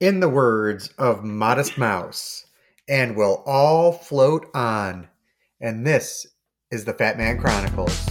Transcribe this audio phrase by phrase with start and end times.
[0.00, 2.46] in the words of Modest Mouse,
[2.88, 5.08] and we'll all float on.
[5.60, 6.26] And this
[6.70, 8.08] is the Fat Man Chronicles.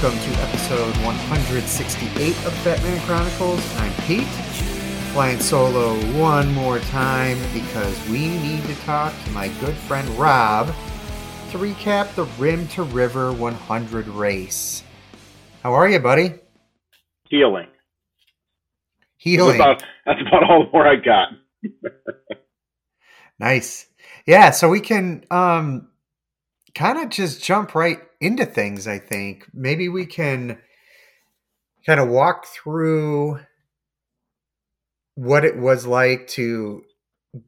[0.00, 3.76] Welcome to episode 168 of Fat Man Chronicles.
[3.78, 4.28] I'm Pete,
[5.12, 10.68] flying solo one more time because we need to talk to my good friend Rob
[11.50, 14.84] to recap the Rim to River 100 race.
[15.64, 16.34] How are you, buddy?
[17.28, 17.66] healing.
[17.66, 19.56] That's Healing.
[19.56, 21.30] about, that's about all the more I got.
[23.40, 23.86] Nice.
[24.26, 25.88] Yeah, so we can um
[26.76, 29.46] kind of just jump right into things, I think.
[29.52, 30.58] Maybe we can
[31.86, 33.40] kind of walk through
[35.14, 36.82] what it was like to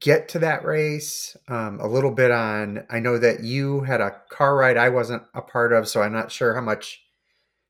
[0.01, 1.37] get to that race.
[1.49, 5.23] Um, a little bit on I know that you had a car ride I wasn't
[5.35, 7.03] a part of, so I'm not sure how much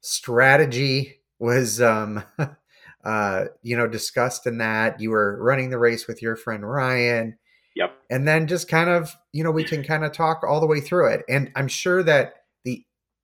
[0.03, 2.23] strategy was um
[3.05, 5.01] uh you know discussed in that.
[5.01, 7.39] You were running the race with your friend Ryan
[7.77, 7.93] Yep.
[8.11, 10.81] and then just kind of you know we can kind of talk all the way
[10.81, 12.35] through it and i'm sure that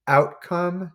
[0.08, 0.92] outcome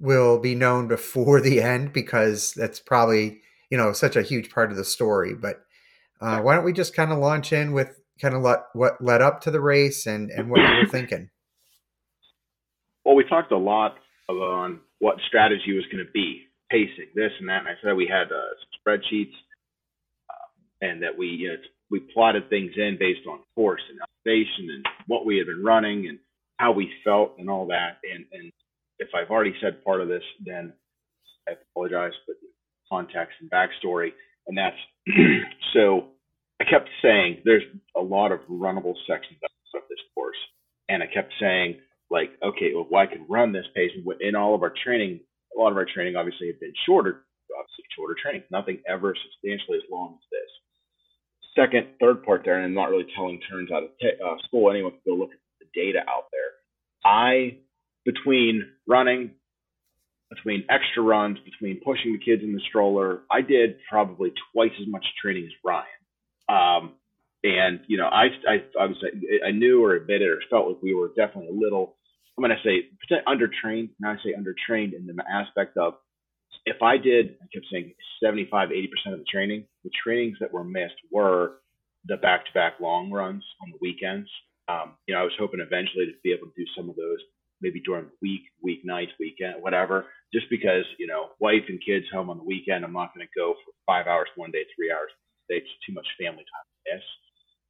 [0.00, 4.70] will be known before the end because that's probably you know such a huge part
[4.70, 5.64] of the story but
[6.20, 9.22] uh, why don't we just kind of launch in with kind of let, what led
[9.22, 11.30] up to the race and and what you were thinking
[13.04, 13.96] Well, we talked a lot
[14.28, 17.60] on what strategy was going to be, pacing, this and that.
[17.60, 19.34] And I said we had uh, spreadsheets
[20.30, 20.46] uh,
[20.80, 21.56] and that we you know,
[21.90, 26.08] we plotted things in based on course and elevation and what we had been running
[26.08, 26.18] and
[26.62, 27.98] how we felt and all that.
[28.06, 28.52] And, and
[29.00, 30.72] if I've already said part of this, then
[31.48, 32.36] I apologize, but
[32.88, 34.10] context and backstory.
[34.46, 34.76] And that's
[35.74, 36.10] so
[36.60, 37.64] I kept saying there's
[37.96, 39.40] a lot of runnable sections
[39.74, 40.36] of this course.
[40.88, 41.80] And I kept saying,
[42.10, 43.90] like, okay, well, I can run this pace.
[43.96, 45.20] And in all of our training,
[45.56, 47.24] a lot of our training obviously had been shorter,
[47.58, 50.50] obviously shorter training, nothing ever substantially as long as this.
[51.64, 54.70] Second, third part there, and I'm not really telling turns out of t- uh, school.
[54.70, 55.41] Anyone can go look at
[55.74, 56.50] data out there.
[57.04, 57.58] I,
[58.04, 59.32] between running,
[60.30, 64.86] between extra runs, between pushing the kids in the stroller, I did probably twice as
[64.88, 65.86] much training as Ryan.
[66.48, 66.94] Um,
[67.44, 68.96] and you know, I, I, I was,
[69.46, 71.96] I knew or admitted or felt like we were definitely a little,
[72.38, 72.88] I'm going to say
[73.28, 73.90] undertrained.
[74.00, 75.94] Now I say undertrained in the aspect of
[76.64, 80.64] if I did, I kept saying 75, 80% of the training, the trainings that were
[80.64, 81.54] missed were
[82.06, 84.28] the back-to-back long runs on the weekends.
[84.68, 87.18] Um, you know, I was hoping eventually to be able to do some of those
[87.60, 92.28] maybe during the week, weeknights, weekend, whatever, just because, you know, wife and kids home
[92.28, 95.10] on the weekend, I'm not going to go for five hours one day, three hours.
[95.48, 97.04] It's too much family time to miss.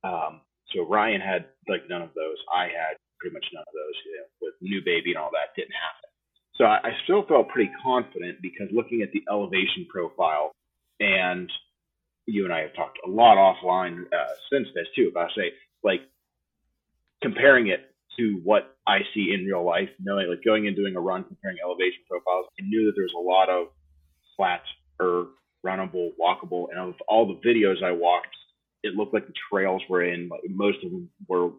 [0.05, 0.33] Um,
[0.73, 2.39] so Ryan had like none of those.
[2.49, 3.97] I had pretty much none of those.
[4.07, 6.09] You know, with new baby and all that didn't happen.
[6.57, 10.53] So I, I still felt pretty confident because looking at the elevation profile,
[11.01, 11.51] and
[12.27, 16.01] you and I have talked a lot offline uh, since this too about say like
[17.23, 17.81] comparing it
[18.19, 21.59] to what I see in real life, knowing like going and doing a run, comparing
[21.65, 23.69] elevation profiles, I knew that there's a lot of
[24.37, 24.63] flat
[25.01, 25.29] or
[25.65, 28.29] runnable, walkable, and of all the videos I watched,
[28.83, 30.29] it looked like the trails were in.
[30.29, 31.51] Like most of them were.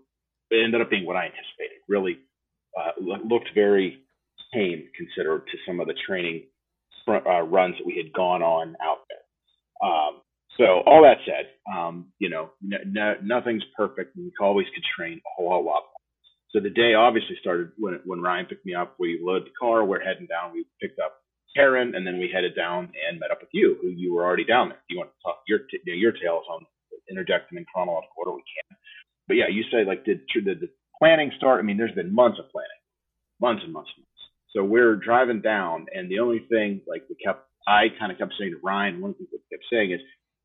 [0.52, 1.82] It ended up being what I anticipated.
[1.88, 2.20] Really
[2.78, 4.04] uh, looked very
[4.54, 6.44] tame considered to some of the training
[7.08, 9.90] uh, runs that we had gone on out there.
[9.90, 10.22] Um,
[10.58, 14.16] so all that said, um, you know, n- n- nothing's perfect.
[14.16, 15.84] We always could train a whole, lot.
[16.52, 18.96] So the day obviously started when when Ryan picked me up.
[19.00, 19.84] We loaded the car.
[19.86, 20.54] We're heading down.
[20.54, 21.14] We picked up
[21.56, 24.46] Karen, and then we headed down and met up with you, who you were already
[24.46, 24.78] down there.
[24.88, 26.66] Do you want to talk your t- your tales on
[27.10, 28.32] interject them in chronological order?
[28.34, 28.78] We can.
[29.28, 30.70] But yeah, you say like did did the
[31.00, 31.60] planning start?
[31.60, 32.82] I mean, there's been months of planning,
[33.42, 34.24] months and months and months.
[34.56, 38.34] So we're driving down, and the only thing like we kept, I kind of kept
[38.38, 40.02] saying to Ryan, one of the things we kept saying is,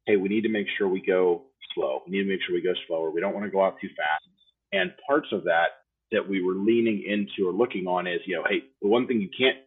[0.09, 1.43] hey, we need to make sure we go
[1.75, 2.01] slow.
[2.07, 3.11] We need to make sure we go slower.
[3.11, 4.25] We don't want to go out too fast.
[4.73, 8.45] And parts of that that we were leaning into or looking on is, you know,
[8.49, 9.59] hey, the one thing you can't,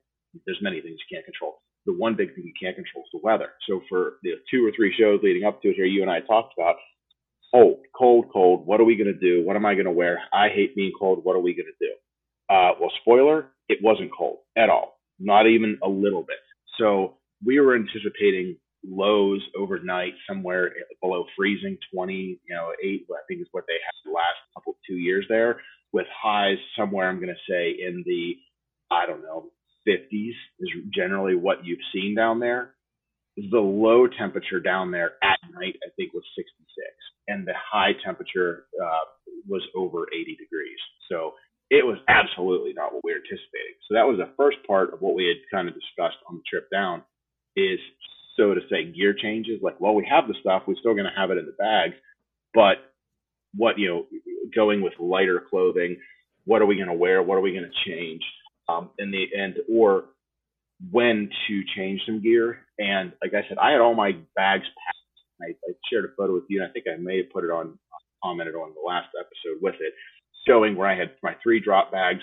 [0.46, 1.62] there's many things you can't control.
[1.86, 3.50] The one big thing you can't control is the weather.
[3.70, 6.22] So for the two or three shows leading up to it here, you and I
[6.22, 6.76] talked about
[7.54, 8.66] cold, cold, cold.
[8.66, 9.46] What are we going to do?
[9.46, 10.20] What am I going to wear?
[10.34, 11.20] I hate being cold.
[11.24, 11.94] What are we going to do?
[12.50, 16.38] Uh, well, spoiler, it wasn't cold at all, not even a little bit.
[16.78, 23.42] So we were anticipating lows overnight somewhere below freezing 20 you know 8 i think
[23.42, 25.62] is what they had the last couple two years there
[25.94, 28.36] with highs somewhere i'm going to say in the
[28.90, 29.52] i don't know
[29.88, 32.76] 50s is generally what you've seen down there.
[33.38, 36.52] The low temperature down there at night i think was 66
[37.28, 39.06] and the high temperature uh,
[39.48, 40.78] was over 80 degrees.
[41.10, 41.34] So
[41.70, 43.80] it was absolutely not what we were anticipating.
[43.88, 46.44] So that was the first part of what we had kind of discussed on the
[46.44, 47.04] trip down
[47.56, 47.80] is
[48.42, 51.20] so to say gear changes like well we have the stuff we're still going to
[51.20, 51.94] have it in the bags
[52.54, 52.78] but
[53.56, 54.06] what you know
[54.56, 55.98] going with lighter clothing
[56.46, 58.22] what are we going to wear what are we going to change
[58.68, 60.06] um, in the end or
[60.92, 64.98] when to change some gear and like i said i had all my bags packed.
[65.42, 67.52] I, I shared a photo with you and i think i may have put it
[67.52, 67.78] on
[68.24, 69.94] commented on the last episode with it
[70.48, 72.22] showing where i had my three drop bags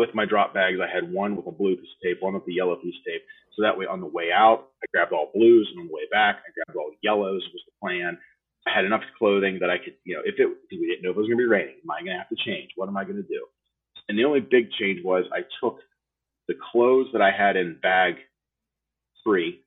[0.00, 2.48] with my drop bags i had one with a blue piece of tape one with
[2.48, 3.22] a yellow piece of tape
[3.56, 6.08] so that way, on the way out, I grabbed all blues, and on the way
[6.10, 7.42] back, I grabbed all yellows.
[7.52, 8.16] Was the plan.
[8.66, 11.16] I had enough clothing that I could, you know, if it we didn't know if
[11.16, 12.70] it was going to be raining, am I going to have to change?
[12.76, 13.46] What am I going to do?
[14.08, 15.78] And the only big change was I took
[16.46, 18.16] the clothes that I had in bag
[19.24, 19.62] three,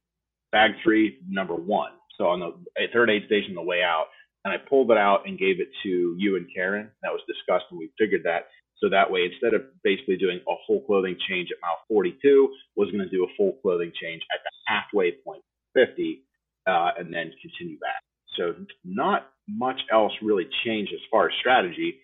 [0.51, 1.91] bag three, number one.
[2.17, 2.53] So on the
[2.93, 4.07] third aid station, on the way out,
[4.45, 6.89] and I pulled it out and gave it to you and Karen.
[7.01, 8.47] That was discussed, and we figured that
[8.83, 12.91] so that way, instead of basically doing a full clothing change at mile 42, was
[12.91, 15.41] going to do a full clothing change at the halfway point,
[15.73, 16.21] 50,
[16.67, 18.03] uh, and then continue back.
[18.35, 21.95] So not much else really changed as far as strategy.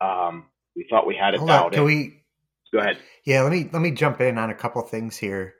[0.00, 0.46] Um,
[0.76, 1.86] we thought we had it Hold dialed can in.
[1.86, 2.22] we?
[2.72, 2.98] Go ahead.
[3.24, 5.54] Yeah, let me let me jump in on a couple things here.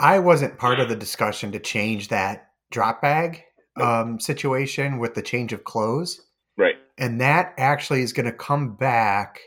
[0.00, 3.44] I wasn't part of the discussion to change that drop bag
[3.80, 6.20] um, situation with the change of clothes,
[6.58, 6.74] Right.
[6.98, 9.40] and that actually is going to come back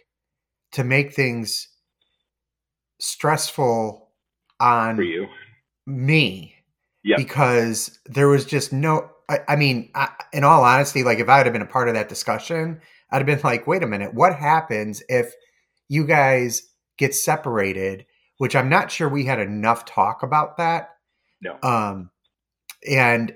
[0.75, 1.67] to make things
[2.99, 4.09] stressful
[4.59, 5.27] on For you.
[5.85, 6.55] me
[7.03, 7.17] Yeah.
[7.17, 11.37] because there was just no i, I mean I, in all honesty like if i
[11.37, 12.79] would have been a part of that discussion
[13.11, 15.33] i'd have been like wait a minute what happens if
[15.89, 16.61] you guys
[16.97, 18.05] get separated
[18.37, 20.91] which i'm not sure we had enough talk about that
[21.41, 21.57] No.
[21.61, 22.09] um
[22.89, 23.31] and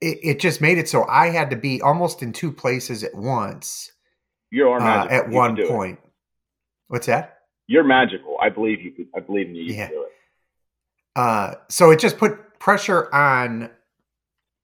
[0.00, 3.14] it, it just made it so i had to be almost in two places at
[3.14, 3.90] once
[4.52, 6.10] You are uh, at You one point it.
[6.92, 8.36] What's that You're magical.
[8.38, 9.06] I believe you could.
[9.16, 9.62] I believe in you.
[9.62, 9.86] You Yeah.
[9.86, 10.12] can do it.
[11.16, 13.70] Uh, so it just put pressure on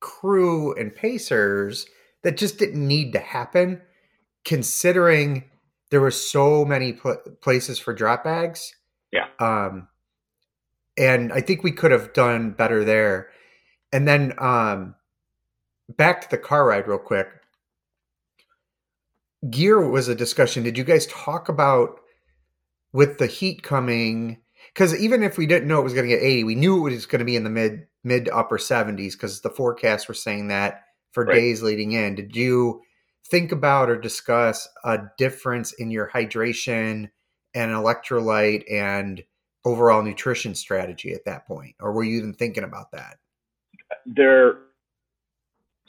[0.01, 1.87] crew and pacers
[2.23, 3.81] that just didn't need to happen,
[4.45, 5.45] considering
[5.91, 8.75] there were so many pl- places for drop bags.
[9.11, 9.27] Yeah.
[9.39, 9.89] Um,
[10.99, 13.31] and I think we could have done better there.
[13.91, 14.97] And then um,
[15.89, 17.29] back to the car ride real quick.
[19.49, 20.63] Gear was a discussion.
[20.63, 22.01] Did you guys talk about
[22.93, 24.39] with the heat coming?
[24.75, 26.95] Because even if we didn't know it was going to get 80, we knew it
[26.95, 30.15] was going to be in the mid mid to upper 70s because the forecasts were
[30.15, 31.35] saying that for Right.
[31.35, 32.15] days leading in.
[32.15, 32.83] Did you
[33.31, 37.11] think about or discuss a difference in your hydration
[37.55, 39.25] and electrolyte and
[39.65, 43.19] overall nutrition strategy at that point, or were you even thinking about that?
[44.07, 44.59] there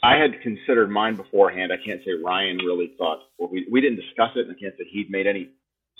[0.02, 1.72] I had considered mine beforehand.
[1.72, 4.74] I can't say Ryan really thought well, we we didn't discuss it and I can't
[4.78, 5.50] say he'd made any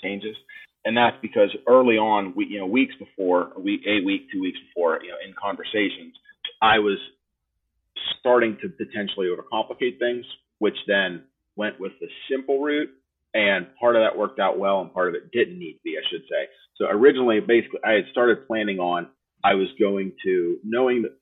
[0.01, 0.35] changes.
[0.83, 4.41] And that's because early on, we you know, weeks before, a week, a week, two
[4.41, 6.15] weeks before, you know, in conversations,
[6.61, 6.97] I was
[8.19, 10.25] starting to potentially overcomplicate things,
[10.59, 11.23] which then
[11.55, 12.89] went with the simple route.
[13.33, 15.95] And part of that worked out well, and part of it didn't need to be,
[15.97, 16.49] I should say.
[16.77, 19.07] So originally, basically, I had started planning on
[19.43, 21.13] I was going to knowing that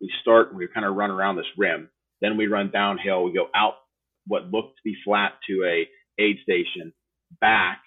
[0.00, 1.88] we start, we kind of run around this rim,
[2.20, 3.74] then we run downhill, we go out
[4.26, 5.88] what looked to be flat to a
[6.20, 6.92] aid station,
[7.40, 7.82] back,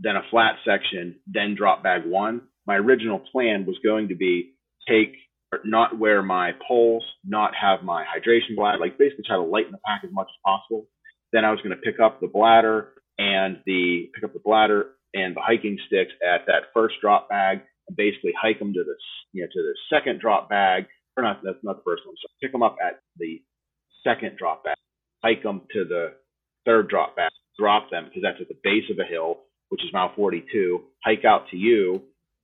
[0.00, 2.42] then a flat section, then drop bag one.
[2.66, 4.54] My original plan was going to be
[4.88, 5.14] take
[5.64, 9.78] not wear my poles, not have my hydration bladder, like basically try to lighten the
[9.84, 10.86] pack as much as possible.
[11.32, 14.92] Then I was going to pick up the bladder and the pick up the bladder
[15.12, 18.94] and the hiking sticks at that first drop bag and basically hike them to the
[19.32, 22.14] you know to the second drop bag or not that's not the first one.
[22.22, 23.42] So pick them up at the
[24.04, 24.76] second drop bag,
[25.22, 26.14] hike them to the
[26.64, 29.38] third drop bag, drop them because that's at the base of a hill,
[29.70, 30.82] which is mile 42.
[31.04, 32.02] Hike out to you,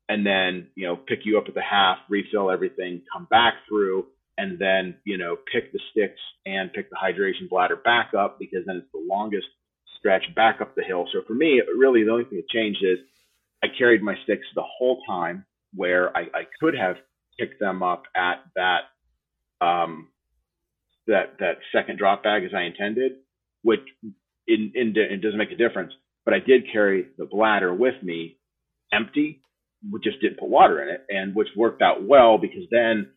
[0.09, 4.07] and then you know pick you up at the half, refill everything, come back through,
[4.39, 8.65] and then you know pick the sticks and pick the hydration bladder back up because
[8.67, 9.47] then it's the longest
[9.99, 11.07] stretch back up the hill.
[11.13, 12.99] So for me, really the only thing that changed is
[13.63, 16.97] I carried my sticks the whole time where I, I could have
[17.39, 20.09] picked them up at that um,
[21.07, 23.13] that that second drop bag as I intended,
[23.63, 23.81] which
[24.47, 25.93] in, in, it doesn't make a difference.
[26.27, 28.37] But I did carry the bladder with me
[28.93, 29.41] empty
[29.93, 33.09] we just didn't put water in it, and which worked out well because then,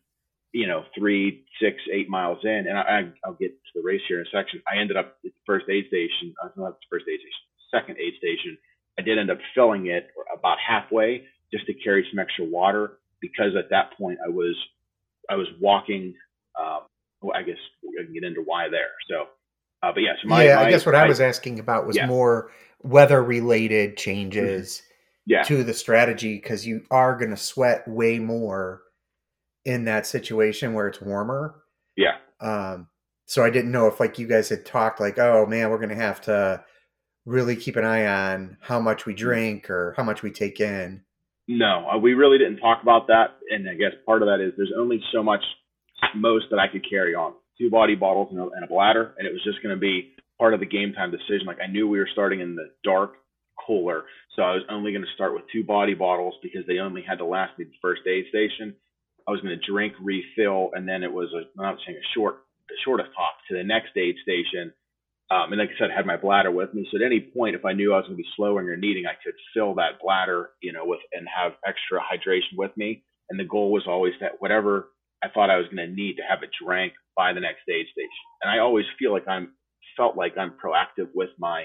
[0.52, 4.20] you know, three, six, eight miles in, and I, I'll get to the race here
[4.20, 4.62] in a section.
[4.70, 7.42] I ended up at the first aid station, uh, not the first aid station,
[7.74, 8.58] second aid station.
[8.98, 13.56] I did end up filling it about halfway just to carry some extra water because
[13.58, 14.56] at that point I was
[15.28, 16.14] I was walking.
[16.58, 16.80] Um,
[17.22, 18.92] well, I guess we can get into why there.
[19.08, 19.26] So,
[19.82, 21.96] uh, but yeah, so my, yeah, my- I guess what I was asking about was
[21.96, 22.06] Yeah.
[22.06, 22.50] more
[22.82, 24.82] weather related changes
[25.26, 28.82] yeah to the strategy because you are going to sweat way more
[29.66, 31.56] in that situation where it's warmer.
[31.96, 32.88] yeah Um,
[33.26, 35.90] so I didn't know if like you guys had talked like, oh man, we're going
[35.90, 36.64] to have to
[37.26, 41.02] really keep an eye on how much we drink or how much we take in.
[41.46, 44.52] No, uh, we really didn't talk about that, and I guess part of that is
[44.56, 45.42] there's only so much
[46.16, 49.26] most that I could carry on two body bottles and a, and a bladder, and
[49.26, 51.46] it was just going to be part of the game time decision.
[51.46, 53.14] Like I knew we were starting in the dark
[53.66, 57.02] cooler, so I was only going to start with two body bottles because they only
[57.02, 58.74] had to last me the first aid station.
[59.28, 62.36] I was going to drink, refill, and then it was a not saying a short,
[62.70, 64.72] a short of top to the next aid station.
[65.30, 66.88] Um, and like I said, I had my bladder with me.
[66.90, 69.06] So at any point, if I knew I was going to be slowing or needing,
[69.06, 73.04] I could fill that bladder, you know, with and have extra hydration with me.
[73.28, 74.88] And the goal was always that whatever
[75.22, 77.86] I thought I was going to need to have a drink by the next aid
[77.92, 78.26] station.
[78.42, 79.52] And I always feel like I'm
[79.96, 81.64] felt like I'm proactive with my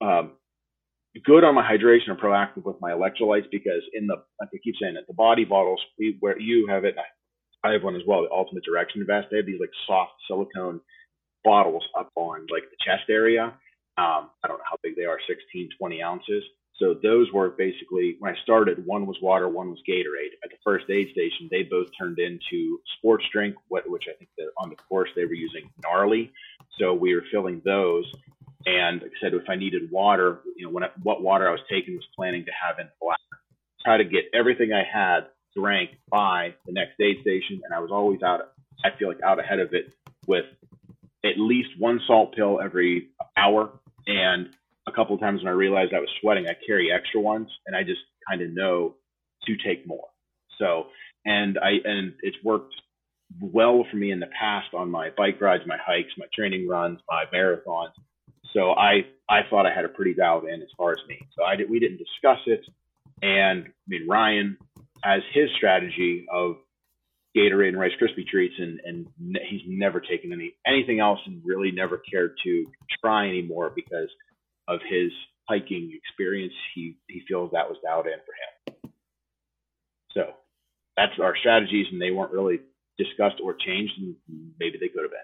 [0.00, 0.32] um,
[1.24, 4.74] good on my hydration and proactive with my electrolytes because in the like I keep
[4.80, 6.96] saying it, the body bottles we where you have it,
[7.64, 9.28] I have one as well, the Ultimate Direction Vest.
[9.30, 10.80] They have these like soft silicone
[11.44, 13.44] bottles up on like the chest area.
[13.96, 16.42] Um, I don't know how big they are, 16, 20 ounces.
[16.76, 18.84] So those were basically when I started.
[18.84, 20.34] One was water, one was Gatorade.
[20.42, 24.48] At the first aid station, they both turned into sports drink, which I think that
[24.58, 26.32] on the course they were using gnarly.
[26.78, 28.10] So we were filling those.
[28.66, 31.52] And like I said, if I needed water, you know, when I, what water I
[31.52, 33.18] was taking was planning to have in black.
[33.84, 37.90] Try to get everything I had drank by the next aid station, and I was
[37.92, 38.52] always out.
[38.84, 39.92] I feel like out ahead of it
[40.26, 40.46] with
[41.24, 44.48] at least one salt pill every hour, and
[44.86, 47.76] a couple of times when I realized I was sweating, I carry extra ones, and
[47.76, 48.94] I just kind of know
[49.46, 50.08] to take more.
[50.58, 50.86] So,
[51.24, 52.74] and I and it's worked
[53.40, 57.00] well for me in the past on my bike rides, my hikes, my training runs,
[57.08, 57.92] my marathons.
[58.52, 61.18] So I I thought I had a pretty dialed in as far as me.
[61.36, 62.64] So I did we didn't discuss it,
[63.22, 64.56] and I mean Ryan
[65.02, 66.56] has his strategy of
[67.36, 69.06] Gatorade and Rice Krispie treats, and and
[69.48, 72.66] he's never taken any anything else, and really never cared to
[73.02, 74.08] try anymore because
[74.68, 75.10] of his
[75.48, 76.52] hiking experience.
[76.74, 78.92] He he feels that was dialed in for him.
[80.12, 80.32] So
[80.96, 82.60] that's our strategies, and they weren't really
[82.98, 84.14] discussed or changed, and
[84.60, 85.18] maybe they could have been.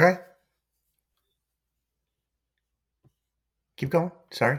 [0.00, 0.20] Okay.
[3.76, 4.10] Keep going.
[4.30, 4.58] Sorry.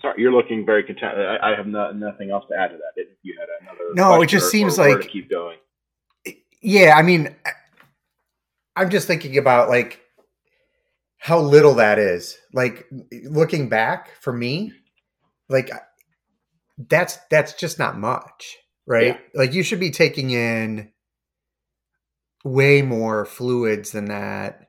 [0.00, 1.18] Sorry, you're looking very content.
[1.18, 2.92] I, I have no, nothing else to add to that.
[2.96, 5.58] If you had another, No, it just seems like- keep going.
[6.60, 7.34] Yeah, I mean,
[8.74, 10.00] I'm just thinking about like
[11.18, 12.38] how little that is.
[12.52, 12.86] Like
[13.24, 14.72] looking back for me,
[15.48, 15.70] like
[16.78, 18.56] that's that's just not much,
[18.86, 19.06] right?
[19.06, 19.18] Yeah.
[19.34, 20.92] Like you should be taking in
[22.44, 24.68] way more fluids than that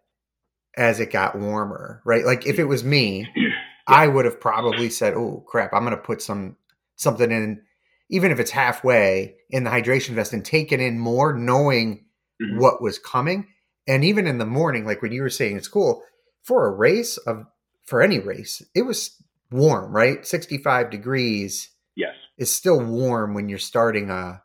[0.77, 2.25] as it got warmer, right?
[2.25, 3.27] Like if it was me,
[3.87, 6.57] I would have probably said, "Oh crap, I'm going to put some
[6.95, 7.61] something in
[8.09, 12.05] even if it's halfway in the hydration vest and take it in more knowing
[12.41, 12.57] Mhm.
[12.57, 13.47] what was coming.
[13.85, 16.03] And even in the morning, like when you were saying, it's cool
[16.49, 17.45] for a race of
[17.85, 19.15] for any race, it was
[19.51, 20.25] warm, right?
[20.25, 22.15] 65 degrees Yes.
[22.39, 24.41] is still warm when you're starting a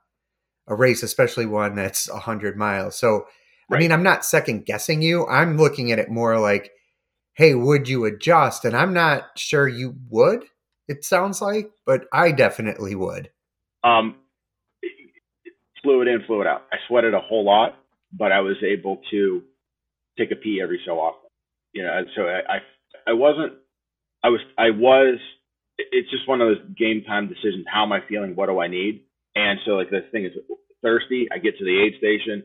[0.66, 2.96] a race, especially one that's 100 miles.
[2.98, 3.26] So,
[3.70, 5.26] I mean, I'm not second guessing you.
[5.26, 6.72] I'm looking at it more like,
[7.34, 8.64] hey, would you adjust?
[8.66, 10.44] And I'm not sure you would.
[10.88, 13.30] It sounds like, but I definitely would.
[13.82, 14.16] Um,
[15.82, 16.62] fluid in, fluid out.
[16.72, 17.76] I sweated a whole lot,
[18.12, 19.42] but I was able to
[20.18, 21.23] take a pee every so often.
[21.74, 22.58] You know, so I, I,
[23.08, 23.54] I wasn't.
[24.22, 24.40] I was.
[24.58, 25.18] I was.
[25.78, 27.66] It's just one of those game time decisions.
[27.72, 28.36] How am I feeling?
[28.36, 29.04] What do I need?
[29.34, 30.32] And so, like the thing is,
[30.82, 31.28] thirsty.
[31.32, 32.44] I get to the aid station,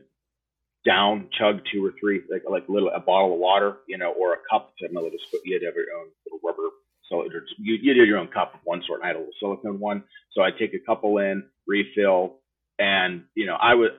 [0.84, 4.34] down, chug two or three, like like little a bottle of water, you know, or
[4.34, 4.72] a cup.
[4.82, 6.70] I know, little, you had have your own little rubber.
[7.08, 7.24] So
[7.58, 9.02] you you did your own cup of one sort.
[9.04, 10.04] I had a little silicone one.
[10.32, 12.36] So I take a couple in, refill,
[12.78, 13.92] and you know, I would,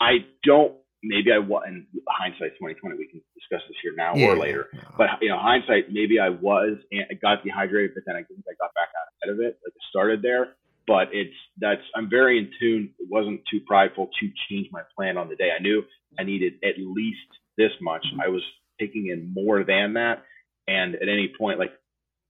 [0.00, 0.74] I don't.
[1.02, 1.64] Maybe I was.
[1.66, 2.96] In hindsight, twenty twenty.
[2.96, 4.68] We can discuss this here now or later.
[4.96, 8.40] But you know, hindsight, maybe I was and I got dehydrated, but then I think
[8.46, 9.58] I got back out ahead of it.
[9.64, 10.54] Like it started there,
[10.86, 12.90] but it's that's I'm very in tune.
[12.98, 15.50] It wasn't too prideful to change my plan on the day.
[15.50, 15.82] I knew
[16.18, 18.04] I needed at least this much.
[18.06, 18.20] Mm-hmm.
[18.22, 18.42] I was
[18.78, 20.22] taking in more than that,
[20.68, 21.72] and at any point, like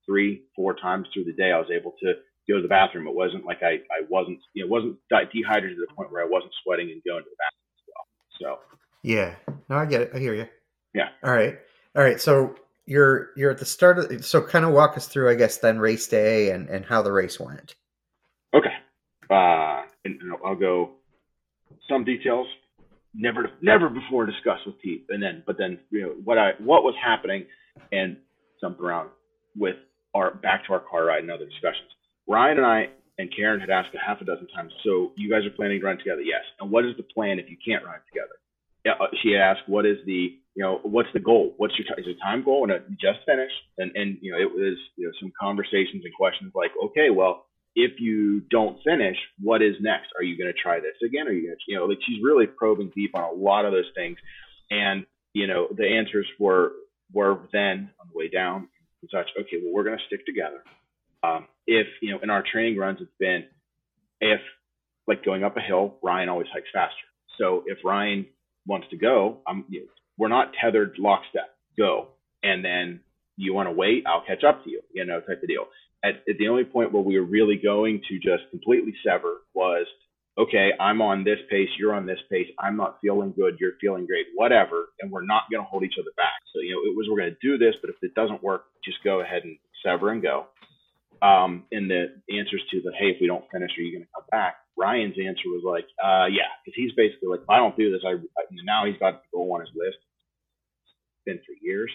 [0.07, 2.14] three, four times through the day, I was able to
[2.49, 3.07] go to the bathroom.
[3.07, 6.29] It wasn't like I, I wasn't, you know, wasn't dehydrated to the point where I
[6.29, 7.62] wasn't sweating and going to the bathroom.
[8.43, 8.59] So
[9.03, 9.35] Yeah.
[9.69, 10.11] No, I get it.
[10.15, 10.47] I hear you.
[10.95, 11.09] Yeah.
[11.25, 11.59] All right.
[11.97, 12.21] All right.
[12.21, 12.55] So
[12.87, 15.79] you're you're at the start of so kind of walk us through, I guess, then
[15.79, 17.75] race day and and how the race went.
[18.55, 18.75] Okay.
[19.31, 20.91] Uh, and, and I'll go
[21.89, 22.47] some details
[23.15, 26.83] never never before discussed with Pete, and then but then you know what I what
[26.83, 27.45] was happening
[27.91, 28.17] and
[28.61, 29.11] jumped around
[29.57, 29.77] with
[30.15, 31.89] our back to our car ride and other discussions.
[32.29, 32.89] Ryan and I
[33.23, 34.73] and Karen had asked a half a dozen times.
[34.83, 36.21] So you guys are planning to run together?
[36.23, 36.43] Yes.
[36.61, 38.35] And what is the plan if you can't run together?
[38.85, 38.99] Yeah.
[38.99, 41.55] uh, She asked, what is the you know what's the goal?
[41.57, 42.64] What's your is it time goal?
[42.64, 46.12] And it just finished, and and you know it was you know some conversations and
[46.12, 50.09] questions like, okay, well if you don't finish, what is next?
[50.19, 51.26] Are you going to try this again?
[51.26, 53.73] Are you going to, you know, like she's really probing deep on a lot of
[53.73, 54.19] those things.
[54.71, 56.73] And, you know, the answers were,
[57.12, 58.69] were then on the way down
[59.00, 60.62] and such, okay, well, we're going to stick together.
[61.23, 63.45] Um, if, you know, in our training runs, it's been,
[64.21, 64.41] if
[65.07, 66.95] like going up a hill, Ryan always hikes faster.
[67.38, 68.26] So if Ryan
[68.67, 69.87] wants to go, I'm, you know,
[70.19, 72.09] we're not tethered lockstep, go.
[72.43, 73.00] And then
[73.37, 75.67] you want to wait, I'll catch up to you, you know, type of deal
[76.05, 79.87] at, at the only point where we were really going to just completely sever was
[80.38, 84.07] okay i'm on this pace you're on this pace i'm not feeling good you're feeling
[84.07, 86.97] great whatever and we're not going to hold each other back so you know it
[86.97, 89.57] was we're going to do this but if it doesn't work just go ahead and
[89.85, 90.47] sever and go
[91.23, 94.12] um, and the answers to the hey if we don't finish are you going to
[94.14, 97.76] come back ryan's answer was like uh, yeah because he's basically like if i don't
[97.76, 99.99] do this i, I now he's got the goal on his list
[100.83, 101.91] it's been for years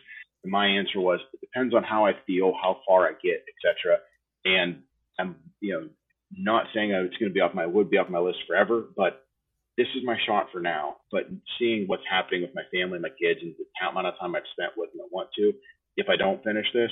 [0.48, 4.00] and my answer was, it depends on how I feel, how far I get, etc.
[4.46, 4.84] And
[5.19, 5.89] I'm, you know,
[6.31, 9.25] not saying it's going to be off my would be off my list forever, but
[9.77, 10.98] this is my shot for now.
[11.12, 11.27] But
[11.60, 14.72] seeing what's happening with my family, my kids, and the amount of time I've spent
[14.77, 15.53] with them, I want to.
[15.98, 16.91] If I don't finish this,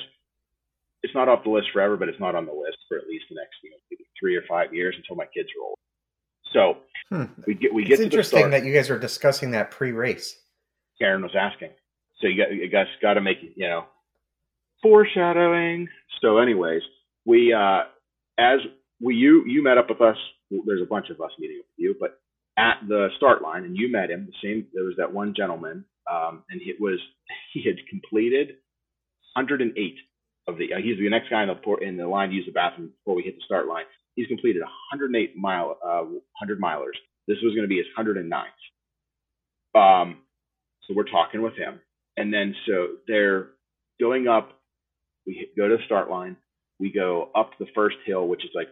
[1.02, 3.24] it's not off the list forever, but it's not on the list for at least
[3.28, 5.78] the next you know, maybe three or five years until my kids are old.
[6.52, 7.24] So Hmm.
[7.46, 10.40] we get we It's get the interesting that you guys are discussing that pre-race.
[10.98, 11.70] Karen was asking.
[12.20, 13.84] So you got you guys got to make it, you know,
[14.82, 15.88] foreshadowing.
[16.20, 16.82] So, anyways,
[17.24, 17.82] we uh
[18.38, 18.60] as
[19.00, 20.16] we you you met up with us.
[20.50, 22.18] There's a bunch of us meeting up with you, but
[22.56, 24.26] at the start line, and you met him.
[24.26, 24.66] The same.
[24.72, 26.98] There was that one gentleman, um, and it was
[27.52, 28.56] he had completed
[29.34, 29.94] 108
[30.48, 30.74] of the.
[30.74, 32.90] Uh, he's the next guy in the por- in the line to use the bathroom
[32.90, 33.84] before we hit the start line.
[34.14, 36.96] He's completed 108 mile uh 100 milers.
[37.28, 38.44] This was going to be his 109th.
[39.74, 40.18] Um,
[40.86, 41.80] so we're talking with him,
[42.16, 43.48] and then so they're
[44.00, 44.52] going up.
[45.26, 46.36] We go to the start line.
[46.78, 48.68] We go up the first hill, which is like,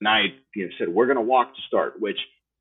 [0.00, 2.18] and I you know, said we're going to walk to start, which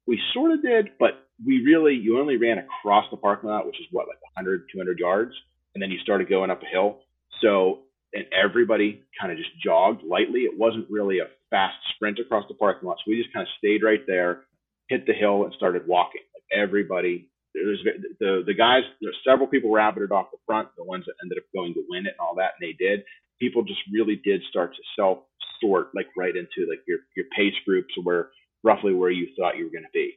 [0.08, 3.80] we sort of did, but we really you only ran across the parking lot, which
[3.80, 5.34] is what like 100, 200 yards,
[5.74, 7.00] and then you started going up a hill.
[7.42, 7.80] So
[8.16, 10.42] and everybody kind of just jogged lightly.
[10.42, 12.98] It wasn't really a fast sprint across the parking lot.
[13.04, 14.44] So we just kind of stayed right there,
[14.88, 16.22] hit the hill, and started walking.
[16.34, 17.80] Like everybody, there was
[18.20, 18.84] the the guys.
[19.02, 22.08] There's several people rabbited off the front, the ones that ended up going to win
[22.08, 23.04] it and all that, and they did.
[23.40, 25.20] People just really did start to self
[25.62, 28.30] sort like right into like your your pace groups where
[28.64, 30.14] roughly where you thought you were going to be.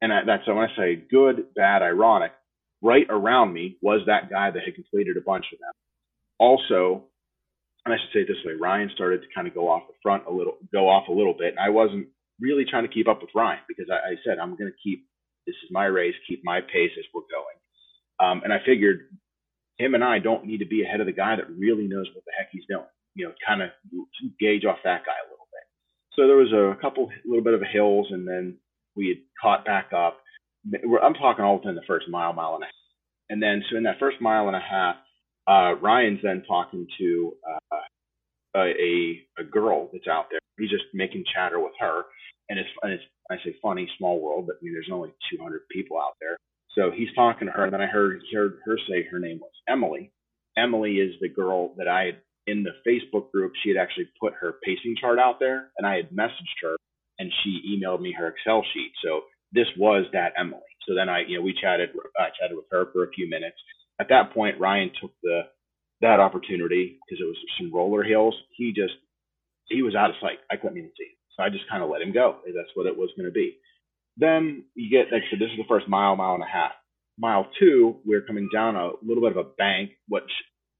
[0.00, 2.32] And I, that's when I say good, bad, ironic.
[2.82, 5.72] Right around me was that guy that had completed a bunch of them.
[6.38, 7.04] Also,
[7.84, 9.98] and I should say it this way, Ryan started to kind of go off the
[10.02, 12.06] front a little, go off a little bit, and I wasn't
[12.40, 15.06] really trying to keep up with Ryan because I, I said I'm going to keep
[15.46, 17.58] this is my race, keep my pace as we're going.
[18.20, 19.10] Um, and I figured
[19.78, 22.24] him and I don't need to be ahead of the guy that really knows what
[22.24, 22.86] the heck he's doing.
[23.14, 23.70] You know, kind of
[24.38, 25.66] gauge off that guy a little bit.
[26.14, 28.58] So there was a couple, little bit of hills, and then
[28.96, 30.18] we had caught back up.
[31.02, 32.74] I'm talking all within the first mile, mile and a half.
[33.28, 34.96] And then, so in that first mile and a half,
[35.46, 37.58] uh, Ryan's then talking to uh,
[38.60, 40.40] a a girl that's out there.
[40.58, 42.02] He's just making chatter with her,
[42.48, 45.62] and it's and it's I say funny, small world, but I mean there's only 200
[45.70, 46.36] people out there.
[46.74, 49.52] So he's talking to her, and then I heard heard her say her name was
[49.68, 50.10] Emily.
[50.56, 53.52] Emily is the girl that I had in the Facebook group.
[53.62, 56.76] She had actually put her pacing chart out there, and I had messaged her,
[57.18, 58.92] and she emailed me her Excel sheet.
[59.04, 60.60] So this was that Emily.
[60.88, 61.90] So then I, you know, we chatted.
[62.18, 63.56] I chatted with her for a few minutes.
[64.00, 65.42] At that point, Ryan took the
[66.02, 68.34] that opportunity because it was some roller hills.
[68.56, 68.94] He just
[69.68, 70.38] he was out of sight.
[70.50, 71.16] I couldn't even see him.
[71.36, 72.36] So I just kind of let him go.
[72.44, 73.56] That's what it was going to be.
[74.18, 76.72] Then you get like so this is the first mile, mile and a half.
[77.18, 80.30] Mile two, we're coming down a little bit of a bank, which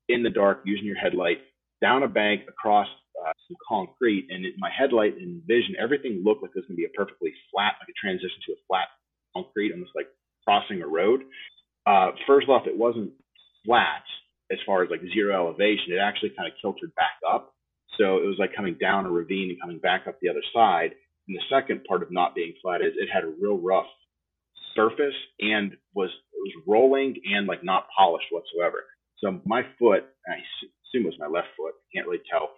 [0.08, 1.38] in the dark using your headlight
[1.80, 2.88] down a bank across
[3.20, 6.76] uh, some concrete, and it, my headlight and vision, everything looked like it was going
[6.76, 8.88] to be a perfectly flat, like a transition to a flat
[9.34, 10.08] concrete, almost like
[10.46, 11.22] crossing a road.
[11.86, 13.10] Uh, first off, it wasn't
[13.66, 14.02] flat
[14.52, 15.92] as far as like zero elevation.
[15.92, 17.54] It actually kind of kiltered back up.
[17.98, 20.92] So it was like coming down a ravine and coming back up the other side.
[21.28, 23.86] And the second part of not being flat is it had a real rough
[24.74, 28.84] surface and was was rolling and like not polished whatsoever.
[29.18, 30.42] So my foot, I
[30.90, 32.50] assume it was my left foot, can't really tell,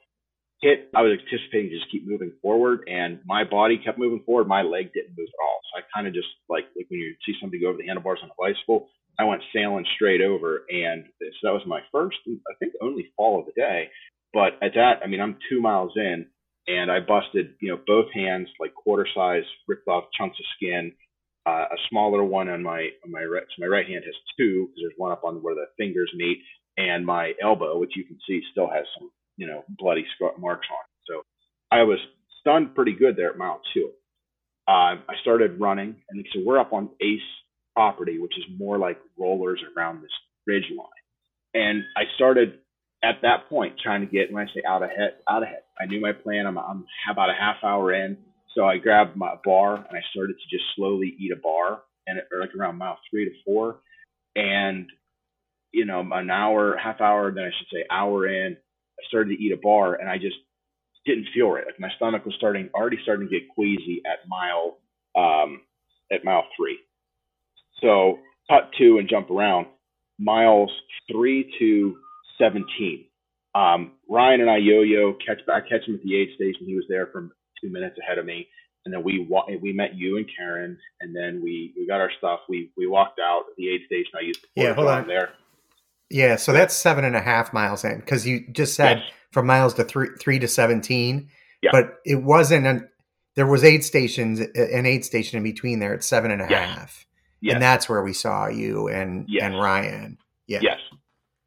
[0.63, 0.89] hit.
[0.97, 4.49] I was anticipating to just keep moving forward, and my body kept moving forward.
[4.49, 5.61] My leg didn't move at all.
[5.69, 8.21] So I kind of just like like when you see somebody go over the handlebars
[8.23, 12.55] on a bicycle, I went sailing straight over, and so that was my first, I
[12.59, 13.89] think, only fall of the day.
[14.33, 16.27] But at that, I mean, I'm two miles in,
[16.67, 20.93] and I busted, you know, both hands like quarter size, ripped off chunks of skin.
[21.47, 24.67] Uh, a smaller one on my on my right, so my right hand has two
[24.67, 26.39] because there's one up on where the fingers meet,
[26.79, 30.67] and my elbow, which you can see, still has some, you know, bloody scar marks
[30.71, 31.13] on it.
[31.13, 31.23] So
[31.71, 31.99] I was
[32.41, 33.91] stunned pretty good there at mile two.
[34.67, 37.21] Uh, I started running, and so we're up on Ace
[37.75, 40.13] property, which is more like rollers around this
[40.47, 40.89] ridge line.
[41.55, 42.59] And I started
[43.03, 45.63] at that point trying to get when I say out ahead, out ahead.
[45.81, 46.47] I knew my plan.
[46.47, 48.17] I'm, I'm about a half hour in,
[48.55, 52.19] so I grabbed my bar and I started to just slowly eat a bar, and
[52.19, 53.81] it, like around mile three to four,
[54.37, 54.87] and
[55.73, 59.43] you know an hour, half hour, then I should say hour in, I started to
[59.43, 60.37] eat a bar, and I just
[61.05, 61.67] didn't feel right.
[61.67, 64.79] Like my stomach was starting already starting to get queasy at mile
[65.17, 65.61] um,
[66.13, 66.79] at mile three.
[67.85, 68.19] So
[68.51, 69.67] cut two and jump around
[70.19, 70.71] miles
[71.13, 71.97] three to
[72.39, 73.05] 17.
[73.55, 76.67] Um, Ryan and I yo-yo catch back, catch him at the aid station.
[76.67, 77.31] He was there from
[77.63, 78.49] two minutes ahead of me,
[78.85, 82.11] and then we wa- we met you and Karen, and then we we got our
[82.19, 82.41] stuff.
[82.49, 84.11] We we walked out at the aid station.
[84.21, 85.07] I used the Yeah, hold on.
[85.07, 85.31] there.
[86.11, 89.07] Yeah, so that's seven and a half miles in because you just said Yes.
[89.33, 91.29] from miles to three three to seventeen.
[91.63, 91.71] Yeah.
[91.73, 92.89] But it wasn't an
[93.37, 97.07] there was aid stations an aid station in between there at seven and a half.
[97.45, 97.55] Yes.
[97.55, 99.43] And that's where we saw you and Yes.
[99.45, 100.17] and Ryan.
[100.47, 100.61] Yeah.
[100.63, 100.79] Yes.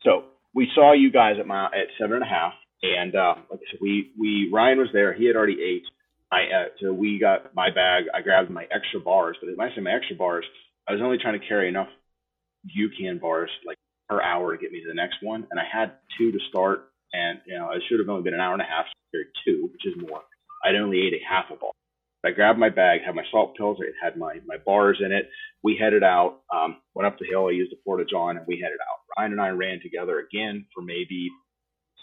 [0.04, 3.62] So we saw you guys at my at seven and a half, and uh, like
[3.66, 5.12] I said, we we Ryan was there.
[5.12, 5.86] He had already ate.
[6.32, 8.04] I uh, so we got my bag.
[8.14, 10.46] I grabbed my extra bars, but when I say my extra bars,
[10.88, 11.90] I was only trying to carry enough
[12.78, 15.94] UCAN bars like per hour to get me to the next one, and I had
[16.16, 18.66] two to start, and you know it should have only been an hour and a
[18.66, 18.86] half.
[18.86, 20.22] So I carried two, which is more.
[20.64, 21.72] I'd only ate a half a bar.
[22.25, 25.30] I grabbed my bag, had my salt pills, it had my my bars in it.
[25.63, 27.47] We headed out, um, went up the hill.
[27.47, 28.99] I used the porta john, and we headed out.
[29.17, 31.30] Ryan and I ran together again for maybe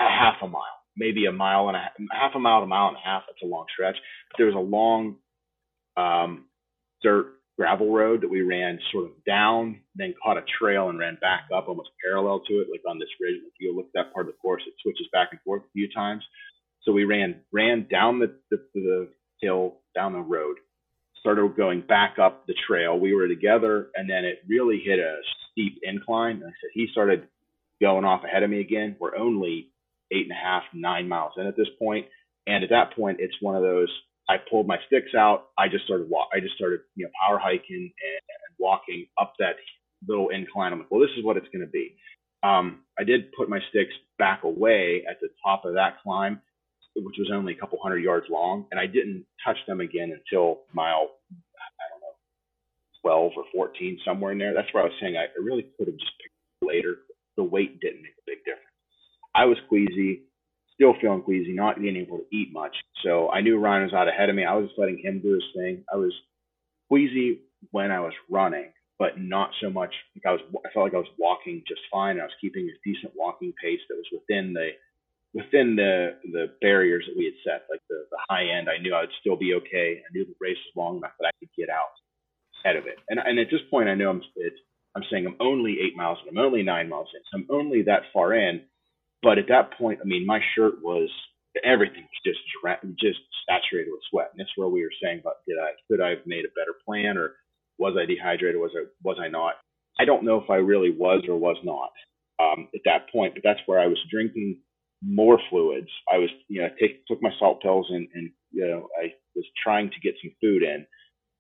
[0.00, 2.68] a half a mile, maybe a mile and a half, half a mile to a
[2.68, 3.22] mile and a half.
[3.26, 3.96] That's a long stretch.
[4.30, 5.16] But there was a long
[5.96, 6.46] um,
[7.02, 11.16] dirt gravel road that we ran sort of down, then caught a trail and ran
[11.20, 13.36] back up almost parallel to it, like on this ridge.
[13.46, 15.72] If you look at that part of the course, it switches back and forth a
[15.72, 16.24] few times.
[16.82, 19.08] So we ran ran down the, the, the
[19.40, 20.56] hill, down the road,
[21.20, 22.98] started going back up the trail.
[22.98, 25.16] We were together, and then it really hit a
[25.50, 26.36] steep incline.
[26.36, 27.28] And I said he started
[27.80, 28.96] going off ahead of me again.
[29.00, 29.70] We're only
[30.12, 32.06] eight and a half, nine miles in at this point,
[32.46, 33.88] and at that point, it's one of those.
[34.28, 35.48] I pulled my sticks out.
[35.58, 36.28] I just started walk.
[36.34, 39.56] I just started you know power hiking and, and walking up that
[40.06, 40.72] little incline.
[40.72, 41.96] I'm like, well, this is what it's going to be.
[42.42, 46.40] Um, I did put my sticks back away at the top of that climb,
[46.96, 50.60] which was only a couple hundred yards long, and I didn't touch them again until
[50.72, 52.14] mile, I don't know,
[53.02, 54.54] 12 or 14, somewhere in there.
[54.54, 56.96] That's where I was saying I, really could have just picked later.
[57.36, 58.62] The weight didn't make a big difference.
[59.34, 60.22] I was queasy,
[60.74, 62.76] still feeling queasy, not being able to eat much.
[63.04, 64.44] So I knew Ryan was out ahead of me.
[64.44, 65.84] I was just letting him do his thing.
[65.92, 66.12] I was
[66.88, 67.40] queasy
[67.72, 69.92] when I was running, but not so much.
[70.14, 72.20] Like I was, I felt like I was walking just fine.
[72.20, 74.70] I was keeping a decent walking pace that was within the
[75.34, 78.94] within the the barriers that we had set, like the, the high end, I knew
[78.94, 80.00] I'd still be okay.
[80.00, 81.92] I knew the race was long enough that I could get out
[82.62, 82.98] ahead of it.
[83.08, 84.22] And and at this point, I know I'm
[84.96, 86.30] I'm saying I'm only eight miles in.
[86.30, 87.20] I'm only nine miles in.
[87.26, 88.62] So I'm only that far in.
[89.22, 91.10] But at that point, I mean, my shirt was
[91.64, 92.40] everything was just
[92.98, 94.30] just saturated with sweat.
[94.32, 96.78] And that's where we were saying, but did I could I have made a better
[96.86, 97.34] plan, or
[97.78, 98.60] was I dehydrated?
[98.60, 99.54] Was I was I not?
[99.98, 101.92] I don't know if I really was or was not
[102.38, 103.34] um, at that point.
[103.34, 104.58] But that's where I was drinking
[105.06, 105.90] more fluids.
[106.12, 109.44] I was, you know, take, took my salt pills and, and, you know, I was
[109.62, 110.86] trying to get some food in.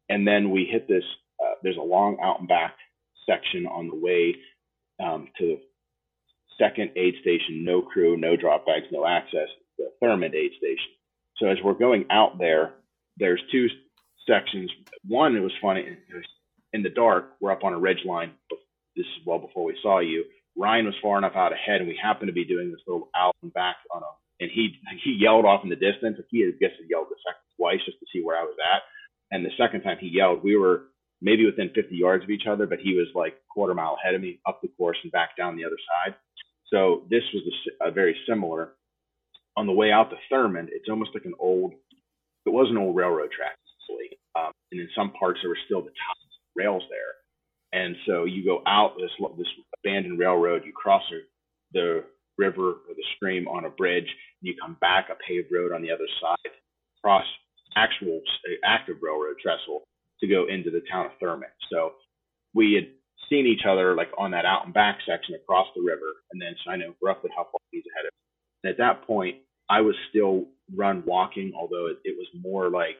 [0.08, 1.04] And then we hit this,
[1.42, 2.76] uh, there's a long out and back
[3.28, 4.36] section on the way
[5.02, 5.60] um, to the
[6.58, 9.48] second aid station, no crew, no drop bags, no access,
[9.78, 10.92] the Thurmond aid station.
[11.38, 12.74] So as we're going out there,
[13.16, 13.68] there's two
[14.28, 14.70] sections.
[15.08, 16.24] One, it was funny, it was
[16.72, 18.32] in the dark, we're up on a ridge line.
[18.96, 20.24] This is well before we saw you.
[20.56, 23.34] Ryan was far enough out ahead, and we happened to be doing this little out
[23.42, 24.06] and back on a,
[24.40, 26.18] and he he yelled off in the distance.
[26.30, 28.82] He had guessed he yelled the second twice just to see where I was at,
[29.30, 30.90] and the second time he yelled, we were
[31.22, 34.20] maybe within 50 yards of each other, but he was like quarter mile ahead of
[34.20, 36.14] me up the course and back down the other side.
[36.68, 37.42] So this was
[37.80, 38.72] a, a very similar
[39.56, 41.74] on the way out to Thurmond, it's almost like an old,
[42.44, 43.56] it was an old railroad track.
[44.34, 46.18] Um, and in some parts, there were still the top
[46.56, 47.14] rails there.
[47.74, 49.48] And so you go out this this
[49.82, 51.02] abandoned railroad, you cross
[51.72, 52.04] the,
[52.36, 55.82] river or the stream on a bridge, and you come back a paved road on
[55.82, 56.52] the other side,
[57.00, 57.24] cross
[57.76, 59.84] actual uh, active railroad trestle
[60.20, 61.54] to go into the town of Thurmond.
[61.70, 61.92] So
[62.52, 62.88] we had
[63.30, 66.54] seen each other like on that out and back section across the river, and then
[66.64, 68.22] so I know roughly how far he's ahead of me.
[68.64, 69.36] And at that point,
[69.70, 72.98] I was still run walking, although it, it was more like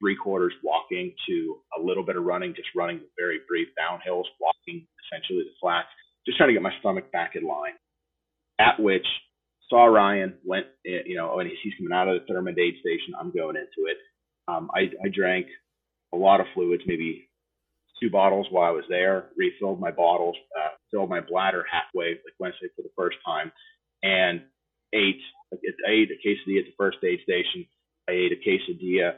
[0.00, 4.86] three quarters walking to a little bit of running, just running very brief downhills, walking
[5.06, 5.88] essentially the flats,
[6.26, 7.74] just trying to get my stomach back in line.
[8.60, 9.06] At which
[9.70, 13.14] saw Ryan went, eh, you know, and he's coming out of the Thurmond aid station.
[13.18, 13.98] I'm going into it.
[14.48, 15.46] Um, I, I drank
[16.12, 17.28] a lot of fluids, maybe
[18.00, 22.38] two bottles while I was there, refilled my bottles, uh, filled my bladder halfway, like
[22.38, 23.52] Wednesday for the first time,
[24.02, 24.40] and
[24.94, 25.20] ate,
[25.52, 27.66] I ate a quesadilla at the first aid station.
[28.08, 29.14] I ate a quesadilla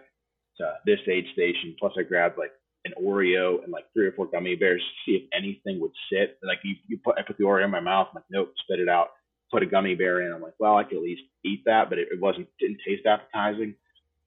[0.58, 1.76] to this aid station.
[1.78, 2.52] Plus, I grabbed like
[2.84, 6.38] an Oreo and like three or four gummy bears to see if anything would sit.
[6.42, 8.08] Like you, you put, I put the Oreo in my mouth.
[8.10, 9.08] I'm like, nope, spit it out.
[9.52, 10.32] Put a gummy bear in.
[10.32, 13.06] I'm like, well, I could at least eat that, but it, it wasn't, didn't taste
[13.06, 13.74] appetizing.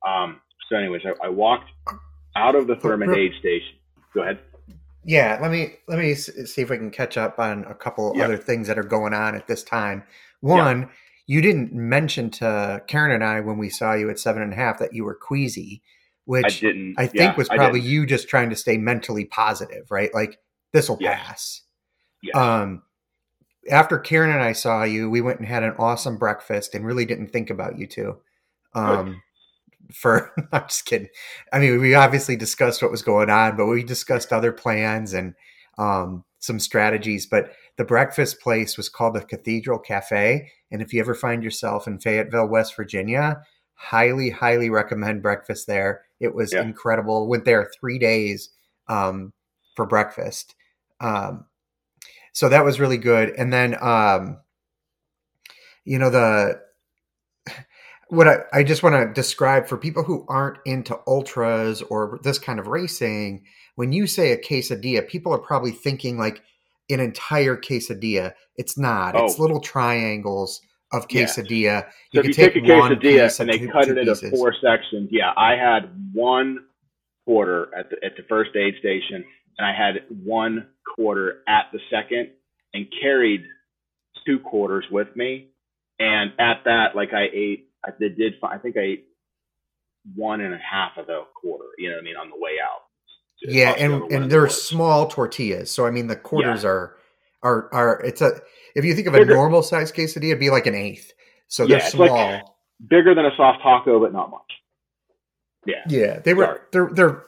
[0.05, 1.69] Um, so, anyways, I, I walked
[2.35, 3.77] out of the Thurmond aid station.
[4.13, 4.39] Go ahead.
[5.05, 8.25] Yeah, let me let me see if we can catch up on a couple Yeah.
[8.25, 10.03] other things that are going on at this time.
[10.39, 10.89] One,
[11.25, 14.55] you didn't mention to Karen and I when we saw you at seven and a
[14.55, 15.81] half that you were queasy,
[16.27, 16.95] I which didn't.
[16.97, 20.13] I think yeah, was probably you just trying to stay mentally positive, right?
[20.13, 20.39] Like
[20.71, 21.61] this will pass.
[22.21, 22.35] Yes.
[22.35, 22.83] Um,
[23.69, 27.05] after Karen and I saw you, we went and had an awesome breakfast and really
[27.05, 28.17] didn't think about you two.
[28.73, 29.21] Um,
[29.93, 31.09] for I'm just kidding.
[31.51, 35.35] I mean, we obviously discussed what was going on, but we discussed other plans and
[35.77, 37.25] um, some strategies.
[37.25, 41.87] But the breakfast place was called the Cathedral Cafe, and if you ever find yourself
[41.87, 43.43] in Fayetteville, West Virginia,
[43.83, 46.01] highly, highly recommend breakfast there.
[46.19, 46.61] It was Yeah.
[46.61, 47.27] incredible.
[47.27, 48.49] Went there three days
[48.87, 49.33] um,
[49.75, 50.55] for breakfast.
[51.01, 51.45] Um,
[52.31, 53.29] so that was really good.
[53.37, 54.37] And then, um,
[55.83, 56.61] you know, the
[58.09, 62.37] what I, I just want to describe for people who aren't into ultras or this
[62.39, 63.43] kind of racing,
[63.75, 66.41] when you say a quesadilla, people are probably thinking like
[66.89, 68.33] an entire quesadilla.
[68.55, 69.15] It's not.
[69.15, 69.41] It's Oh.
[69.41, 70.61] little triangles
[70.93, 71.85] of quesadilla.
[72.13, 74.29] So if can you take a one quesadilla and they two- cut two it into
[74.29, 76.65] four sections, yeah, I had one
[77.25, 79.23] quarter at the at the first aid station,
[79.57, 82.29] and I had one quarter at the second,
[82.73, 83.43] and carried
[84.25, 85.49] two quarters with me.
[85.99, 89.05] And at that, like I ate, I did, did I think I ate
[90.15, 91.65] one and a half of the quarter.
[91.77, 92.81] You know what I mean on the way out.
[93.41, 95.71] Yeah, Plus the other and and they're the small tortillas.
[95.71, 96.95] So I mean, the quarters are
[97.43, 98.01] are are.
[98.03, 98.39] It's a
[98.75, 101.11] if you think of a normal size quesadilla, it'd be like an eighth.
[101.47, 102.57] So Yeah, they're like- small.
[102.89, 104.39] bigger than a soft taco, but not much.
[105.65, 105.83] Yeah.
[105.87, 106.45] Yeah, they were.
[106.45, 106.59] Sorry.
[106.71, 107.23] They're they're.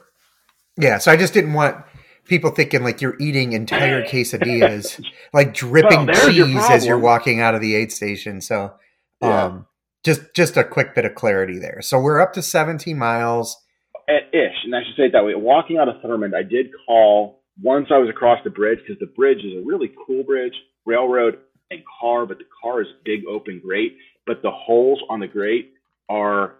[0.78, 1.78] Yeah, so I just didn't want
[2.25, 5.01] people thinking like you're eating entire quesadillas,
[5.34, 8.41] like dripping Well, your cheese as you're walking out of the aid station.
[8.41, 8.73] So,
[9.21, 9.43] Yeah.
[9.45, 9.67] um,
[10.04, 11.82] just just a quick bit of clarity there.
[11.82, 13.56] So we're up to 17 miles.
[14.10, 15.34] at ish, and I should say it that way.
[15.36, 19.13] Walking out of Thurmond, I did call once I was across the bridge because the
[19.13, 20.54] bridge is a really cool bridge,
[20.86, 21.39] railroad
[21.72, 25.74] and car, but the car is big open grate, but the holes on the grate
[26.10, 26.56] are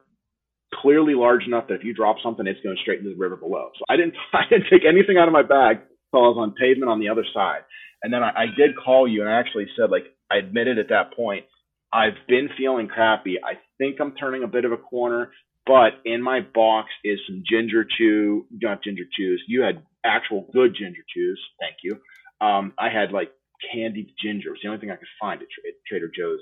[0.74, 3.70] clearly large enough that if you drop something, it's going straight into the river below.
[3.78, 5.78] So I didn't I didn't take anything out of my bag
[6.12, 7.62] until I was on pavement on the other side,
[8.02, 10.90] and then I, I did call you and I actually said like I admitted at
[10.90, 11.46] that point
[11.94, 13.36] I've been feeling crappy.
[13.44, 15.32] I think I'm turning a bit of a corner
[15.66, 19.44] but in my box is some ginger chew, not ginger chews.
[19.48, 21.42] You had actual good ginger chews.
[21.60, 21.98] Thank you.
[22.42, 23.32] Um, I had like
[23.74, 24.50] candied ginger.
[24.50, 26.40] It was the only thing I could find at, at Trader Joe's.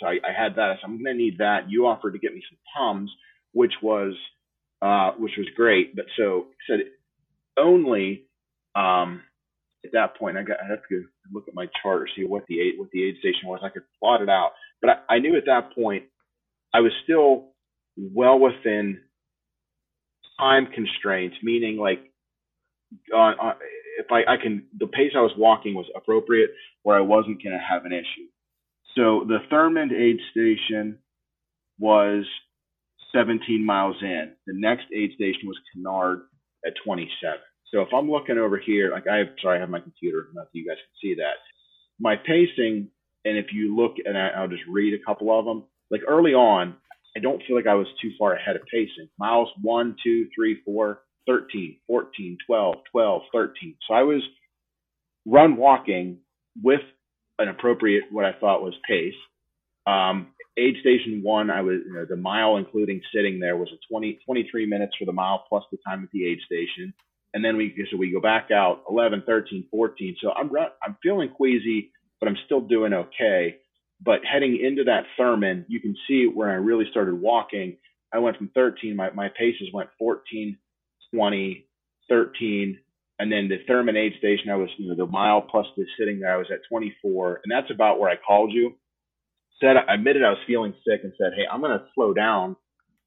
[0.00, 0.70] So I, I had that.
[0.70, 1.68] I said, I'm going to need that.
[1.70, 3.10] You offered to get me some Tums,
[3.52, 4.14] which was,
[4.80, 5.94] uh, which was great.
[5.94, 6.80] But so said
[7.58, 8.24] only,
[8.74, 9.22] um,
[9.84, 12.44] at that point, I got, I have to look at my chart or see what
[12.46, 13.60] the aid, what the aid station was.
[13.62, 16.04] I could plot it out, but I, I knew at that point
[16.72, 17.48] I was still
[17.96, 19.00] well within
[20.38, 22.11] time constraints, meaning like
[23.14, 23.54] on, on
[23.98, 26.50] if I, I can the pace I was walking was appropriate
[26.82, 28.28] where I wasn't going to have an issue.
[28.94, 30.98] So the Thurmond aid station
[31.78, 32.24] was
[33.14, 34.32] 17 miles in.
[34.46, 36.22] The next aid station was Cunard
[36.66, 37.38] at 27.
[37.72, 40.44] So if I'm looking over here, like I have, sorry, I have my computer, not
[40.52, 41.36] that you guys can see that.
[41.98, 42.88] My pacing,
[43.24, 45.64] and if you look, and I, I'll just read a couple of them.
[45.90, 46.74] Like early on,
[47.16, 49.08] I don't feel like I was too far ahead of pacing.
[49.18, 53.76] Miles 1, 2, 3, 4, 13, 14, 12, 12, 13.
[53.88, 54.22] So I was
[55.26, 56.18] run walking
[56.62, 56.80] with
[57.38, 59.14] an appropriate, what I thought was pace.
[59.86, 63.78] Um, aid station one, I was you know, the mile including sitting there was a
[63.92, 66.92] 20, 23 minutes for the mile plus the time at the aid station.
[67.34, 70.16] And then we so we go back out 11, 13, 14.
[70.22, 70.50] So I'm
[70.82, 73.56] I'm feeling queasy, but I'm still doing okay.
[74.04, 77.76] But heading into that Thurmond, you can see where I really started walking.
[78.12, 80.58] I went from 13, my, my paces went 14,
[81.14, 81.66] 20,
[82.08, 82.78] 13,
[83.18, 86.20] and then the Thurmond aid station, I was, you know, the mile plus the sitting
[86.20, 88.72] there, I was at 24, and that's about where I called you.
[89.60, 92.56] Said I admitted I was feeling sick and said, hey, I'm going to slow down.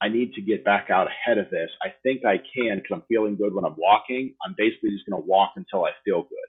[0.01, 1.69] I need to get back out ahead of this.
[1.83, 4.35] I think I can because I'm feeling good when I'm walking.
[4.45, 6.47] I'm basically just going to walk until I feel good.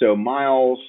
[0.00, 0.80] So miles,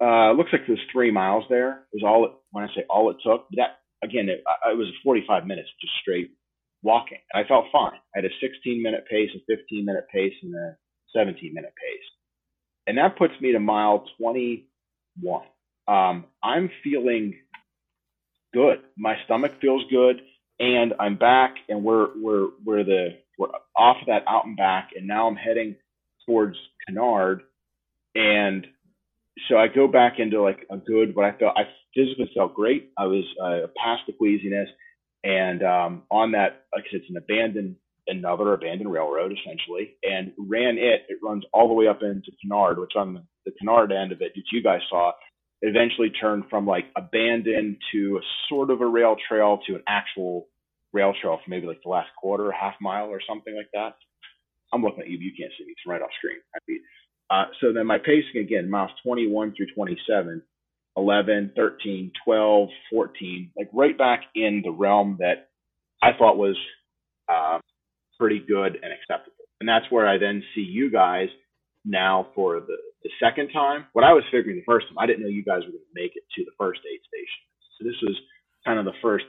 [0.00, 1.86] uh, looks like there's three miles there.
[1.92, 3.46] It Was all when I say all it took.
[3.56, 6.30] That again, it, it was 45 minutes just straight
[6.82, 7.18] walking.
[7.34, 7.98] I felt fine.
[8.14, 10.76] I had a 16 minute pace, a 15 minute pace, and a
[11.14, 12.04] 17 minute pace.
[12.86, 15.42] And that puts me to mile 21.
[15.86, 17.34] Um, I'm feeling
[18.52, 18.78] good.
[18.96, 20.20] My stomach feels good,
[20.58, 24.90] and I'm back, and we're we're we're the we're off of that out and back,
[24.96, 25.76] and now I'm heading
[26.26, 27.42] towards Cunard,
[28.14, 28.66] and
[29.48, 31.62] so I go back into like a good what I felt I
[31.94, 32.90] physically felt great.
[32.98, 34.68] I was uh, past the queasiness,
[35.24, 37.76] and um, on that like it's an abandoned
[38.08, 41.02] another abandoned railroad essentially, and ran it.
[41.08, 44.32] It runs all the way up into Cunard, which on the, Cunard end of it,
[44.36, 45.12] which you guys saw,
[45.62, 50.48] eventually turned from like abandoned to a sort of a rail trail to an actual
[50.92, 53.96] rail trail for maybe like the last quarter, half mile or something like that.
[54.72, 56.40] I'm looking at you, but you can't see me, it's right off screen.
[56.54, 56.80] I mean,
[57.30, 60.42] uh, so then my pacing again, miles 21 through 27,
[60.98, 65.48] 11, 13, 12, 14, like right back in the realm that
[66.02, 66.56] I thought was
[67.28, 67.58] uh,
[68.18, 69.46] pretty good and acceptable.
[69.60, 71.28] And that's where I then see you guys
[71.84, 73.86] now for the, the second time.
[73.92, 76.00] What I was figuring the first time, I didn't know you guys were going to
[76.00, 77.42] make it to the first aid station.
[77.78, 78.16] So this was
[78.66, 79.26] kind of the first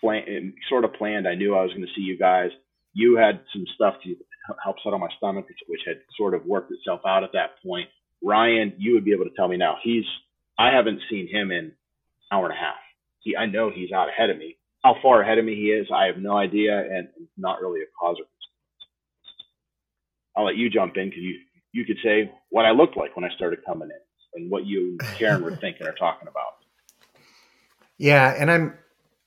[0.00, 1.28] plan, sort of planned.
[1.28, 2.50] I knew I was going to see you guys.
[2.94, 4.16] You had some stuff to
[4.64, 7.88] help settle my stomach, which had sort of worked itself out at that point.
[8.24, 9.76] Ryan, you would be able to tell me now.
[9.82, 10.04] He's
[10.58, 11.72] I haven't seen him in an
[12.32, 12.76] hour and a half.
[13.20, 14.56] He, I know he's out ahead of me.
[14.84, 17.86] How far ahead of me he is, I have no idea, and not really a
[18.00, 18.26] cause of
[20.36, 21.40] I'll let you jump in because you
[21.72, 24.98] you could say what I looked like when I started coming in and what you
[25.00, 26.56] and Karen were thinking or talking about.
[27.98, 28.74] Yeah, and I'm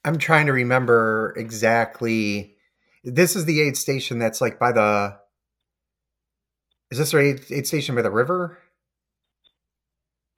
[0.06, 2.56] I'm trying to remember exactly.
[3.04, 5.18] This is the aid station that's like by the.
[6.92, 8.58] Is this the aid, aid station by the river?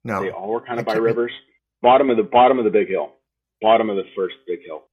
[0.04, 1.32] No, They all were kind of by rivers.
[1.80, 3.12] Bottom of the bottom of the big hill.
[3.60, 4.84] Bottom of the first big hill.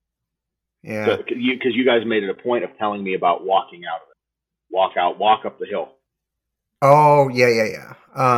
[0.83, 3.81] yeah, So, you because you guys made it a point of telling me about walking
[3.85, 4.17] out of it.
[4.71, 5.89] Walk out, walk up the hill.
[6.81, 7.93] oh yeah, yeah, yeah.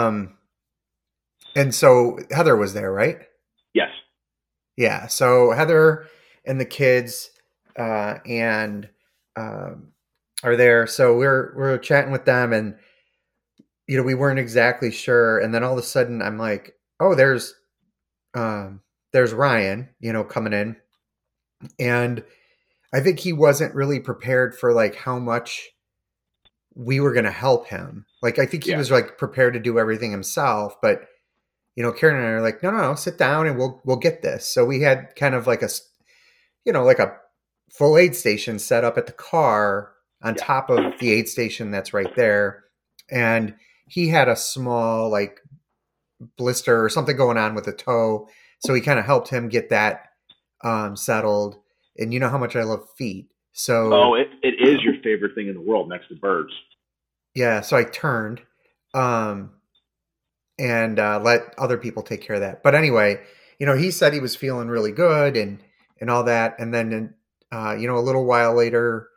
[0.06, 0.38] Um,
[1.56, 3.20] and so Heather was there, right?
[3.74, 3.90] Yes.
[4.78, 5.08] Yeah.
[5.08, 6.08] So Heather
[6.46, 7.32] and the kids
[7.78, 8.88] uh, and
[9.36, 9.90] um,
[10.44, 10.88] are there.
[10.88, 12.76] So we're we're chatting with them, and
[13.92, 15.40] you know we weren't exactly sure.
[15.40, 17.54] And then all of a sudden, I'm like, oh, there's
[18.34, 18.80] um,
[19.12, 20.78] there's Ryan, you know, coming in,
[21.78, 22.24] and
[22.94, 25.68] I think he wasn't really prepared for like how much
[26.74, 28.06] we were going to help him.
[28.22, 28.78] Like I think he Yeah.
[28.78, 31.02] was like prepared to do everything himself, but
[31.76, 33.98] you know, Karen and I are like, no, no, no, sit down and we'll we'll
[33.98, 34.46] get this.
[34.46, 35.70] So we had kind of like a,
[36.64, 37.18] you know, like a
[37.70, 39.92] full aid station set up at the car
[40.24, 40.46] on Yeah.
[40.46, 42.64] top of the aid station that's right there,
[43.10, 43.54] and
[43.92, 45.40] he had a small like
[46.38, 48.28] blister or something going on with the toe,
[48.60, 50.06] so we kind of helped him get that
[50.64, 51.58] um, settled.
[51.98, 55.36] And you know how much I love feet, so Oh, it, it is your favorite
[55.36, 56.54] thing in the world next to birds.
[57.36, 58.42] yeah so i turned
[58.94, 59.52] um
[60.60, 63.20] and uh let other people take care of that but anyway
[63.60, 65.60] you know he said he was feeling really good and
[66.00, 67.14] and all that and then
[67.52, 69.08] uh you know a little while later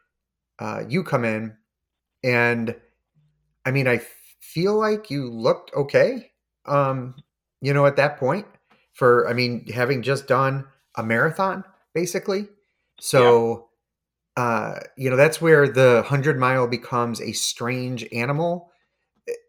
[0.59, 1.57] uh you come in
[2.23, 2.75] and
[3.65, 4.01] i mean i
[4.53, 6.31] feel like you looked okay
[6.67, 7.15] um
[7.61, 8.47] you know at that point
[8.93, 10.65] for i mean having just done
[10.97, 11.65] a marathon
[11.95, 12.49] basically.
[13.01, 13.69] So
[14.37, 18.71] uh you know that's where the 100 mile becomes a strange animal.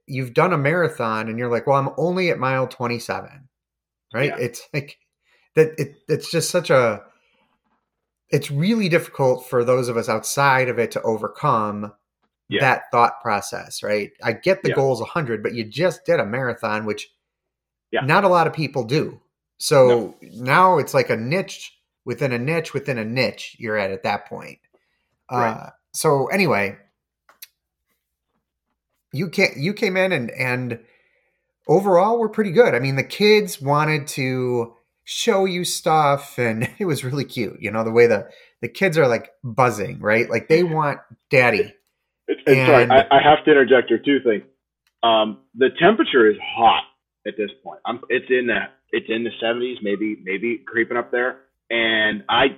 [0.07, 3.47] You've done a marathon and you're like well i'm only at mile 27
[4.13, 4.29] right?
[4.29, 4.37] Yeah.
[4.37, 4.97] it's like
[5.55, 7.01] that it, it's just such a
[8.29, 11.93] it's really difficult for those of us outside of it to overcome
[12.49, 12.61] Yeah.
[12.61, 14.11] that thought process right?
[14.23, 14.75] I get the Yeah.
[14.75, 17.09] goal's 100 but you just did a marathon which
[17.91, 18.01] Yeah.
[18.01, 19.21] not a lot of people do.
[19.57, 21.71] So now it's like a niche
[22.03, 24.59] within a niche within a niche you're at at that point.
[25.29, 26.77] Uh, so anyway
[29.11, 30.79] you can you came in and and
[31.67, 32.75] overall we're pretty good.
[32.75, 34.73] I mean the kids wanted to
[35.03, 38.27] show you stuff and it was really cute you know the way the
[38.61, 40.29] the kids are like buzzing right?
[40.29, 41.73] Like they want daddy
[42.27, 44.43] It's, it's sorry, I, I have to interject here two things.
[45.03, 46.83] Um, the temperature is hot
[47.27, 47.79] at this point.
[47.85, 48.59] I'm, it's in the
[48.91, 51.41] it's in the 70s, maybe maybe creeping up there.
[51.69, 52.57] And I,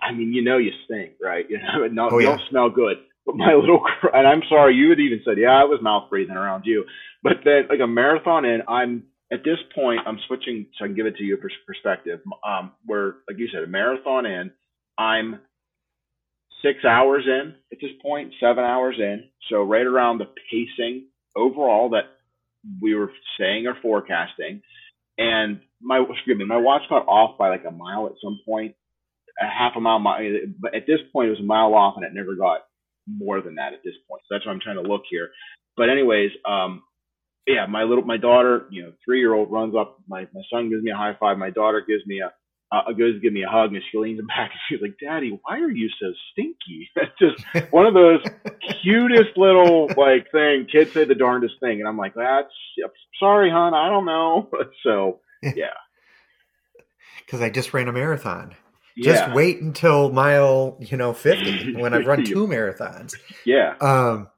[0.00, 1.44] I mean, you know, you stink, right?
[1.50, 2.36] You know, no, Oh, you yeah.
[2.36, 2.98] don't smell good.
[3.26, 3.82] But my little,
[4.12, 6.84] and I'm sorry, you had even said, yeah, I was mouth breathing around you.
[7.22, 10.94] But then, like a marathon and I'm at this point, I'm switching so I can
[10.96, 12.20] give it to you pers- perspective.
[12.46, 14.50] Um, where, like you said, a marathon in,
[14.98, 15.40] I'm
[16.64, 19.24] six hours in at this point, seven hours in.
[19.50, 22.04] So right around the pacing overall that
[22.80, 24.62] we were saying or forecasting.
[25.18, 28.74] And my excuse me, my watch got off by like a mile at some point,
[29.40, 30.02] a half a mile.
[30.60, 32.60] But at this point, it was a mile off, and it never got
[33.06, 34.22] more than that at this point.
[34.28, 35.30] So that's what I'm trying to look here.
[35.76, 36.82] But anyways, um,
[37.46, 39.98] yeah, my little my daughter, you know, three year old runs up.
[40.08, 41.38] My my son gives me a high five.
[41.38, 42.32] My daughter gives me a
[42.72, 45.38] uh, goes to give me a hug, and she leans back and she's like, "Daddy,
[45.42, 47.36] why are you so stinky?" That's just
[47.70, 48.20] one of those
[48.82, 50.66] cutest little like thing.
[50.70, 52.52] Kids say the darndest thing, and I'm like, "That's
[53.20, 54.48] sorry, hon, I don't know."
[54.84, 55.20] So
[55.54, 55.66] yeah,
[57.24, 58.54] because I just ran a marathon.
[58.96, 63.14] yeah, Just wait until mile, you know, 50 when I've run two marathons.
[63.44, 64.28] yeah, Um,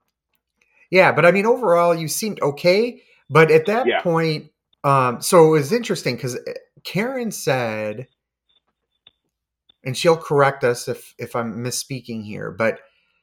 [0.90, 3.02] yeah, but I mean, overall, you seemed okay.
[3.30, 4.00] But at that Yeah.
[4.02, 4.50] point,
[4.84, 6.38] um, so it was interesting because
[6.84, 8.06] Karen said,
[9.84, 12.80] and she'll correct us if if I'm misspeaking here, but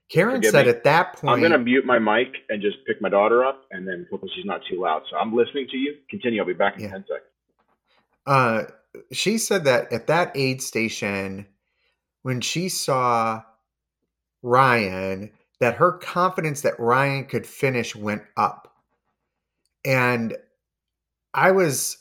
[0.09, 0.72] Karen Forgive said me.
[0.72, 3.88] at that point, I'm gonna mute my mic and just pick my daughter up, and
[3.88, 5.03] then hopefully she's not too loud.
[5.09, 5.95] So I'm listening to you.
[6.09, 6.39] Continue.
[6.41, 6.91] I'll be back in Yeah.
[6.91, 7.30] ten seconds.
[8.26, 8.64] uh,
[9.12, 11.47] she said that at that aid station,
[12.24, 13.41] when she saw
[14.43, 18.74] Ryan, that her confidence that Ryan could finish went up.
[19.86, 20.36] And
[21.34, 21.97] I was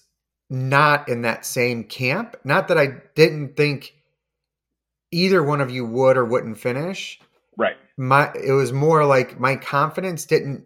[0.50, 2.36] not in that same camp.
[2.44, 3.94] Not that I didn't think
[5.12, 7.20] either one of you would or wouldn't finish.
[7.56, 7.76] Right.
[7.96, 10.64] My it was more like my confidence didn't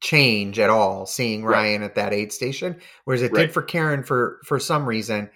[0.00, 1.56] change at all seeing Right.
[1.56, 3.42] Ryan at that aid station, whereas it Right.
[3.46, 5.30] did for Karen for for some reason.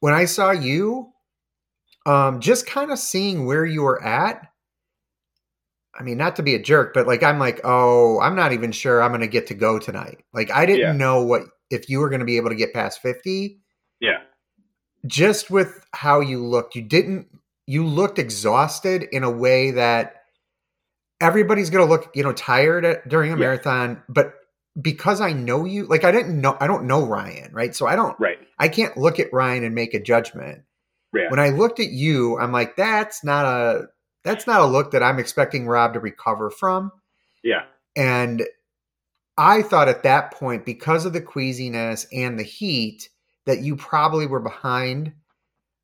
[0.00, 1.12] When I saw you,
[2.06, 4.46] um, just kind of seeing where you were at.
[5.98, 8.72] I mean, not to be a jerk, but like I'm like, oh, I'm not even
[8.72, 10.22] sure I'm going to get to go tonight.
[10.32, 10.92] Like I didn't Yeah.
[10.92, 13.60] know what if you were going to be able to get past 50
[14.00, 14.18] Yeah.
[15.06, 16.74] just with how you looked.
[16.74, 17.28] You didn't
[17.66, 20.22] you looked exhausted in a way that
[21.20, 23.40] everybody's going to look, you know, tired at, during a Yeah.
[23.40, 24.34] marathon, but
[24.80, 27.74] because I know you, like I didn't know I don't know Ryan, right?
[27.74, 28.38] So I don't Right.
[28.58, 30.62] I can't look at Ryan and make a judgment.
[31.12, 31.30] Yeah.
[31.30, 33.86] When I looked at you, I'm like that's not a
[34.24, 36.90] that's not a look that I'm expecting Rob to recover from.
[37.44, 37.64] Yeah.
[37.94, 38.42] And
[39.38, 43.10] I thought at that point, because of the queasiness and the heat,
[43.46, 45.12] that you probably were behind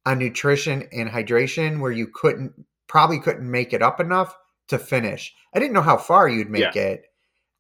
[0.06, 2.52] on nutrition and hydration where you couldn't
[2.88, 4.36] probably couldn't make it up enough
[4.68, 5.34] to finish.
[5.54, 7.04] I didn't know how far you'd make it.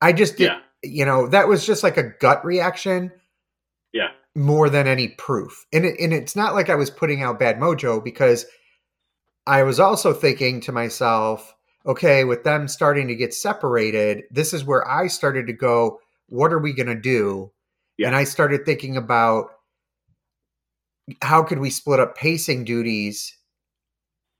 [0.00, 0.60] I just did, Yeah.
[0.82, 3.12] you know, that was just like a gut reaction
[3.92, 4.08] Yeah.
[4.34, 5.66] more than any proof.
[5.72, 8.46] And it, and it's not like I was putting out bad mojo because
[9.46, 11.54] I was also thinking to myself,
[11.86, 16.52] okay, with them starting to get separated, this is where I started to go, what
[16.52, 17.52] are we going to do?
[17.96, 18.08] Yeah.
[18.08, 19.50] And I started thinking about
[21.22, 23.36] how could we split up pacing duties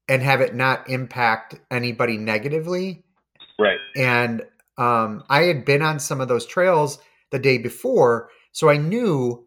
[0.09, 3.05] and have it not impact anybody negatively?
[3.59, 3.79] Right.
[3.95, 4.43] and
[4.79, 6.99] um, I had been on some of those trails
[7.31, 9.47] the day before, so I knew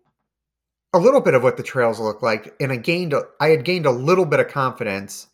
[0.93, 3.65] a little bit of what the trails look like, and I gained a, I had
[3.65, 5.25] gained a little bit of confidence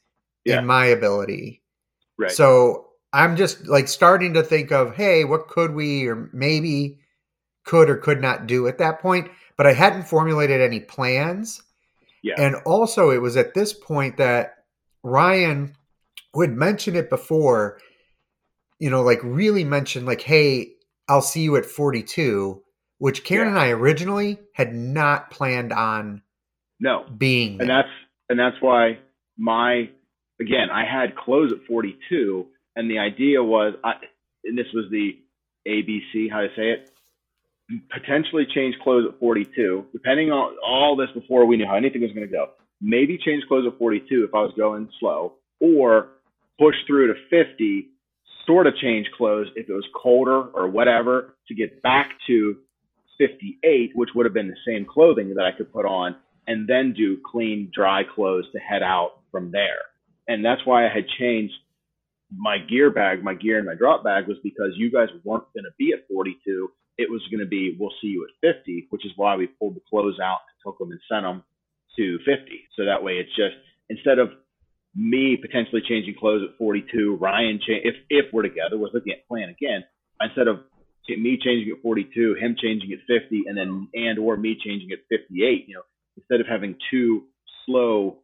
[0.45, 0.59] Yeah.
[0.59, 1.61] in my ability.
[2.17, 2.31] Right.
[2.31, 6.99] So I'm just like starting to think of, hey, what could we or maybe
[7.65, 11.61] could or could not do at that point, but I hadn't formulated any plans.
[12.23, 12.35] Yeah.
[12.37, 14.55] And also, it was at this point that
[15.03, 15.75] Ryan
[16.33, 17.79] would mention it before,
[18.79, 20.73] you know, like really mention, like, hey,
[21.07, 22.61] I'll see you at 42,
[22.97, 23.51] which Karen Yeah.
[23.51, 26.21] and I originally had not planned on
[26.79, 27.05] no.
[27.17, 27.59] being.
[27.59, 27.77] and there.
[27.77, 27.89] that's
[28.29, 28.99] and that's why
[29.37, 29.89] my
[30.39, 32.45] again I had close at 42,
[32.75, 33.93] and the idea was I
[34.43, 35.17] and this was the
[35.67, 36.91] ABC how to say it
[37.91, 42.11] potentially change clothes at 42 depending on all this before we knew how anything was
[42.11, 42.51] going to go
[42.81, 46.09] maybe change clothes at 42 if I was going slow or
[46.59, 47.89] push through to 50
[48.47, 52.57] sort of change clothes if it was colder or whatever to get back to
[53.19, 56.15] 58 which would have been the same clothing that I could put on
[56.49, 59.85] and then do clean, dry clothes to head out from there.
[60.27, 61.53] And that's why I had changed
[62.35, 63.23] my gear bag.
[63.23, 66.07] My gear and my drop bag was because you guys weren't going to be at
[66.11, 66.71] 42.
[66.99, 69.75] It was going to be, we'll see you at 50, which is why we pulled
[69.75, 71.43] the clothes out, took them and sent them
[71.95, 72.35] to 50.
[72.75, 73.55] So that way it's just
[73.89, 74.29] instead of
[74.95, 79.27] me potentially changing clothes at 42, Ryan cha- if if we're together, we're looking at
[79.27, 79.83] plan again.
[80.21, 80.59] Instead of
[81.07, 84.99] me changing at 42, him changing at 50, and then and or me changing at
[85.09, 85.65] 58.
[85.67, 85.81] You know,
[86.17, 87.25] instead of having two
[87.65, 88.19] slow,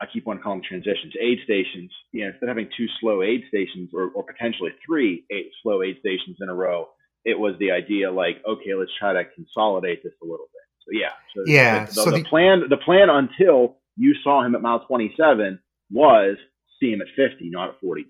[0.00, 1.90] I keep on calling transitions, aid stations.
[2.12, 5.24] You know, instead of having two slow aid stations or, or potentially three
[5.62, 6.88] slow aid stations in a row,
[7.24, 10.60] it was the idea like, okay, let's try to consolidate this a little bit.
[10.86, 14.54] So yeah, so Yeah, The, so the the- plan, the plan until you saw him
[14.54, 15.58] at mile 27
[15.90, 16.36] was
[16.80, 18.08] see him at 50, not at 42.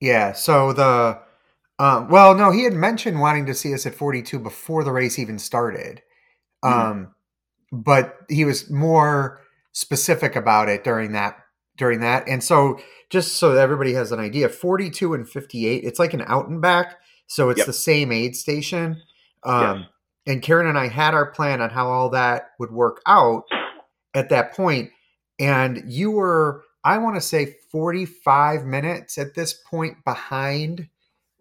[0.00, 0.32] Yeah.
[0.32, 1.20] So the
[1.78, 5.18] um, well, no, he had mentioned wanting to see us at 42 before the race
[5.18, 6.00] even started.
[6.64, 6.70] Mhm.
[6.72, 7.14] Um,
[7.72, 9.40] but he was more
[9.72, 11.36] specific about it during that
[11.76, 12.26] during that.
[12.28, 12.78] And so
[13.10, 16.96] just so everybody has an idea, 42 and 58, it's like an out and back.
[17.26, 17.66] So it's Yep.
[17.66, 19.02] the same aid station.
[19.44, 19.88] Um, Yes.
[20.26, 23.44] and Karen and I had our plan on how all that would work out
[24.14, 24.90] at that point.
[25.38, 30.88] And you were, I want to say 45 minutes at this point behind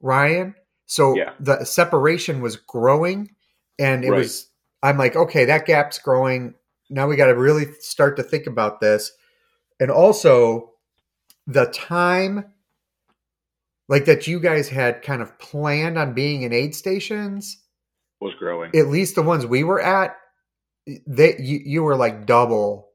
[0.01, 0.55] Ryan.
[0.85, 1.33] So Yeah.
[1.39, 3.31] the separation was growing
[3.79, 4.17] and it Right.
[4.19, 4.49] was,
[4.83, 6.53] I'm like, okay, that gap's growing.
[6.89, 9.11] Now we got to really start to think about this.
[9.79, 10.73] And also
[11.47, 12.45] the time
[13.87, 17.61] like that you guys had kind of planned on being in aid stations
[18.21, 18.75] Was growing.
[18.75, 20.15] at least the ones we were at,
[21.07, 22.89] they you, you were like double,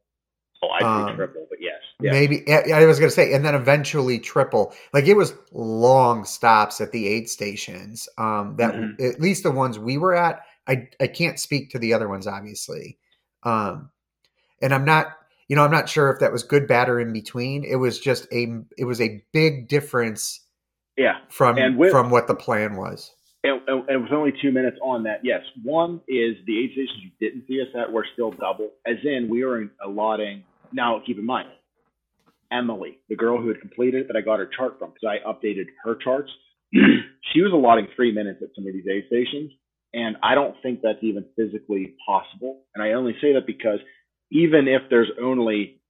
[0.63, 1.75] oh, I'd say um, triple, but yes.
[2.03, 2.13] Yeah.
[2.13, 2.49] maybe.
[2.51, 4.73] I I was gonna say, and then eventually triple.
[4.95, 8.09] Like it was long stops at the aid stations.
[8.17, 9.01] Um, that Mhm.
[9.01, 10.41] at least the ones we were at.
[10.67, 12.99] I I can't speak to the other ones, obviously.
[13.43, 13.91] Um,
[14.63, 15.09] and I'm not,
[15.49, 17.65] you know, I'm not sure if that was good, bad, or in between.
[17.65, 18.47] It was just a,
[18.79, 20.41] it was a big difference
[21.01, 21.19] Yeah.
[21.31, 23.15] from with- from what the plan was.
[23.43, 25.41] And, and, and with only two minutes on that, yes.
[25.63, 29.29] One is the aid stations you didn't see us at were still double, as in
[29.31, 30.45] we were allotting.
[30.75, 31.49] Now, keep in mind,
[32.53, 35.27] Emily, the girl who had completed it that I got her chart from, because I
[35.27, 36.31] updated her charts,
[36.75, 39.53] she was allotting three minutes at some of these aid stations.
[39.95, 42.65] And I don't think that's even physically possible.
[42.75, 43.79] And I only say that because
[44.31, 45.81] even if there's only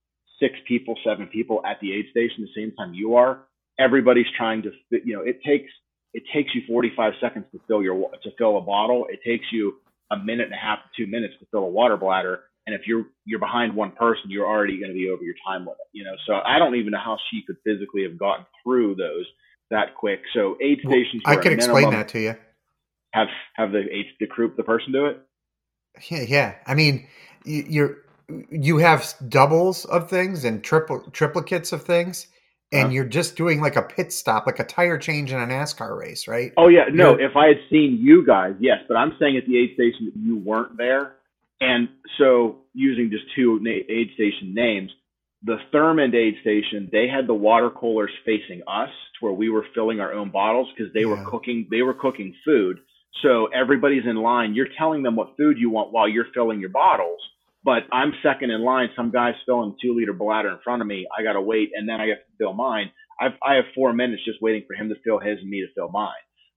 [0.40, 3.40] six people, seven people at the aid station the same time you are,
[3.80, 5.70] everybody's trying to, you know, it takes
[6.12, 9.06] it takes you 45 seconds to fill your to fill a bottle.
[9.10, 9.74] It takes you
[10.10, 12.40] a minute and a half to two minutes to fill a water bladder.
[12.66, 15.62] And if you're you're behind one person, you're already going to be over your time
[15.62, 15.78] limit.
[15.92, 19.26] You know, so I don't even know how she could physically have gotten through those
[19.70, 20.20] that quick.
[20.34, 21.22] So aid Well, stations.
[21.24, 22.36] I can explain that to you.
[23.12, 25.20] Have have the aid the group the person do it.
[26.08, 26.54] Yeah, yeah.
[26.66, 27.06] I mean,
[27.44, 27.98] you're
[28.50, 32.26] you have doubles of things and triple triplicates of things,
[32.72, 32.92] and Uh-huh.
[32.92, 36.28] you're just doing like a pit stop, like a tire change in a NASCAR race,
[36.28, 36.52] right?
[36.56, 37.12] Oh yeah, no.
[37.12, 40.06] You're- If I had seen you guys, yes, but I'm saying at the aid station
[40.06, 41.16] that you weren't there,
[41.60, 44.90] and so using just two na- aid station names,
[45.42, 49.64] the Thurmond aid station, they had the water coolers facing us to where we were
[49.74, 51.06] filling our own bottles because they Yeah.
[51.06, 51.66] were cooking.
[51.70, 52.78] They were cooking food,
[53.22, 54.54] so everybody's in line.
[54.54, 57.20] You're telling them what food you want while you're filling your bottles.
[57.62, 58.88] But I'm second in line.
[58.96, 61.06] Some guy's filling two liter bladder in front of me.
[61.16, 62.90] I gotta wait, and then I have to fill mine.
[63.20, 65.66] I've, I have four minutes just waiting for him to fill his and me to
[65.74, 66.12] fill mine.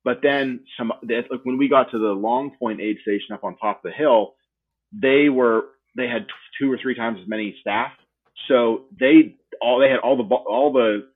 [0.06, 3.58] But then some, like when we got to the Long Point aid station up on
[3.58, 4.36] top of the hill,
[4.93, 6.26] they were they had
[6.60, 7.91] two or three times as many staff,
[8.47, 11.08] so they all they had all the all the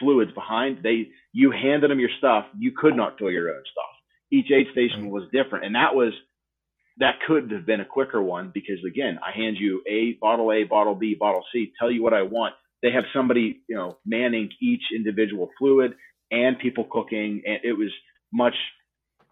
[0.00, 0.82] fluids behind.
[0.82, 3.84] They you handed them your stuff, you could not fill your own stuff.
[4.32, 5.10] Each aid station mm-hmm.
[5.10, 6.12] was different, and that was
[6.98, 10.64] that could have been a quicker one because again, I hand you a bottle A,
[10.64, 12.54] bottle B, bottle C, tell you what I want.
[12.82, 15.94] They have somebody, you know, manning each individual fluid
[16.30, 17.90] and people cooking, and it was
[18.32, 18.54] much.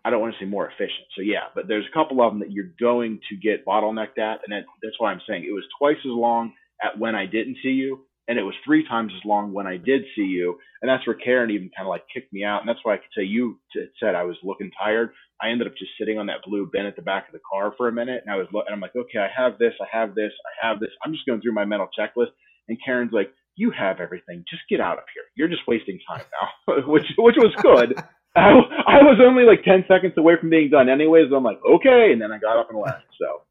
[0.05, 1.07] I don't want to say more efficient.
[1.17, 4.41] So yeah, but there's a couple of them that you're going to get bottlenecked at,
[4.45, 6.53] and that, that's why I'm saying it was twice as long
[6.83, 9.77] at when I didn't see you, and it was three times as long when I
[9.77, 12.68] did see you, and that's where Karen even kind of like kicked me out, and
[12.68, 15.11] that's why I could say you t- said I was looking tired.
[15.41, 17.75] I ended up just sitting on that blue bin at the back of the car
[17.77, 19.87] for a minute, and I was lo- and I'm like, okay, I have this, I
[19.97, 20.91] have this, I have this.
[21.05, 22.31] I'm just going through my mental checklist,
[22.68, 25.25] and Karen's like, you have everything, just get out of here.
[25.37, 26.25] You're just wasting time
[26.68, 27.95] now, which which was good.
[28.35, 31.31] I, I was only like 10 seconds away from being done anyways.
[31.37, 32.12] I'm like, okay.
[32.12, 33.05] And then I got up and left.
[33.20, 33.43] So,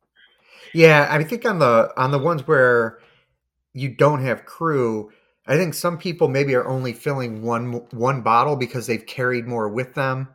[0.73, 2.97] Yeah, I think on the on the ones where
[3.73, 5.11] you don't have crew,
[5.47, 9.69] I think some people maybe are only filling one one bottle because they've carried more
[9.69, 10.29] with them,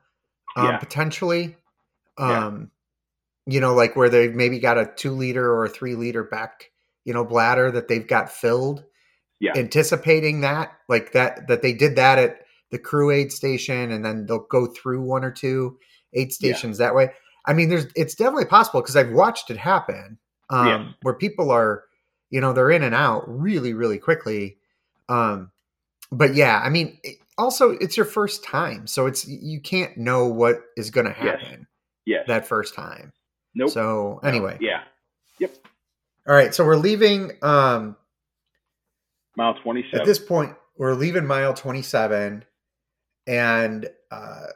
[0.56, 0.76] um, Yeah.
[0.78, 1.56] potentially.
[2.18, 2.46] Yeah.
[2.46, 2.70] Um,
[3.46, 6.70] you know, like where they've maybe got a two liter or a three liter back,
[7.04, 8.84] you know, bladder that they've got filled.
[9.38, 9.52] Yeah.
[9.54, 12.38] Anticipating that, like that, that they did that at
[12.70, 15.78] the crew aid station, and then they'll go through one or two
[16.14, 16.34] aid Yeah.
[16.34, 17.10] stations that way.
[17.44, 20.18] I mean, there's it's definitely possible because I've watched it happen
[20.50, 21.84] um, where people are
[22.30, 24.56] you know they're in and out really really quickly
[25.08, 25.50] um
[26.10, 30.26] but yeah i mean it- also it's your first time so it's you can't know
[30.26, 31.40] what is going to Yes.
[31.42, 31.66] happen
[32.06, 32.24] Yes.
[32.28, 33.12] that first time
[33.54, 33.70] nope.
[33.70, 34.82] so anyway Yeah.
[35.38, 35.54] Yep.
[36.26, 37.96] All right so we're leaving um
[39.36, 40.00] Mile 27.
[40.00, 42.44] at this point we're leaving mile 27
[43.26, 44.46] and uh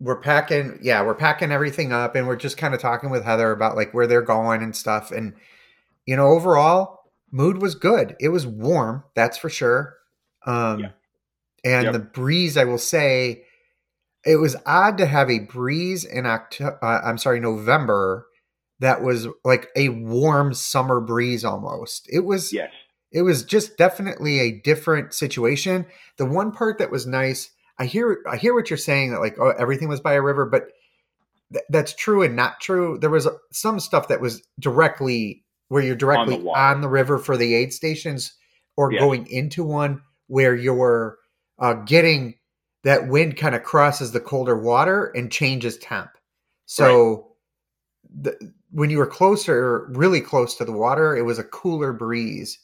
[0.00, 3.50] we're packing yeah we're packing everything up and we're just kind of talking with heather
[3.50, 5.34] about like where they're going and stuff and
[6.08, 7.00] you know overall
[7.30, 9.94] mood was good it was warm that's for sure
[10.46, 10.90] um Yeah.
[11.64, 11.92] and Yep.
[11.92, 13.44] the breeze i will say
[14.24, 18.26] it was odd to have a breeze in october uh, i'm sorry november
[18.80, 22.72] that was like a warm summer breeze almost it was yes.
[23.12, 25.84] it was just definitely a different situation.
[26.16, 29.36] The one part that was nice, I hear I hear what you're saying that like
[29.40, 30.64] oh everything was by a river, but
[31.52, 32.98] th- that's true and not true.
[33.00, 36.88] There was uh, some stuff that was directly where you're directly on the, water.
[36.88, 38.32] river for the aid stations
[38.76, 39.00] or Yes.
[39.00, 41.18] going into one where you're
[41.58, 42.34] uh, getting
[42.84, 46.10] that wind kind of crosses the colder water and changes temp.
[46.66, 47.32] So
[48.20, 48.38] the,
[48.70, 52.58] when you were closer, really close to the water, it was a cooler breeze.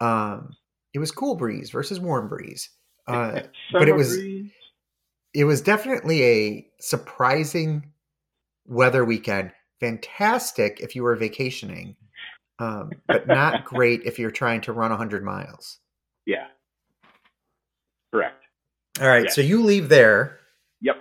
[0.00, 0.54] Um,
[0.94, 2.70] it was cool breeze versus warm breeze.
[3.08, 3.40] Uh,
[3.72, 4.50] but it was- breeze.
[5.32, 7.90] it was definitely a surprising
[8.66, 9.50] weather weekend.
[9.80, 11.96] Fantastic if you were vacationing,
[12.58, 15.78] um, but not great if you're trying to run 100 miles.
[16.26, 16.46] Yeah.
[18.12, 18.42] Correct.
[19.00, 19.30] All right, Yeah.
[19.30, 20.38] so you leave there.
[20.80, 20.96] Yep.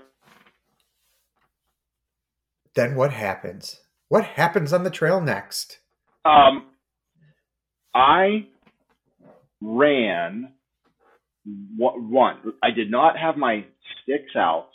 [2.76, 3.82] Then what happens?
[4.10, 5.80] What happens on the trail next?
[6.26, 6.68] Um,
[7.96, 8.48] I
[9.62, 10.54] ran
[11.78, 12.54] one.
[12.62, 13.66] I did not have my
[14.04, 14.70] sticks out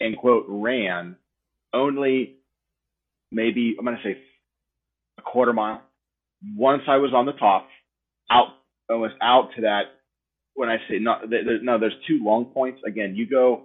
[0.00, 1.16] and quote ran
[1.72, 2.36] only
[3.30, 4.18] maybe I'm going to say
[5.18, 5.82] a quarter mile.
[6.56, 7.68] Once I was on the top,
[8.30, 8.48] out
[8.90, 9.82] almost out to that.
[10.54, 12.80] When I say no, there, there- no, there's two long points.
[12.86, 13.64] Again, you go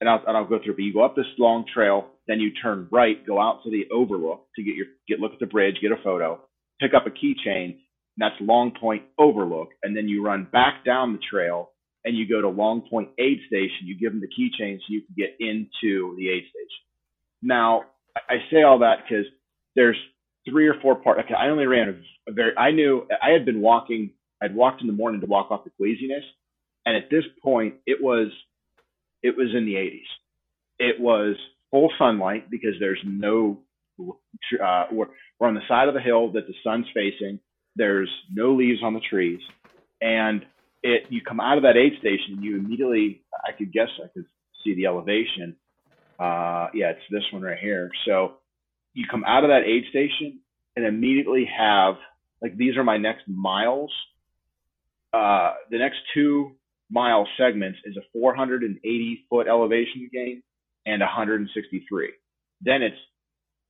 [0.00, 2.50] and I'll, and I'll go through, but you go up this long trail, then you
[2.62, 5.76] turn right, go out to the overlook to get your get look at the bridge,
[5.80, 6.40] get a photo,
[6.80, 7.78] pick up a keychain,
[8.18, 11.70] that's Long Point Overlook, and then you run back down the trail
[12.04, 13.86] and you go to Long Point Aid Station.
[13.86, 16.84] You give them the keychain so you can get into the aid station.
[17.42, 17.84] Now,
[18.28, 19.26] I say all that because
[19.76, 19.96] there's
[20.50, 21.20] three or four parts.
[21.24, 22.56] Okay, I only ran a, a very.
[22.56, 24.10] I knew I had been walking.
[24.42, 26.24] I'd walked in the morning to walk off the queasiness,
[26.86, 28.28] and at this point, it was
[29.22, 30.08] it was in the 80s.
[30.78, 31.36] It was
[31.70, 33.58] full sunlight because there's no.
[34.00, 35.06] Uh, we're,
[35.40, 37.40] we're on the side of the hill that the sun's facing.
[37.74, 39.40] There's no leaves on the trees,
[40.00, 40.44] and
[40.82, 41.04] it.
[41.10, 43.22] You come out of that aid station, you immediately.
[43.46, 44.26] I could guess I could
[44.64, 45.56] see the elevation.
[46.18, 47.90] Uh, yeah, it's this one right here.
[48.06, 48.34] So
[48.94, 50.40] you come out of that aid station
[50.76, 51.94] and immediately have
[52.42, 53.92] like these are my next miles.
[55.12, 56.52] Uh, the next two
[56.90, 60.42] mile segments is a 480 foot elevation gain
[60.86, 62.12] and 163.
[62.60, 62.96] Then it's,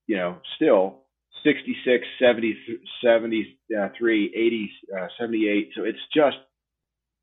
[0.06, 1.00] you know, still
[1.44, 2.56] 66, 70,
[3.02, 5.70] 73, 80, uh, 78.
[5.76, 6.36] So it's just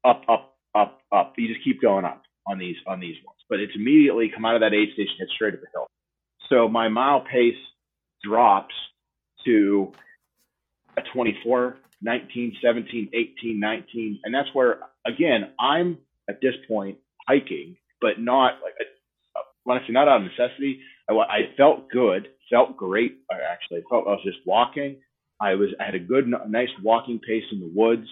[0.04, 1.34] up, up, up, up.
[1.38, 3.40] You just keep going up on these on these ones.
[3.50, 5.88] But it's immediately come out of that aid station, head straight up the hill.
[6.50, 7.56] So my mile pace
[8.26, 8.74] drops
[9.46, 9.92] to
[10.98, 14.20] a 24, 19, 17, 18, 19.
[14.24, 15.98] And that's where, again, I'm
[16.30, 16.98] at this point
[17.28, 18.74] hiking, but not like,
[19.36, 23.18] uh, when I say not out of necessity, I, I felt good, felt great.
[23.32, 24.98] I actually felt I was just walking.
[25.42, 28.08] I was, I had a good, nice walking pace in the woods.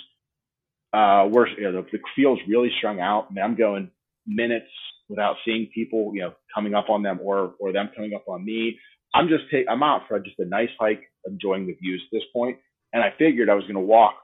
[0.94, 3.26] Uh, where you know, the, the field's really strung out.
[3.30, 3.90] I mean, I'm going
[4.28, 4.70] minutes
[5.10, 8.46] without seeing people, you know, coming up on them or, or them coming up on
[8.46, 8.80] me.
[9.14, 12.24] I'm just take, I'm out for just a nice hike, enjoying the views at this
[12.34, 12.58] point.
[12.94, 14.16] And I figured I was going to walk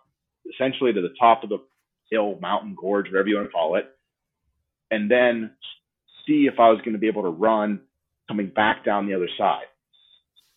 [0.53, 1.59] essentially to the top of the
[2.09, 3.85] hill, mountain, gorge, whatever you want to call it,
[4.89, 5.51] and then
[6.27, 7.81] see if I was going to be able to run
[8.27, 9.65] coming back down the other side.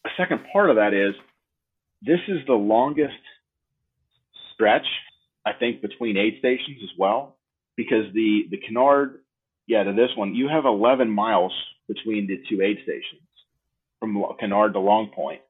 [0.07, 1.15] A second part of that is
[2.03, 3.13] this is the longest
[4.55, 4.87] stretch,
[5.47, 7.37] I think, between aid stations as well,
[7.77, 9.21] because the, the Cunard,
[9.67, 11.53] yeah, to this one, you have 11 miles
[11.87, 13.23] between the two aid stations
[14.03, 15.41] from Cunard to Long Point.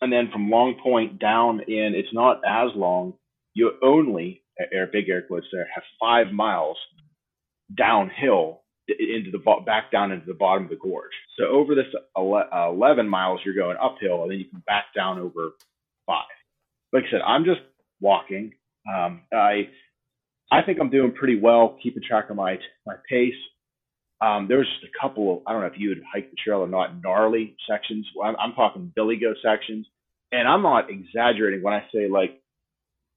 [0.00, 3.14] And then from Long Point down in, it's not as long.
[3.54, 4.42] You only,
[4.72, 6.76] air big air quotes there, have five miles
[7.76, 11.12] downhill into the back down into the bottom of the gorge.
[11.38, 14.86] So over this ele- uh, 11 miles, you're going uphill, and then you can back
[14.96, 15.52] down over
[16.06, 16.24] five.
[16.92, 17.60] Like I said, I'm just
[18.00, 18.52] walking.
[18.92, 19.68] Um, I
[20.50, 23.34] I think I'm doing pretty well, keeping track of my my pace.
[24.22, 26.36] Um, there was just a couple of I don't know if you would hike the
[26.36, 28.06] trail or not, gnarly sections.
[28.22, 29.86] I'm, I'm talking Billy Go sections
[30.32, 32.40] and I'm not exaggerating when I say like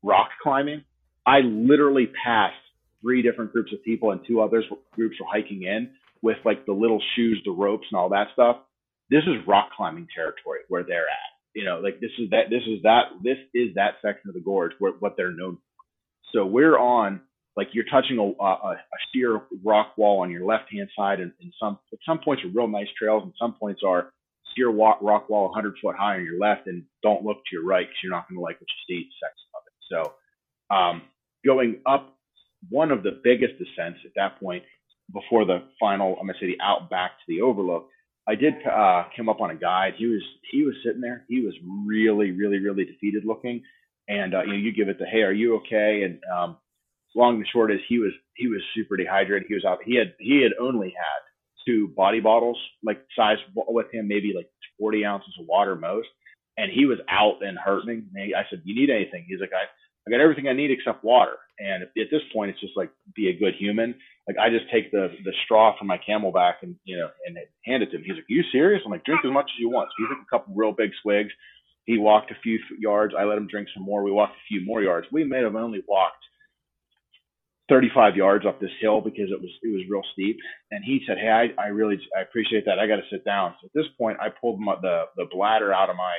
[0.02, 0.84] rock climbing.
[1.26, 2.56] I literally passed
[3.02, 5.92] three different groups of people and two others groups were hiking in
[6.22, 8.58] with like the little shoes, the ropes, and all that stuff.
[9.10, 11.32] This is rock climbing territory where they're at.
[11.54, 14.42] You know, like this is that this is that this is that section of the
[14.42, 15.62] gorge where what they're known for.
[16.34, 17.22] So we're on
[17.56, 18.78] like you're touching a, a, a
[19.14, 22.68] sheer rock wall on your left hand side, and, and some some points are real
[22.68, 24.12] nice trails, and some points are
[24.56, 27.66] sheer rock, rock wall 100 foot high on your left, and don't look to your
[27.66, 30.14] right because you're not going to like what you see section of it.
[30.70, 31.02] So um,
[31.46, 32.16] going up
[32.70, 34.64] one of the biggest descents at that point
[35.12, 37.90] before the final, I'm gonna say the out back to the overlook.
[38.28, 39.94] I did uh, come up on a guide.
[39.98, 41.26] He was he was sitting there.
[41.28, 41.54] He was
[41.86, 43.64] really really really defeated looking,
[44.08, 46.04] and uh, you know you give it the hey are you okay?
[46.04, 46.58] And um,
[47.16, 49.48] long and short is he was he was super dehydrated.
[49.48, 49.80] He was out.
[49.86, 51.22] He had he had only had
[51.66, 54.50] two body bottles like size with him, maybe like
[54.80, 56.08] 40 ounces of water most,
[56.58, 58.08] and he was out and hurting.
[58.14, 59.66] And I said, "You need anything?" He's like, "I
[60.08, 63.30] I got everything I need except water." And at this point, it's just like be
[63.30, 63.96] a good human.
[64.28, 67.84] Like I just take the the straw from my CamelBak and you know and hand
[67.84, 68.04] it to him.
[68.04, 70.24] He's like, "You serious?" I'm like, "Drink as much as you want." So he took
[70.24, 71.32] a couple real big swigs.
[71.86, 73.14] He walked a few yards.
[73.18, 74.04] I let him drink some more.
[74.04, 75.08] We walked a few more yards.
[75.12, 76.24] We may have only walked
[77.70, 80.38] 35 yards up this hill because it was it was real steep.
[80.72, 82.80] And he said, "Hey, I, I really I appreciate that.
[82.80, 85.74] I got to sit down." So at this point, I pulled my, the the bladder
[85.74, 86.16] out of my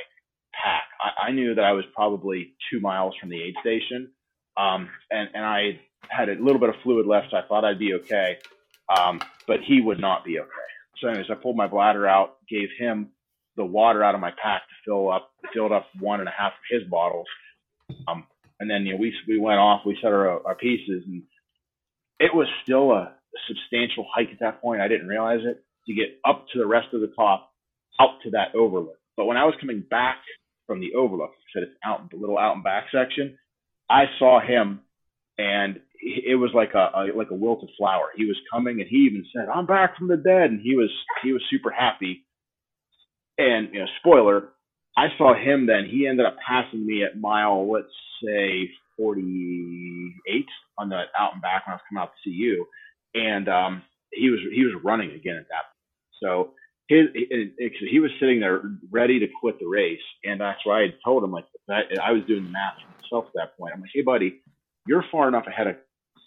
[0.53, 0.85] pack.
[1.01, 4.11] I, I knew that I was probably two miles from the aid station,
[4.57, 7.79] um, and and I had a little bit of fluid left, so I thought I'd
[7.79, 8.39] be okay.
[8.97, 10.51] Um, but he would not be okay.
[11.01, 13.11] So anyways, I pulled my bladder out, gave him
[13.57, 16.53] the water out of my pack to fill up, filled up one and a half
[16.53, 17.27] of his bottles.
[18.09, 18.27] Um,
[18.61, 21.23] and then you know we we went off, we set our our pieces, and
[22.19, 23.15] it was still a,
[23.49, 24.81] substantial hike at that point.
[24.81, 27.51] I didn't realize it to get up to the rest of the top,
[28.01, 28.99] out to that overlook.
[29.17, 30.19] But when I was coming back
[30.69, 33.37] from the overlook, I said it's out in the little out and back section.
[33.91, 34.81] I saw him,
[35.37, 38.11] and it was like a, a like a wilted flower.
[38.17, 40.91] He was coming, and he even said, "I'm back from the dead," and he was
[41.23, 42.25] he was super happy.
[43.37, 44.51] And you know, spoiler,
[44.97, 45.89] I saw him then.
[45.91, 47.89] He ended up passing me at mile, let's
[48.23, 50.47] say 48
[50.79, 52.67] on the out and back when I was coming out to see you,
[53.15, 53.83] and um,
[54.13, 55.65] he was he was running again at that.
[55.71, 56.21] Point.
[56.23, 56.53] So
[56.89, 60.83] his it, he was sitting there ready to quit the race, and that's why I
[60.83, 61.85] had told him like that.
[62.03, 63.75] I was doing the math myself at that point.
[63.75, 64.41] I'm like, hey buddy,
[64.87, 65.77] you're far enough ahead of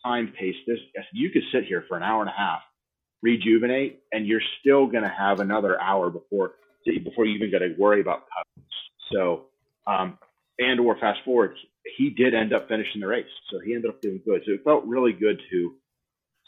[0.05, 0.55] time pace.
[0.65, 0.79] This
[1.13, 2.61] you could sit here for an hour and a half,
[3.21, 6.53] rejuvenate, and you're still gonna have another hour before
[7.03, 8.75] before you even got to worry about cuts.
[9.11, 9.45] So,
[9.85, 10.17] um,
[10.59, 11.55] and or fast forward,
[11.97, 14.41] he did end up finishing the race, so he ended up doing good.
[14.45, 15.75] So it felt really good to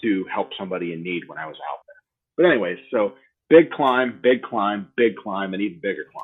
[0.03, 1.95] to help somebody in need when I was out there.
[2.37, 3.13] But anyways, so
[3.49, 6.23] big climb, big climb, big climb, and even bigger climb.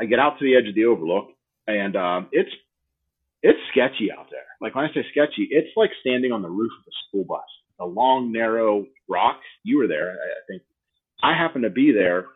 [0.00, 1.28] I get out to the edge of the overlook,
[1.66, 2.50] and um, it's
[3.42, 4.46] it's sketchy out there.
[4.60, 7.44] Like when I say sketchy, it's like standing on the roof of a school bus.
[7.78, 9.40] A long, narrow rock.
[9.62, 10.62] You were there, I, I think.
[11.22, 12.26] I happened to be there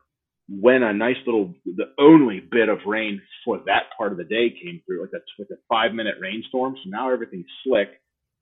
[0.50, 4.50] when a nice little, the only bit of rain for that part of the day
[4.50, 6.74] came through, like a like a five minute rainstorm.
[6.82, 7.88] So now everything's slick.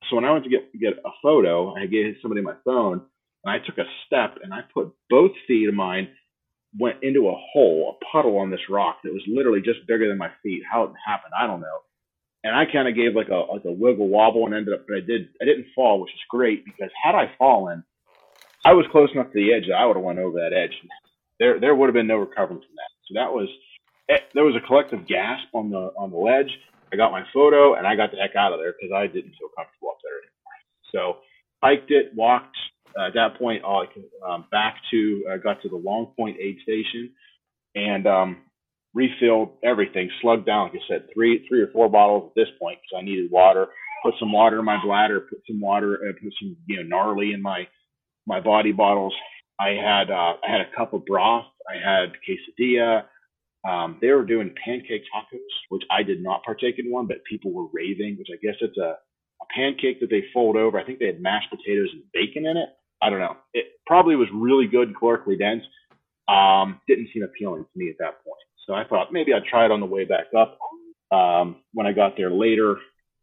[0.09, 3.03] So when I went to get get a photo, I gave somebody my phone,
[3.45, 6.09] and I took a step, and I put both feet of mine
[6.79, 10.19] went into a hole, a puddle on this rock that was literally just bigger than
[10.19, 10.63] my feet.
[10.71, 11.79] How it happened, I don't know.
[12.45, 14.97] And I kind of gave like a like a wiggle wobble and ended up, but
[14.97, 17.85] I did I didn't fall, which is great because had I fallen,
[18.65, 20.73] I was close enough to the edge that I would have went over that edge.
[21.39, 22.93] There there would have been no recovering from that.
[23.07, 23.49] So that was
[24.35, 26.51] there was a collective gasp on the on the ledge.
[26.93, 29.37] I got my photo and I got the heck out of there because I didn't
[29.39, 30.59] feel comfortable up there anymore.
[30.93, 31.23] So
[31.63, 32.57] hiked it, walked.
[32.99, 33.85] Uh, at that point, uh,
[34.27, 37.11] um, back to uh, got to the Long Point aid station
[37.75, 38.39] and um,
[38.95, 40.11] refilled everything.
[40.23, 43.05] Slugged down, like I said, three three or four bottles at this point because I
[43.05, 43.69] needed water.
[44.03, 45.21] Put some water in my bladder.
[45.21, 45.99] Put some water.
[46.09, 47.69] Uh, put some you know gnarly in my
[48.27, 49.15] my body bottles.
[49.61, 51.47] I had uh, I had a cup of broth.
[51.69, 53.05] I had quesadilla.
[53.69, 55.39] Um, they were doing pancake tacos,
[55.69, 58.79] which I did not partake in one, but people were raving, which I guess it's
[58.79, 58.97] a,
[59.43, 60.79] a pancake that they fold over.
[60.79, 62.69] I think they had mashed potatoes and bacon in it.
[63.03, 63.37] I don't know.
[63.55, 65.63] It probably was really good, calorically dense.
[66.29, 68.43] Um, didn't seem appealing to me at that point.
[68.67, 70.59] So I thought maybe I'd try it on the way back up.
[71.11, 72.77] Um, when I got there later,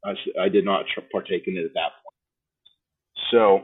[0.03, 3.31] I, I did not partake in it at that point.
[3.31, 3.63] So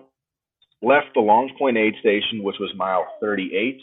[0.81, 3.79] left the Longs Point aid station, which was mile 38.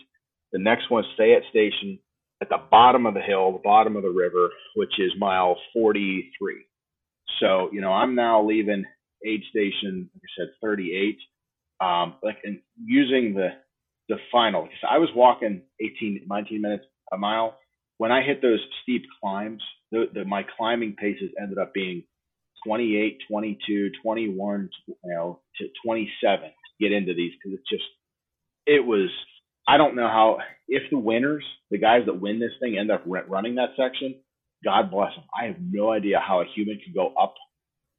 [0.52, 1.98] The next one, Fayette Station,
[2.40, 6.64] at the bottom of the hill, the bottom of the river, which is mile 43.
[7.40, 8.84] So, you know, I'm now leaving
[9.26, 11.18] aid station, like I said, 38.
[11.80, 13.50] Um, like and using the
[14.08, 17.58] the final, because I was walking 18, 19 minutes a mile.
[17.98, 22.04] When I hit those steep climbs, the, the my climbing paces ended up being
[22.64, 27.84] 28, 22, 21, you know, to 27 to get into these because it's just
[28.66, 29.10] it was.
[29.66, 33.02] I don't know how if the winners, the guys that win this thing, end up
[33.06, 34.14] running that section.
[34.64, 35.24] God bless them.
[35.38, 37.34] I have no idea how a human can go up.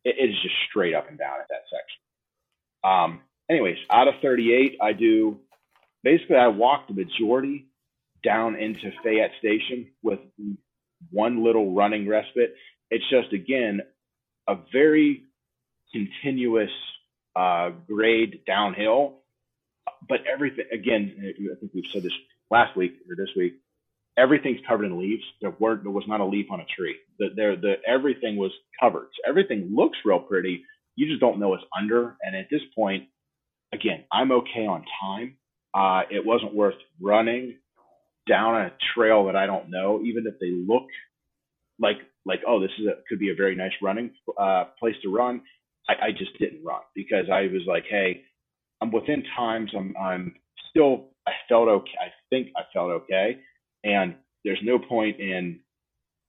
[0.03, 2.01] It is just straight up and down at that section.
[2.83, 5.39] Um, anyways, out of 38, I do
[6.03, 7.67] basically I walk the majority
[8.23, 10.19] down into Fayette Station with
[11.11, 12.55] one little running respite.
[12.91, 13.81] It's just again
[14.47, 15.23] a very
[15.93, 16.71] continuous
[17.35, 19.19] uh, grade downhill,
[20.07, 21.15] but everything again.
[21.19, 22.13] I think we've said this
[22.49, 23.53] last week or this week.
[24.17, 25.23] Everything's covered in leaves.
[25.41, 26.95] There weren't, there was not a leaf on a tree.
[27.19, 29.07] The, there the everything was covered.
[29.15, 30.63] So everything looks real pretty.
[30.95, 32.17] You just don't know what's under.
[32.21, 33.05] And at this point,
[33.73, 35.35] again, I'm okay on time.
[35.73, 37.57] Uh, it wasn't worth running
[38.27, 40.87] down a trail that I don't know, even if they look
[41.79, 45.13] like like oh this is a, could be a very nice running uh, place to
[45.13, 45.41] run.
[45.89, 48.23] I, I just didn't run because I was like, hey,
[48.81, 49.71] I'm within times.
[49.77, 50.35] I'm I'm
[50.69, 51.91] still I felt okay.
[52.01, 53.39] I think I felt okay,
[53.83, 54.15] and
[54.45, 55.59] there's no point in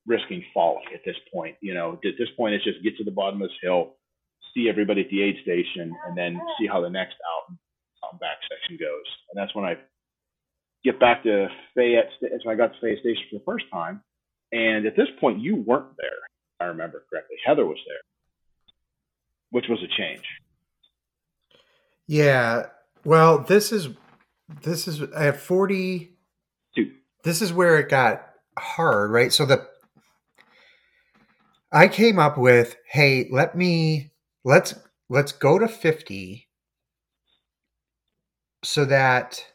[0.06, 1.56] risking falling at this point.
[1.60, 3.96] You know, at this point, it's just get to the bottom of this hill,
[4.54, 7.54] see everybody at the aid station, and then see how the next out
[8.04, 9.06] out back section goes.
[9.30, 9.76] And that's when I
[10.84, 12.10] get back to Fayette.
[12.44, 14.02] So I got to Fayette Station for the first time,
[14.52, 16.20] and at this point, you weren't there.
[16.60, 17.36] I remember correctly.
[17.46, 18.02] Heather was there,
[19.50, 20.24] which was a change.
[22.06, 22.66] Yeah.
[23.04, 23.88] Well, this is
[24.62, 26.90] this is at 42.
[27.22, 28.26] This is where it got
[28.58, 29.32] hard, right?
[29.32, 29.68] So the
[31.72, 34.12] I came up with, hey, let me
[34.44, 34.74] let's
[35.08, 36.48] let's go to 50
[38.62, 39.46] so that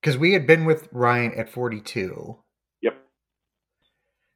[0.00, 2.38] because we had been with Ryan at 42.
[2.82, 2.94] Yep.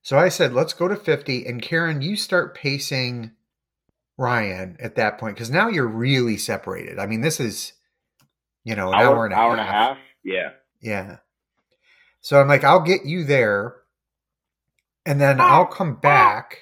[0.02, 1.46] So I said, let's go to 50.
[1.46, 3.32] And Karen, you start pacing
[4.20, 6.98] Ryan at that point because now you're really separated.
[6.98, 7.72] I mean, this is,
[8.64, 9.58] you know, an hour, hour and a hour half.
[9.58, 9.98] and a half.
[10.22, 10.50] Yeah.
[10.82, 11.16] Yeah.
[12.20, 13.76] So I'm like, I'll get you there.
[15.06, 16.58] And then I'll come back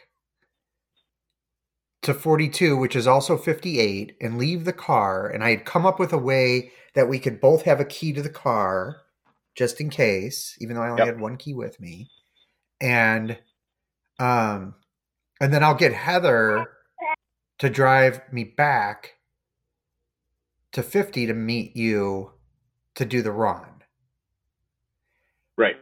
[2.03, 5.29] to 42, which is also 58, and leave the car.
[5.29, 8.13] And I had come up with a way that we could both have a key
[8.13, 8.99] to the car
[9.57, 11.15] just in case, even though I only Yep.
[11.15, 12.09] had one key with me.
[12.81, 13.37] And
[14.21, 14.77] um
[15.41, 16.67] and then I'll get Heather
[17.59, 19.15] to drive me back
[20.73, 22.33] to 50 to meet you
[22.95, 23.67] to do the run.
[25.57, 25.77] Right.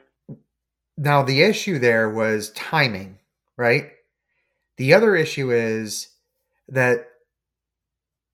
[0.96, 3.18] Now the issue there was timing,
[3.56, 3.90] right?
[4.78, 6.08] The other issue is
[6.68, 7.08] that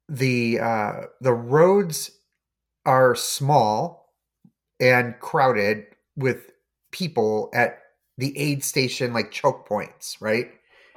[0.09, 2.11] the uh, the roads
[2.85, 4.13] are small
[4.81, 5.87] and crowded
[6.17, 6.51] with
[6.91, 7.79] people at
[8.19, 10.51] the aid station like choke points, right?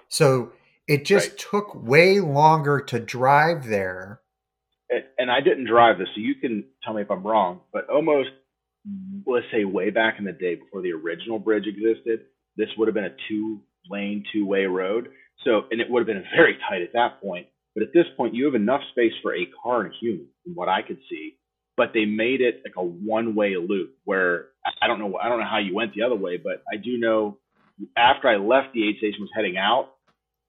[0.09, 0.51] So
[0.87, 1.37] it just Right.
[1.37, 4.21] took way longer to drive there.
[4.89, 7.61] And, and I didn't drive this, so you can tell me if I'm wrong.
[7.73, 8.29] But almost,
[9.25, 12.25] let's say, way back in the day before the original bridge existed,
[12.55, 15.09] this would have been a two-lane, two-way road.
[15.43, 17.47] So, and it would have been very tight at that point.
[17.73, 20.53] But at this point, you have enough space for a car and a human, from
[20.53, 21.37] what I could see.
[21.75, 25.39] But they made it like a one-way loop where I- I don't know, I don't
[25.39, 27.37] know how you went the other way, but I do know
[27.97, 29.94] after I left the aid station was heading out,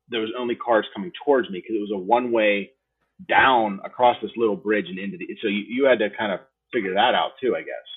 [0.09, 2.71] there was only cars coming towards me because it was a one-way
[3.29, 5.27] down across this little bridge and into the.
[5.43, 6.41] So you, you had to kind of
[6.73, 7.97] figure that out too, I guess.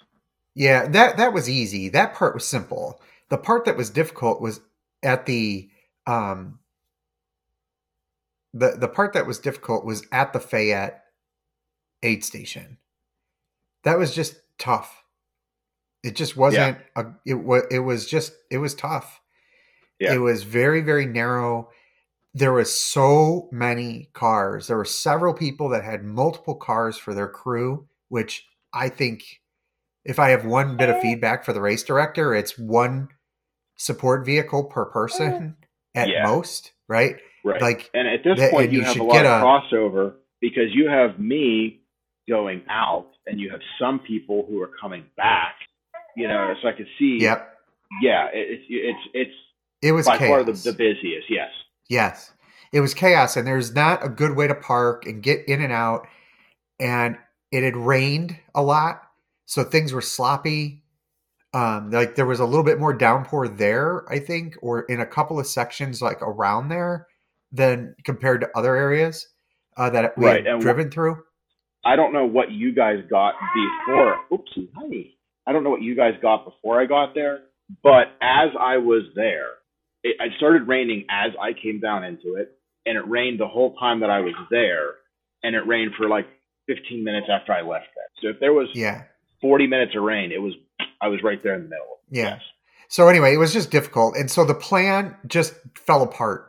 [0.55, 1.89] Yeah, that that was easy.
[1.89, 3.01] That part was simple.
[3.29, 4.61] The part that was difficult was
[5.03, 5.69] at the
[6.07, 6.59] um
[8.53, 11.03] the the part that was difficult was at the Fayette
[12.03, 12.77] aid station.
[13.83, 15.03] That was just tough.
[16.03, 19.21] It just wasn't a it was it was just it was tough.
[19.99, 20.13] Yeah.
[20.13, 21.69] It was very very narrow.
[22.39, 24.67] There was so many cars.
[24.67, 29.23] There were several people that had multiple cars for their crew, which I think
[30.05, 31.01] if I have one bit of uh.
[31.01, 33.09] feedback for the race director, it's one
[33.77, 35.55] support vehicle per person
[35.95, 35.99] uh.
[35.99, 36.23] at Yeah.
[36.23, 37.15] most, right?
[37.43, 37.61] Right.
[37.61, 40.13] Like and at this that- point, and you, you have a lot of a- crossover
[40.41, 41.81] because you have me
[42.29, 45.55] going out and you have some people who are coming back.
[46.15, 47.17] You know, so I could see.
[47.21, 47.55] yep,
[48.01, 49.37] Yeah, it, it's it's it's
[49.81, 50.29] it was by chaos.
[50.29, 51.27] far the, the busiest.
[51.29, 51.49] Yes.
[51.89, 52.31] Yes.
[52.71, 55.73] It was chaos and there's not a good way to park and get in and
[55.73, 56.07] out.
[56.79, 57.17] And
[57.51, 59.01] it had rained a lot.
[59.45, 60.83] So things were sloppy.
[61.51, 65.05] Um, like there was a little bit more downpour there, I think, or in a
[65.05, 67.07] couple of sections like around there
[67.51, 69.27] than compared to other areas
[69.75, 71.23] uh, that we Right, had and wh- driven through.
[71.83, 73.33] I don't know what you guys got
[73.87, 74.17] before.
[74.31, 75.17] Oopsie, honey.
[75.47, 77.39] I don't know what you guys got before I got there,
[77.81, 79.53] but as I was there,
[80.03, 82.51] it, it started raining as I came down into it,
[82.85, 84.95] and it rained the whole time that I was there,
[85.43, 86.27] and it rained for like
[86.67, 88.21] 15 minutes after I left that.
[88.21, 89.03] So if there was Yeah.
[89.41, 90.53] 40 minutes of rain, it was
[91.01, 91.99] I was right there in the middle.
[92.09, 92.23] Yeah.
[92.23, 92.41] Yes.
[92.89, 94.15] So anyway, it was just difficult.
[94.17, 96.47] And so the plan just fell apart.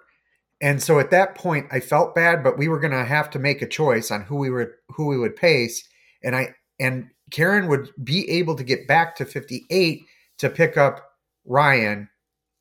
[0.61, 3.39] And so at that point I felt bad, but we were going to have to
[3.39, 5.89] make a choice on who we were who we would pace
[6.23, 10.03] and I and Karen would be able to get back to 58
[10.39, 11.07] to pick up
[11.47, 12.09] Ryan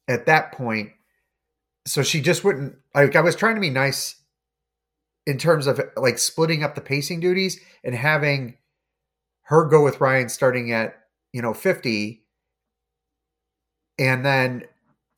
[0.09, 0.91] at that point.
[1.85, 4.15] So she just wouldn't like I was trying to be nice
[5.25, 8.57] in terms of like splitting up the pacing duties and having
[9.43, 10.95] her go with Ryan starting at,
[11.31, 12.23] you know, 50
[13.97, 14.63] and then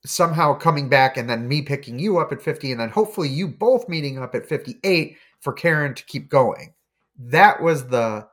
[0.05, 3.47] somehow coming back and then me picking you up at 50 and then hopefully you
[3.47, 6.73] both meeting up at 58 for Karen to keep going.
[7.17, 8.27] That was the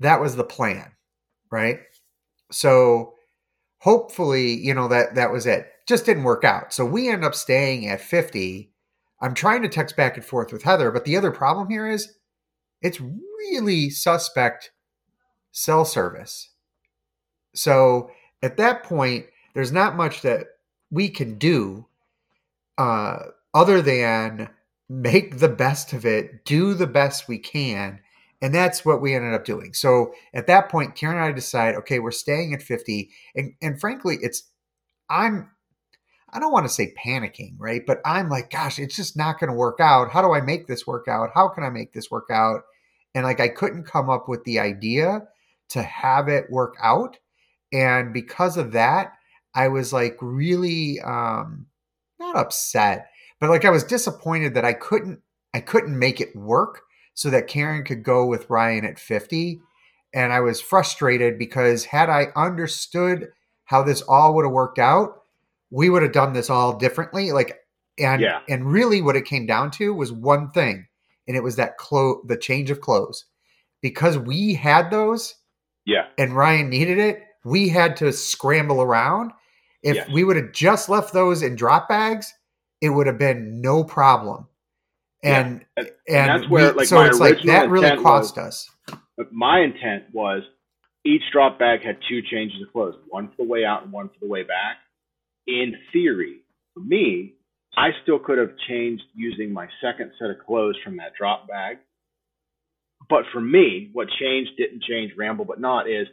[0.00, 0.92] that was the plan,
[1.50, 1.80] right?
[2.52, 3.14] So
[3.78, 5.70] hopefully, you know that that was it.
[5.88, 6.74] Just didn't work out.
[6.74, 8.70] So we end up staying at 50.
[9.22, 12.12] I'm trying to text back and forth with Heather, but the other problem here is
[12.82, 14.70] it's really suspect
[15.50, 16.50] cell service.
[17.54, 18.10] So
[18.42, 20.46] at that point, there's not much that
[20.90, 21.86] we can do
[22.76, 23.18] uh,
[23.54, 24.50] other than
[24.90, 27.98] make the best of it, do the best we can.
[28.42, 29.72] And that's what we ended up doing.
[29.72, 33.10] So at that point, Karen and I decide, okay, we're staying at 50.
[33.34, 34.44] And, and frankly, it's,
[35.10, 35.50] I'm,
[36.30, 37.82] I don't want to say panicking, right?
[37.86, 40.10] But I'm like, gosh, it's just not going to work out.
[40.10, 41.30] How do I make this work out?
[41.34, 42.62] How can I make this work out?
[43.14, 45.22] And like, I couldn't come up with the idea
[45.70, 47.16] to have it work out.
[47.72, 49.12] And because of that,
[49.54, 51.66] I was like really um
[52.18, 53.10] not upset,
[53.40, 55.20] but like I was disappointed that I couldn't
[55.54, 56.82] I couldn't make it work
[57.14, 59.60] so that Karen could go with Ryan at 50.
[60.14, 63.28] And I was frustrated because had I understood
[63.64, 65.17] how this all would have worked out,
[65.70, 67.32] we would have done this all differently.
[67.32, 67.58] Like
[67.98, 68.40] and Yeah.
[68.48, 70.86] and really what it came down to was one thing,
[71.26, 73.24] and it was that clo the change of clothes.
[73.82, 75.34] Because we had those,
[75.84, 76.06] Yeah.
[76.16, 79.32] and Ryan needed it, we had to scramble around.
[79.82, 82.32] If we would have just left those in drop bags,
[82.80, 84.48] it would have been no problem.
[85.22, 85.40] Yeah.
[85.40, 88.68] And And- and, that's where, we- like, so my it's like that really cost was-
[88.88, 89.00] us.
[89.16, 90.42] But my intent was
[91.04, 94.08] each drop bag had two changes of clothes, one for the way out and one
[94.08, 94.78] for the way back.
[95.48, 96.40] In theory,
[96.74, 97.34] for me,
[97.76, 101.78] I still could have changed using my second set of clothes from that drop bag.
[103.08, 106.06] But for me, what changed, didn't change, ramble but not, is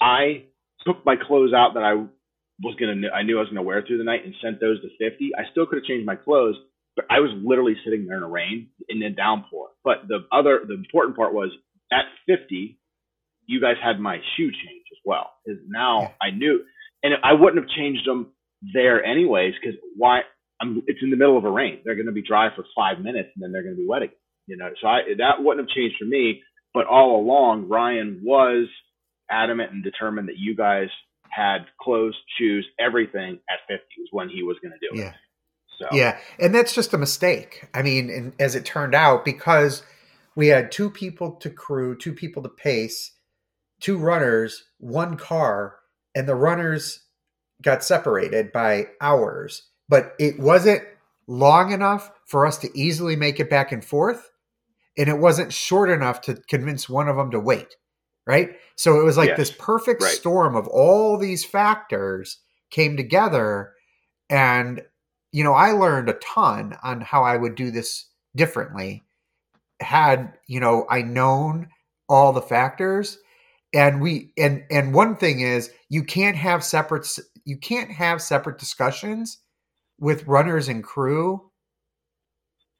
[0.00, 0.44] I
[0.86, 3.98] took my clothes out that I was gonna, I knew I was gonna wear through
[3.98, 5.30] the night and sent those to 50.
[5.38, 6.56] I still could have changed my clothes,
[6.96, 9.68] but I was literally sitting there in a rain in a downpour.
[9.84, 11.50] But the other, the important part was
[11.92, 12.78] at 50,
[13.46, 15.32] you guys had my shoe change as well.
[15.44, 16.60] Because now I knew,
[17.02, 18.32] and I wouldn't have changed them
[18.74, 19.54] there anyways.
[19.60, 20.20] Because why?
[20.60, 21.80] I'm, it's in the middle of a rain.
[21.84, 24.02] They're going to be dry for five minutes, and then they're going to be wet
[24.02, 24.16] again.
[24.46, 26.42] You know, so I, that wouldn't have changed for me.
[26.72, 28.68] But all along, Ryan was
[29.30, 30.88] adamant and determined that you guys
[31.30, 35.08] had clothes, shoes, everything at 50 was when he was going to do Yeah.
[35.08, 35.14] it.
[35.78, 37.68] So Yeah, and that's just a mistake.
[37.74, 39.82] I mean, and as it turned out, because
[40.34, 43.12] we had two people to crew, two people to pace,
[43.80, 45.78] two runners, one car,
[46.14, 47.05] and the runners
[47.62, 50.82] got separated by hours, but it wasn't
[51.26, 54.30] long enough for us to easily make it back and forth,
[54.96, 57.76] and it wasn't short enough to convince one of them to wait.
[58.26, 58.56] Right?
[58.74, 60.12] So it was like Yes, this perfect right.
[60.12, 62.38] storm of all these factors
[62.70, 63.72] came together
[64.28, 64.82] and
[65.32, 69.04] you know, I learned a ton on how I would do this differently.
[69.80, 71.68] Had, you know, I known
[72.08, 73.18] all the factors
[73.74, 77.06] and we and and one thing is you can't have separate
[77.46, 79.40] you can't have separate discussions
[80.00, 81.50] with runners and crew.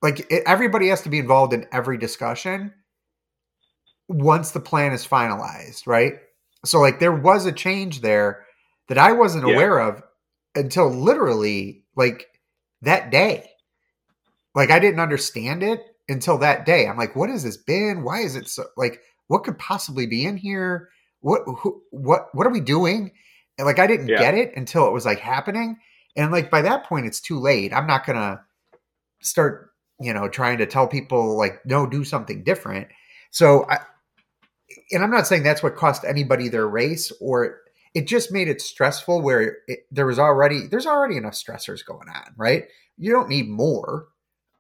[0.02, 2.74] Like it, everybody has to be involved in every discussion
[4.08, 6.14] once the plan is finalized, right?
[6.64, 8.44] So like there was a change there
[8.88, 9.46] that I wasn't Yeah.
[9.46, 10.02] aware of
[10.54, 12.28] until literally like
[12.82, 13.50] that day.
[14.54, 16.88] Like I didn't understand it until that day.
[16.88, 18.04] I'm like, what has this been?
[18.04, 20.90] Why is it so like what could possibly be in here?
[21.20, 23.12] What who, what what are we doing?
[23.58, 24.18] Like I didn't Yeah.
[24.18, 25.78] get it until it was like happening.
[26.16, 27.72] And like by that point it's too late.
[27.72, 28.40] I'm not going to
[29.22, 32.88] start, you know, trying to tell people like no, do something different.
[33.30, 33.78] So I
[34.92, 37.60] and I'm not saying that's what cost anybody their race or
[37.94, 42.08] it just made it stressful where it, there was already there's already enough stressors going
[42.08, 42.64] on, right?
[42.98, 44.08] You don't need more.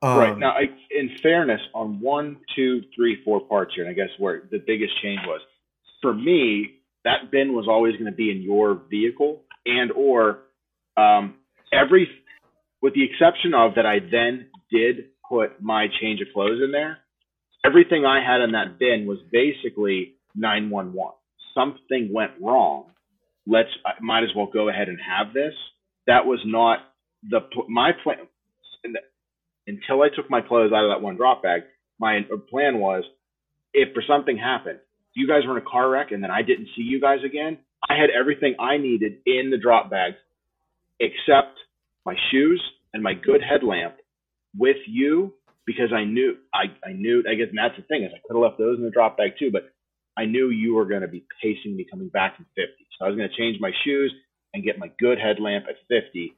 [0.02, 3.94] Um, right now, I, in fairness, on one, two, three, four parts here, and I
[3.94, 5.40] guess where the biggest change was
[6.02, 6.76] for me,
[7.06, 10.40] that bin was always going to be in your vehicle, and or
[10.96, 11.36] um,
[11.72, 12.08] every
[12.82, 16.98] with the exception of that, I then did put my change of clothes in there.
[17.64, 21.12] Everything I had in that bin was basically 911.
[21.54, 22.90] Something went wrong.
[23.46, 25.54] Let's, I might as well go ahead and have this.
[26.06, 26.80] That was not
[27.28, 28.18] the, my plan.
[29.66, 31.62] Until I took my clothes out of that one drop bag,
[31.98, 33.04] my plan was
[33.72, 34.78] if for something happened,
[35.16, 37.58] you guys were in a car wreck and then I didn't see you guys again,
[37.88, 40.16] I had everything I needed in the drop bags
[41.00, 41.58] except
[42.04, 42.62] my shoes
[42.92, 43.96] and my good headlamp
[44.56, 45.34] with you
[45.66, 48.36] because I knew I, I knew I guess and that's the thing is I could
[48.36, 49.70] have left those in the drop bag too, but
[50.16, 52.72] I knew you were going to be pacing me coming back from 50.
[52.98, 54.14] So I was going to change my shoes
[54.54, 56.32] and get my good headlamp at 50.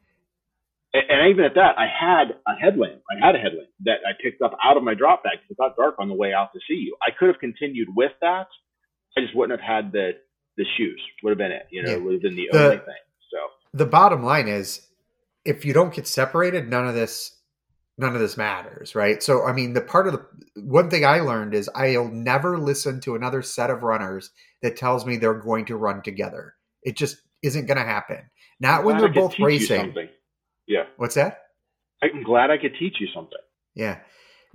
[0.95, 3.03] And, even at that, I had a headlamp.
[3.13, 5.77] I had a headlamp that I picked up out of my drop bag it got
[5.77, 6.97] dark on the way out to see you.
[7.03, 8.49] I could have continued with that.
[9.17, 10.13] I just wouldn't have had the
[10.57, 11.01] the shoes.
[11.23, 11.67] Would have been it.
[11.71, 11.97] You know, Yeah.
[11.99, 12.95] would have been the, The- only thing.
[13.31, 13.39] So
[13.73, 14.87] the bottom line is
[15.45, 17.37] if you don't get separated none of this
[17.97, 20.25] none of this matters right so i mean the part of the
[20.63, 24.31] one thing i learned is i'll never listen to another set of runners
[24.63, 28.19] that tells me they're going to run together it just isn't going to happen
[28.61, 29.95] not when they're both racing.
[30.67, 31.43] Yeah, what's that
[32.03, 33.39] I'm glad I could teach you something.
[33.75, 33.99] yeah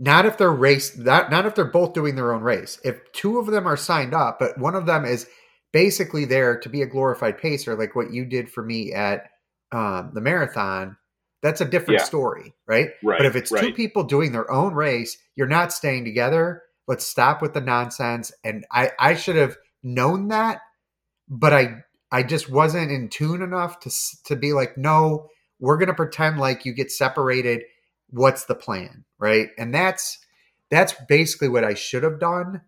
[0.03, 2.79] not if they're race not, not if they're both doing their own race.
[2.83, 5.27] If two of them are signed up but one of them is
[5.71, 9.29] basically there to be a glorified pacer like what you did for me at
[9.71, 10.97] um, the marathon
[11.41, 12.05] that's a different Yeah.
[12.05, 12.89] story right?
[13.03, 13.17] Right.
[13.17, 17.41] but if it's two people doing their own race you're not staying together let's stop
[17.41, 18.31] with the nonsense.
[18.43, 20.61] And i i should have known that
[21.29, 21.77] but i
[22.11, 23.91] i just wasn't in tune enough to
[24.25, 25.29] to be like no
[25.59, 27.61] we're going to pretend like you get separated.
[28.09, 30.19] What's the plan right and that's
[30.69, 32.61] that's basically what i should have done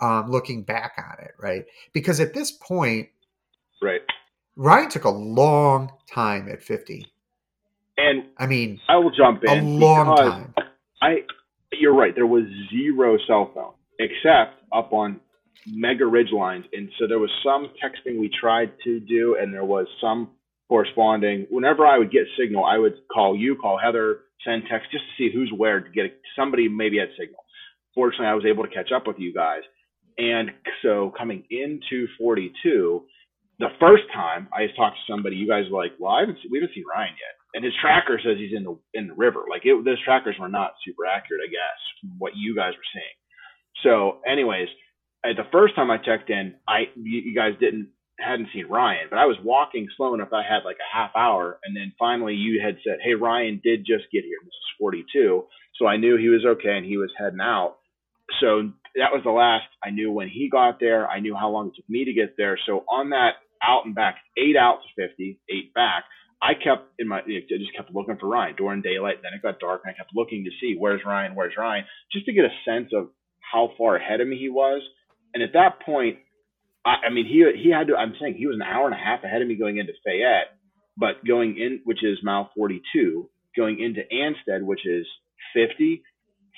[0.00, 3.08] um looking back on it right because at this point
[3.80, 4.02] right.
[4.56, 7.06] ryan took a long time at 50
[7.96, 10.54] And i mean I will jump in a long time
[11.02, 11.24] I,
[11.72, 12.14] you're right.
[12.14, 15.20] There was zero cell phone except up on
[15.66, 19.64] mega ridge lines, and so there was some texting we tried to do, and there
[19.64, 20.30] was some
[20.68, 21.46] corresponding.
[21.50, 25.10] Whenever I would get signal, I would call you, call Heather, send text just to
[25.18, 27.44] see who's where to get somebody maybe had signal.
[27.94, 29.62] Fortunately, I was able to catch up with you guys,
[30.18, 30.50] and
[30.82, 33.02] so coming into 42,
[33.58, 36.50] the first time I talked to somebody, you guys were like, "Well, I haven't seen,
[36.50, 39.44] we haven't seen Ryan yet." and his tracker says he's in the in the river.
[39.50, 42.90] Like it, those trackers were not super accurate, I guess, from what you guys were
[42.92, 43.16] seeing.
[43.84, 44.68] So, anyways,
[45.24, 47.88] at the first time I checked in, I you, you guys didn't
[48.22, 50.32] hadn't seen Ryan, but I was walking slow enough.
[50.32, 53.80] I had like a half hour, and then finally you had said, "Hey, Ryan did
[53.80, 54.38] just get here.
[54.42, 55.44] This is 42."
[55.78, 57.76] So I knew he was okay and he was heading out.
[58.40, 61.08] So that was the last I knew when he got there.
[61.08, 62.58] I knew how long it took me to get there.
[62.66, 66.04] So on that out and back, eight out to 50, eight back.
[66.42, 69.22] I kept in my, I just kept looking for Ryan during daylight.
[69.22, 72.26] Then it got dark, and I kept looking to see where's Ryan, where's Ryan, just
[72.26, 73.10] to get a sense of
[73.40, 74.82] how far ahead of me he was.
[75.34, 76.18] And at that point,
[76.84, 77.96] I, I mean, he he had to.
[77.96, 80.56] I'm saying he was an hour and a half ahead of me going into Fayette,
[80.96, 85.06] but going in, which is mile 42, going into Ansted, which is
[85.54, 86.02] 50,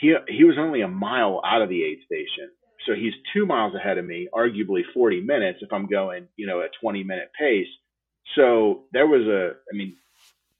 [0.01, 2.51] he he was only a mile out of the aid station.
[2.87, 6.61] So he's two miles ahead of me, arguably 40 minutes if I'm going, you know,
[6.61, 7.67] at 20 minute pace.
[8.37, 9.97] So there was a, I mean,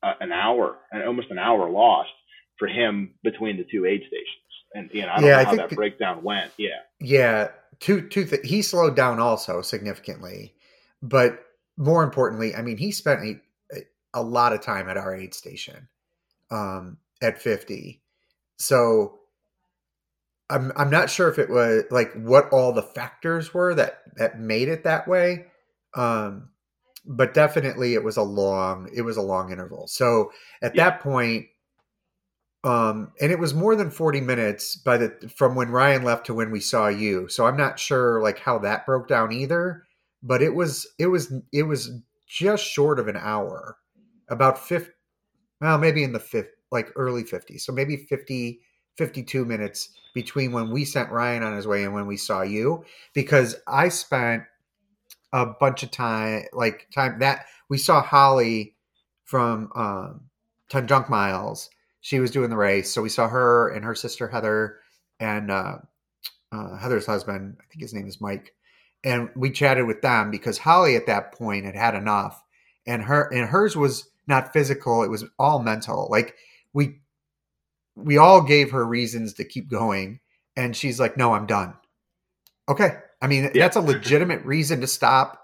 [0.03, 2.11] uh, an hour, and almost an hour lost
[2.59, 4.39] for him between the two aid stations.
[4.75, 6.51] And you know, I don't Yeah, I know how think that breakdown went.
[6.59, 7.49] Yeah, Yeah,
[7.81, 8.25] two two.
[8.25, 10.55] Th- he slowed down also significantly,
[11.03, 11.41] but
[11.77, 13.21] more importantly, I mean, he spent
[13.73, 13.81] a,
[14.13, 15.89] a lot of time at our aid station
[16.51, 18.03] um, at fifty.
[18.59, 19.19] So
[20.51, 24.39] I'm I'm not sure if it was like what all the factors were that that
[24.39, 25.47] made it that way.
[25.95, 26.51] Um,
[27.07, 29.87] but definitely it was a long it was a long interval.
[29.87, 30.31] So
[30.63, 30.91] at Yeah.
[30.91, 31.47] that point
[32.65, 36.35] um and it was more than 40 minutes by the from when Ryan left to
[36.35, 37.29] when we saw you.
[37.29, 39.85] So I'm not sure like how that broke down either,
[40.23, 41.91] but it was it was it was
[42.27, 43.77] just short of an hour.
[44.29, 44.91] About 50
[45.61, 47.61] well maybe in the fifth like early 50s.
[47.61, 48.61] So maybe 50
[48.97, 52.85] 52 minutes between when we sent Ryan on his way and when we saw you
[53.13, 54.45] because I spent
[55.33, 58.77] a bunch of time like time that we saw Holly
[59.25, 60.21] from um
[60.71, 61.71] Ten Junk Miles.
[62.05, 64.77] She was doing the race, so we saw her and her sister Heather
[65.19, 65.77] and uh,
[66.53, 67.57] uh, Heather's husband.
[67.59, 68.53] I think his name is Mike,
[69.03, 72.43] and we chatted with them because Holly at that point had had enough,
[72.87, 76.07] and her and hers was not physical; it was all mental.
[76.11, 76.35] Like
[76.75, 77.01] we
[77.97, 80.21] we all gave her reasons to keep going,
[80.57, 81.73] and she's like, "No, I'm done."
[82.69, 83.63] Okay, I mean Yeah.
[83.65, 85.43] that's a legitimate reason to stop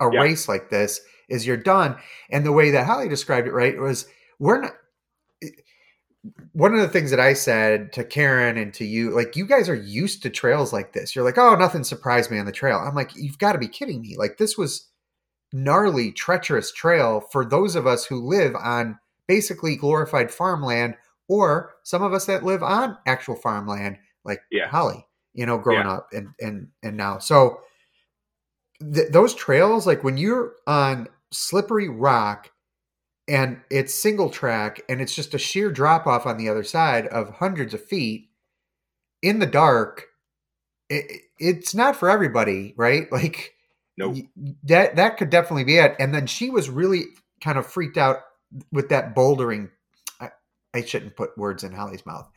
[0.00, 0.22] a Yeah.
[0.22, 1.00] race like this.
[1.28, 1.98] Is you're done,
[2.30, 4.08] and the way that Holly described it, right, was
[4.40, 4.72] we're not
[6.52, 9.68] one of the things that I said to Karen and to you, like you guys
[9.68, 11.14] are used to trails like this.
[11.14, 12.76] You're like, oh, nothing surprised me on the trail.
[12.78, 14.16] I'm like, you've got to be kidding me.
[14.18, 14.88] Like this was
[15.52, 20.94] gnarly, treacherous trail for those of us who live on basically glorified farmland,
[21.28, 24.66] or some of us that live on actual farmland, like Yeah.
[24.68, 25.92] Holly, you know, growing Yeah.
[25.94, 27.18] up and and and now.
[27.18, 27.60] So
[28.92, 32.50] th- those trails, like when you're on slippery rock
[33.30, 37.06] and it's single track and it's just a sheer drop off on the other side
[37.06, 38.28] of hundreds of feet
[39.22, 40.06] in the dark,
[40.88, 43.06] it, it's not for everybody, right?
[43.12, 43.54] Like
[43.96, 44.16] Nope.
[44.64, 45.94] that that could definitely be it.
[45.98, 47.04] And then she was really
[47.42, 48.18] kind of freaked out
[48.72, 49.70] with that bouldering.
[50.20, 50.30] I,
[50.74, 52.28] I shouldn't put words in Holly's mouth.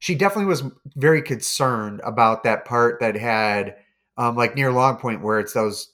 [0.00, 0.64] She definitely was
[0.96, 3.76] very concerned about that part that had
[4.18, 5.92] um, like near Long Point where it's those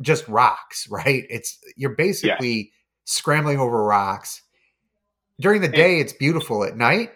[0.00, 1.24] just rocks, right?
[1.28, 2.72] It's you're basically
[3.04, 4.42] scrambling over rocks.
[5.40, 6.64] During the day, it's beautiful.
[6.64, 7.10] At night,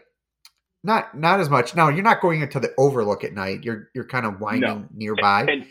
[0.82, 1.74] not not as much.
[1.74, 3.64] Now you're not going into the overlook at night.
[3.64, 5.42] You're you're kind of winding nearby.
[5.42, 5.66] And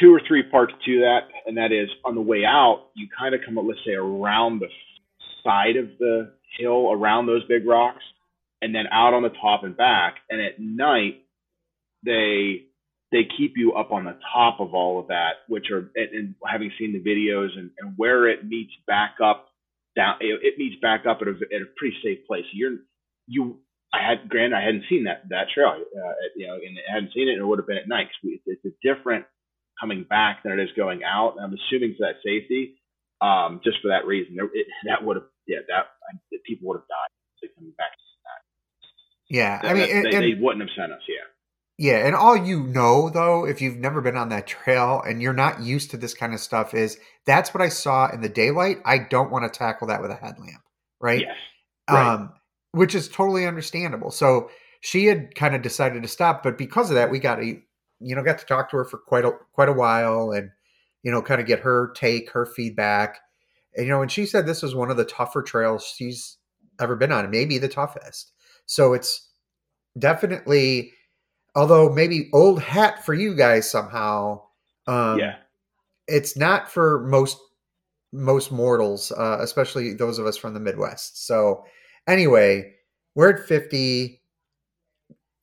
[0.00, 3.34] two or three parts to that, and that is on the way out, you kind
[3.34, 4.68] of come up, let's say, around the
[5.42, 8.02] side of the hill, around those big rocks,
[8.62, 10.16] and then out on the top and back.
[10.30, 11.24] And at night,
[12.04, 12.66] they
[13.12, 16.34] they keep you up on the top of all of that, which are and, and
[16.46, 19.48] having seen the videos and, and where it meets back up
[19.96, 22.44] down, it, it meets back up at a at a pretty safe place.
[22.52, 22.78] You're
[23.26, 23.60] you.
[23.94, 27.12] I had, granted, I hadn't seen that that trail, uh, you know, and I hadn't
[27.14, 28.08] seen it, and it would have been at night.
[28.08, 29.24] 'cause we, it's a different
[29.80, 31.36] coming back than it is going out.
[31.36, 32.76] And I'm assuming for that safety,
[33.22, 36.78] um, just for that reason, there, it, that would have, yeah, that I- people would
[36.80, 37.92] have died coming back.
[39.28, 41.02] yeah, That, I mean, that- and- they, and- they wouldn't have sent us.
[41.08, 41.24] Yeah,
[41.78, 45.34] Yeah, and all you know though, if you've never been on that trail and you're
[45.34, 48.78] not used to this kind of stuff, is that's what I saw in the daylight.
[48.84, 50.62] I don't want to tackle that with a headlamp,
[51.00, 51.20] right?
[51.20, 51.36] yes,
[51.90, 52.14] right.
[52.14, 52.32] Um,
[52.72, 54.10] which is totally understandable.
[54.10, 54.50] So
[54.80, 58.14] she had kind of decided to stop, but because of that, we got to, you
[58.14, 60.50] know, got to talk to her for quite a quite a while, and
[61.02, 63.18] you know, kind of get her take, her feedback,
[63.76, 66.38] and you know, and she said this was one of the tougher trails she's
[66.80, 68.32] ever been on, maybe the toughest.
[68.66, 69.28] So it's
[69.98, 70.92] definitely,
[71.56, 74.42] although maybe old hat for you guys somehow.
[74.86, 75.36] Um, yeah,
[76.06, 77.38] it's not for most
[78.12, 81.26] most mortals, uh, especially those of us from the Midwest.
[81.26, 81.64] So
[82.06, 82.74] anyway,
[83.16, 84.22] we're at fifty.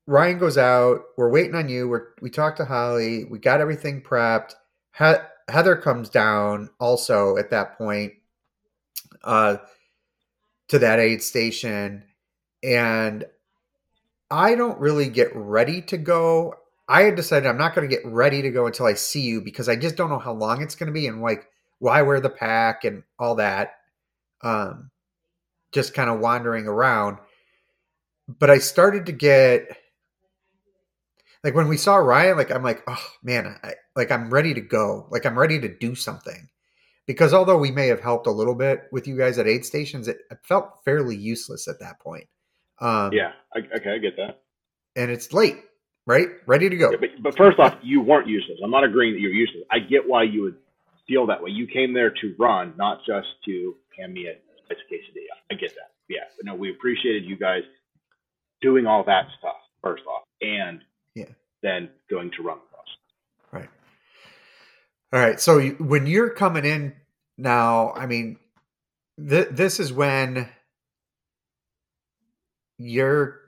[0.07, 1.01] Ryan goes out.
[1.17, 1.89] We're waiting on you.
[1.89, 3.25] We're we talked to Holly.
[3.25, 4.53] We got everything prepped.
[4.97, 8.13] He- Heather comes down also at that point
[9.25, 9.57] uh,
[10.69, 12.05] to that aid station,
[12.63, 13.25] and
[14.29, 16.55] I don't really get ready to go.
[16.87, 19.41] I had decided I'm not going to get ready to go until I see you
[19.41, 21.47] because I just don't know how long it's going to be and like
[21.79, 23.75] why wear the pack and all that.
[24.41, 24.91] Um,
[25.71, 27.17] just kind of wandering around.
[28.27, 29.77] But I started to get
[31.43, 34.61] like when we saw Ryan, like I'm like, oh man, I, like I'm ready to
[34.61, 35.07] go.
[35.11, 36.49] Like I'm ready to do something.
[37.05, 40.07] Because although we may have helped a little bit with you guys at aid stations,
[40.07, 42.27] it, it felt fairly useless at that point.
[42.83, 43.31] Um, yeah.
[43.55, 44.41] I, okay, I get that.
[44.95, 45.57] and it's late,
[46.05, 46.27] right?
[46.45, 46.91] Ready to go.
[46.91, 48.59] Yeah, but, but first off, you weren't useless.
[48.63, 49.63] I'm not agreeing that you're useless.
[49.71, 50.55] I get why you would
[51.07, 51.51] feel that way.
[51.51, 54.33] You came there to run, not just to hand me a
[54.67, 55.35] slice of quesadilla.
[55.51, 55.91] I get that.
[56.09, 57.61] Yeah, but no, we appreciated you guys
[58.61, 60.81] doing all that stuff first off, and
[61.15, 61.25] Yeah.
[61.61, 62.87] then going to run across.
[63.51, 63.69] Right.
[65.13, 65.39] All right.
[65.39, 66.95] So you- when you're coming in
[67.37, 68.39] now, I mean,
[69.17, 70.49] th- this is when
[72.77, 73.39] you're.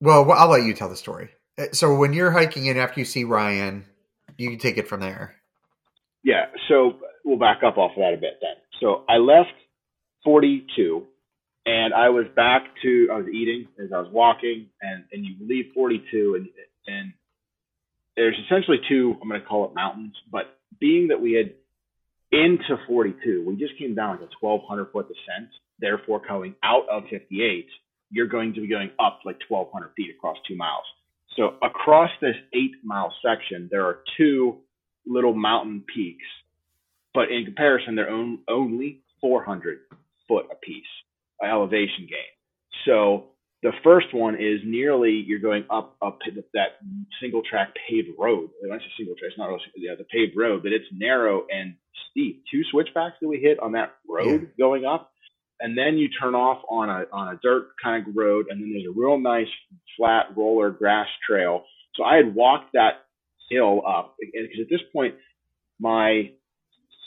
[0.00, 1.30] Well, I'll let you tell the story.
[1.58, 3.84] Uh, So when you're hiking in after you see Ryan,
[4.36, 5.34] you can take it from there.
[6.22, 8.54] Yeah, so we'll back up off of that a bit then.
[8.80, 9.52] So I left
[10.24, 11.04] 42
[11.66, 15.34] and I was back to, I was eating as I was walking and, and you
[15.40, 16.48] leave 42 and,
[16.86, 17.12] and
[18.16, 21.52] there's essentially two, I'm going to call it mountains, but being that we had
[22.30, 27.04] into 42, we just came down like a 1200 foot descent, therefore coming out of
[27.10, 27.66] 58,
[28.10, 30.84] you're going to be going up like 1200 feet across two miles.
[31.36, 34.58] So across this eight mile section, there are two
[35.06, 36.24] little mountain peaks,
[37.14, 39.78] but in comparison, they're on, only 400
[40.26, 40.84] foot apiece
[41.42, 42.32] elevation gain.
[42.84, 43.28] So
[43.62, 46.18] the first one is nearly you're going up up
[46.54, 46.78] that
[47.20, 48.50] single track paved road.
[48.60, 51.44] When I say single track, it's not really yeah, the paved road, but it's narrow
[51.50, 51.74] and
[52.10, 52.44] steep.
[52.50, 55.12] Two switchbacks that we hit on that road going up,
[55.60, 58.72] and then you turn off on a on a dirt kind of road, and then
[58.72, 59.48] there's a real nice
[59.96, 61.64] flat roller grass trail.
[61.94, 63.06] So I had walked that
[63.50, 65.14] hill up because at this point
[65.80, 66.30] my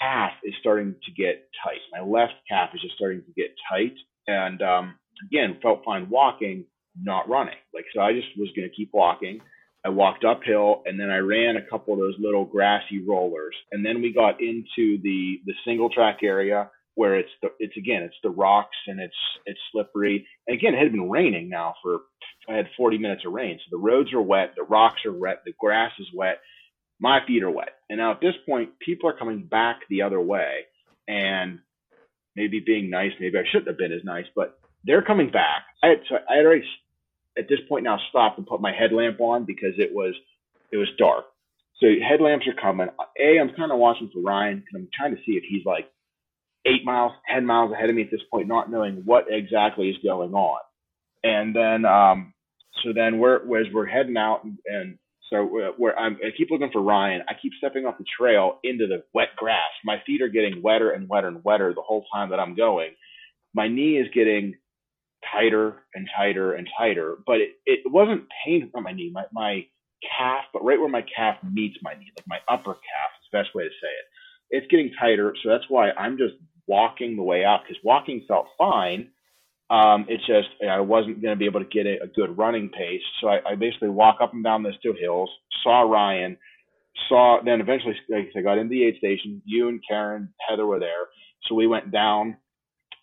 [0.02, 1.80] calf is starting to get tight.
[1.92, 3.94] My left calf is just starting to get tight,
[4.28, 4.96] and um,
[5.26, 6.66] again, felt fine walking,
[7.00, 7.56] not running.
[7.74, 9.40] Like, so I just was going to keep walking.
[9.84, 13.56] I walked uphill and then I ran a couple of those little grassy rollers.
[13.72, 18.04] And then we got into the, the single track area where it's the, it's again,
[18.04, 19.16] it's the rocks and it's,
[19.46, 20.28] it's slippery.
[20.48, 22.00] And again, it had been raining now for,
[22.50, 23.60] I had 40 minutes of rain.
[23.60, 26.40] So the roads are wet, the rocks are wet, the grass is wet,
[27.00, 27.74] my feet are wet.
[27.90, 30.66] And now at this point, people are coming back the other way
[31.08, 31.60] and
[32.36, 33.12] maybe being nice.
[33.20, 35.64] Maybe I shouldn't have been as nice, but they're coming back.
[35.84, 36.64] I had, so I had already
[37.38, 40.14] at this point now stopped and put my headlamp on because it was
[40.72, 41.26] it was dark.
[41.80, 42.88] So headlamps are coming.
[43.20, 45.90] A, I'm kind of watching for Ryan because I'm trying to see if he's like
[46.66, 49.98] eight miles, ten miles ahead of me at this point, not knowing what exactly is
[50.04, 50.60] going on.
[51.24, 52.34] And then, um,
[52.84, 54.98] so then we're as we're heading out, and, and
[55.30, 55.50] so
[55.98, 57.22] I'm, I keep looking for Ryan.
[57.30, 59.70] I keep stepping off the trail into the wet grass.
[59.86, 62.90] My feet are getting wetter and wetter and wetter the whole time that I'm going.
[63.54, 64.56] My knee is getting
[65.32, 69.66] tighter and tighter and tighter, but it, it wasn't pain on my knee, my, my
[70.18, 73.38] calf, but right where my calf meets my knee, like my upper calf is the
[73.38, 74.08] best way to say it.
[74.50, 75.34] It's getting tighter.
[75.44, 76.34] So that's why I'm just
[76.68, 79.10] walking the way out because walking felt fine.
[79.70, 82.70] Um, it's just I wasn't going to be able to get a, a good running
[82.70, 83.02] pace.
[83.22, 85.30] So I, I basically walk up and down those two hills,
[85.64, 86.38] saw Ryan,
[87.08, 89.42] saw, then eventually like I got into the aid station.
[89.46, 91.08] You and Karen, Heather were there.
[91.48, 92.36] So we went down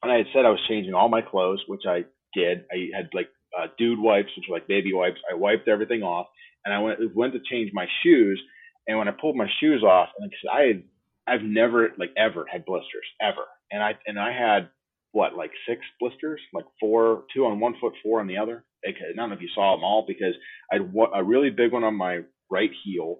[0.03, 2.05] and I had said I was changing all my clothes, which I
[2.35, 2.65] did.
[2.73, 3.29] I had like
[3.59, 5.21] uh, dude wipes, which were like baby wipes.
[5.31, 6.27] I wiped everything off,
[6.65, 8.41] and I went went to change my shoes.
[8.87, 10.83] And when I pulled my shoes off, and like I had,
[11.29, 14.71] I've never like ever had blisters ever, and I and I had
[15.13, 18.65] what like six blisters, like four, two on one foot, four on the other.
[18.87, 20.35] I don't know if you saw them all because
[20.71, 23.19] I had a really big one on my right heel,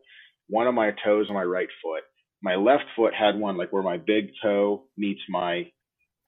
[0.49, 2.05] one on my toes on my right foot.
[2.43, 5.65] My left foot had one like where my big toe meets my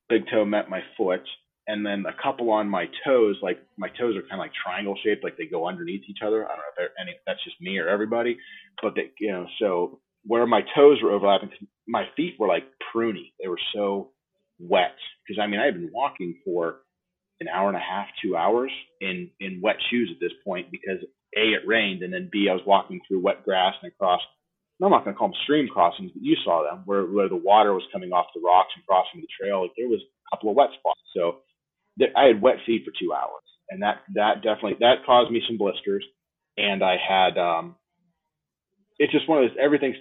[0.09, 1.23] big toe met my foot,
[1.69, 3.37] and then a couple on my toes.
[3.43, 6.45] Like my toes are kind of like triangle shaped, like they go underneath each other.
[6.45, 8.37] I don't know if any that's just me or everybody,
[8.83, 11.51] but they, you know, so where my toes were overlapping,
[11.89, 12.65] my feet were like
[12.95, 13.33] pruny.
[13.41, 14.11] They were so
[14.59, 16.77] wet because I mean I had been walking for
[17.41, 18.71] an hour and a half, two hours
[19.01, 21.03] in in wet shoes at this point because
[21.37, 24.21] a it rained and then b I was walking through wet grass and across
[24.83, 27.37] I'm not going to call them stream crossings, but you saw them where, where the
[27.37, 29.63] water was coming off the rocks and crossing the trail.
[29.63, 31.01] Like there was a couple of wet spots.
[31.15, 31.45] So
[31.97, 35.43] there, I had wet feet for two hours, and that that definitely that caused me
[35.47, 36.05] some blisters.
[36.57, 37.77] And I had um,
[39.01, 39.97] it's just one of those everything's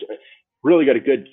[0.61, 1.27] really got a good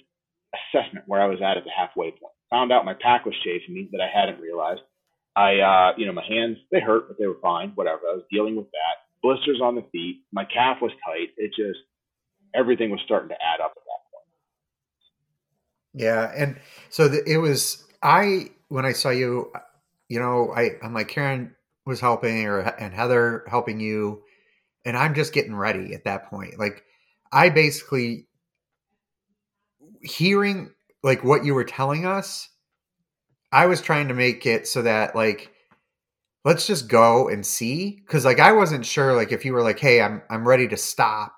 [0.55, 2.32] assessment where I was at at the halfway point.
[2.51, 4.80] Found out my pack was chasing me that I hadn't realized.
[5.34, 7.72] I uh, you know my hands they hurt, but they were fine.
[7.74, 8.01] Whatever.
[8.09, 9.05] I was dealing with that.
[9.22, 10.22] Blisters on the feet.
[10.32, 11.30] My calf was tight.
[11.36, 11.80] It just
[12.55, 14.26] everything was starting to add up at that point.
[15.93, 16.56] Yeah, and
[16.88, 19.52] so the, it was I when I saw you,
[20.09, 24.22] you know, I I'm like Karen was helping or and Heather helping you,
[24.84, 26.59] and I'm just getting ready at that point.
[26.59, 26.84] Like
[27.32, 28.26] I basically
[30.02, 30.70] hearing
[31.02, 32.48] like what you were telling us,
[33.52, 35.52] I was trying to make it so that like
[36.44, 39.78] let's just go and see because like I wasn't sure like if you were like
[39.78, 41.34] hey I'm I'm ready to stop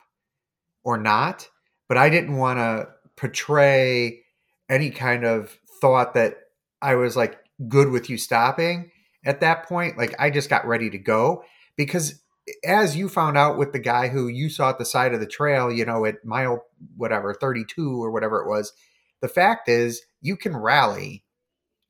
[0.85, 1.49] or not,
[1.89, 4.23] but I didn't want to portray
[4.69, 6.37] any kind of thought that
[6.81, 7.39] I was like
[7.69, 8.91] good with you stopping
[9.25, 9.99] at that point.
[9.99, 11.45] Like I just got ready to go
[11.77, 12.21] because
[12.65, 15.27] as you found out with the guy who you saw at the side of the
[15.27, 16.65] trail, you know, at mile
[16.97, 18.73] whatever, 32 or whatever it was,
[19.21, 21.25] the fact is you can rally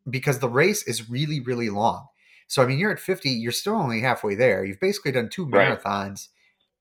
[0.09, 2.07] because the race is really, really long.
[2.47, 4.65] So, I mean, you're at 50, you're still only halfway there.
[4.65, 6.29] You've basically done two marathons right.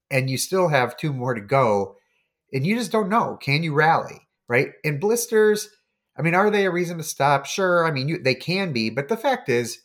[0.09, 1.97] and you still have two more to go
[2.53, 3.37] and you just don't know.
[3.41, 4.27] Can you rally?
[4.47, 4.69] Right?
[4.85, 5.69] And blisters,
[6.17, 7.45] I mean, are they a reason to stop?
[7.45, 7.85] Sure.
[7.85, 9.79] I mean, you, they can be, but the fact is,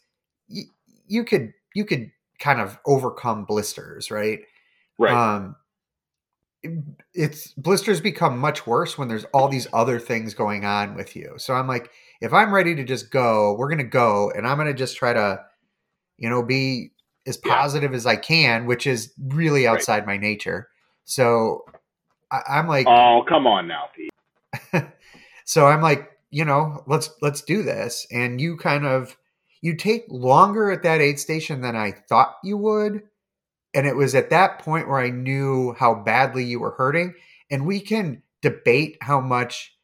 [0.49, 0.65] you,
[1.07, 2.11] you could you could
[2.43, 4.41] kind of overcome blisters, right?
[4.99, 5.15] Right.
[5.15, 5.57] Um,
[7.15, 11.35] it's blisters become much worse when there's all these other things going on with you.
[11.37, 11.91] So I'm like,
[12.21, 15.41] if I'm ready to just go, we're gonna go, and I'm gonna just try to,
[16.19, 16.91] you know, be
[17.27, 17.97] as positive yeah.
[17.97, 20.07] as I can, which is really outside right.
[20.07, 20.69] my nature.
[21.05, 21.65] So
[22.31, 24.85] I, am like, oh, come on now, Pete.
[25.45, 28.07] so I'm like, you know, let's let's do this.
[28.11, 29.17] And you kind of
[29.63, 33.03] you take longer at that aid station than I thought you would.
[33.73, 37.15] And it was at that point where I knew how badly you were hurting.
[37.51, 39.75] And we can debate how much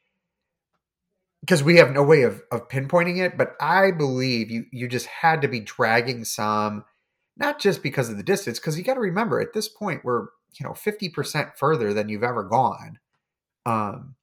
[1.40, 5.06] because we have no way of, of pinpointing it, but I believe you you just
[5.06, 6.84] had to be dragging some,
[7.36, 10.26] not just because of the distance, because you got to remember at this point we're
[10.58, 12.98] you know 50% further than you've ever gone
[13.66, 14.14] um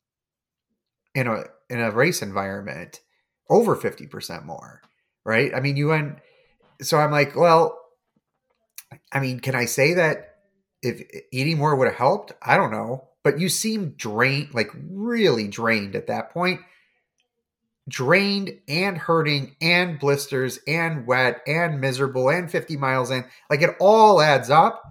[1.14, 3.02] in a in a race environment
[3.50, 4.82] over 50% more
[5.26, 6.20] right i mean you went
[6.82, 7.80] so I'm like, well,
[9.12, 10.38] I mean, can I say that
[10.82, 12.34] if eating more would have helped?
[12.42, 13.10] I don't know.
[13.24, 16.62] But you seem drained, like really drained at that point.
[17.88, 23.26] Drained and hurting and blisters and wet and miserable and 50 miles in.
[23.50, 24.84] Like it all adds up.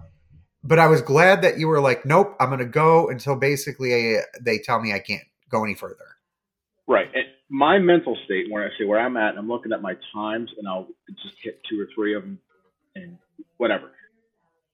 [0.63, 4.17] But I was glad that you were like, nope, I'm going to go until basically
[4.17, 6.17] uh, they tell me I can't go any further.
[6.87, 7.07] Right.
[7.13, 9.93] And my mental state, when I say where I'm at, and I'm looking at my
[10.13, 12.39] times, and I'll just hit two or three of them,
[12.95, 13.17] and
[13.57, 13.91] whatever.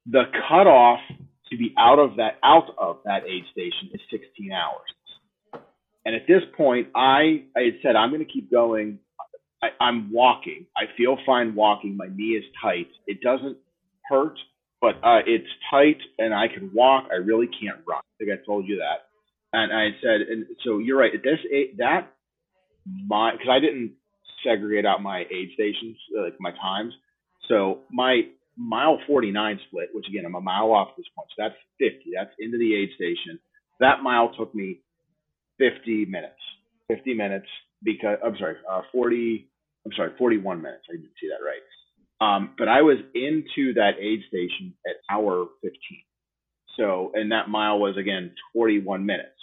[0.07, 0.99] The cutoff
[1.52, 5.64] to be out of that out of that aid station is 16 hours.
[6.06, 8.99] And at this point, I I had said I'm going to keep going.
[9.61, 10.65] I, I'm walking.
[10.76, 11.95] I feel fine walking.
[11.95, 12.88] My knee is tight.
[13.06, 13.57] It doesn't
[14.10, 14.38] hurt,
[14.80, 17.10] but uh, it's tight, and I can walk.
[17.11, 17.99] I really can't run.
[17.99, 19.07] I think I told you that.
[19.53, 21.11] And I said, and so you're right.
[21.23, 21.38] This
[21.77, 22.14] that
[22.86, 23.94] my because I didn't
[24.44, 26.94] segregate out my aid stations like my times.
[27.48, 28.22] So my
[28.58, 32.12] mile 49 split, which again I'm a mile off at this point, so that's 50.
[32.16, 33.40] That's into the aid station.
[33.80, 34.82] That mile took me
[35.58, 36.40] 50 minutes.
[36.88, 37.48] 50 minutes
[37.84, 39.48] because I'm sorry, uh, 40.
[39.86, 40.84] I'm sorry, 41 minutes.
[40.90, 41.62] I didn't see that right.
[42.22, 45.74] Um, but I was into that aid station at hour 15.
[46.78, 49.40] So, and that mile was again 41 minutes.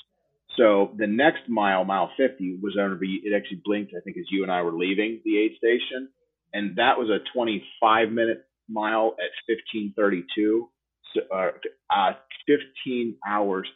[0.58, 4.24] So the next mile, mile 50, was to be, it actually blinked, I think, as
[4.30, 6.08] you and I were leaving the aid station.
[6.52, 10.68] And that was a 25 minute mile at 1532.
[11.14, 11.50] So, uh,
[11.90, 12.12] uh,
[12.46, 13.68] 15 hours,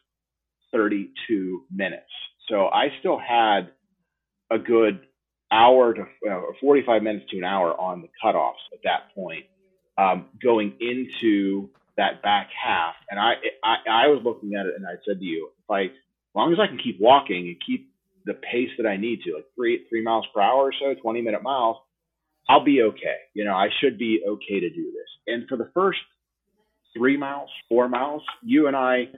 [0.72, 2.10] 32 minutes.
[2.48, 3.70] So I still had
[4.50, 5.00] a good
[5.50, 9.44] hour to uh, 45 minutes to an hour on the cutoffs at that point,
[9.98, 12.94] um, going into that back half.
[13.10, 15.90] And I, I, I was looking at it and I said to you, if I,
[16.34, 17.90] long as I can keep walking and keep
[18.24, 21.22] the pace that I need to, like three, three miles per hour or so, 20
[21.22, 21.76] minute miles,
[22.48, 23.16] I'll be okay.
[23.34, 25.08] You know, I should be okay to do this.
[25.26, 26.00] And for the first
[26.96, 29.08] three miles, four miles, you and I,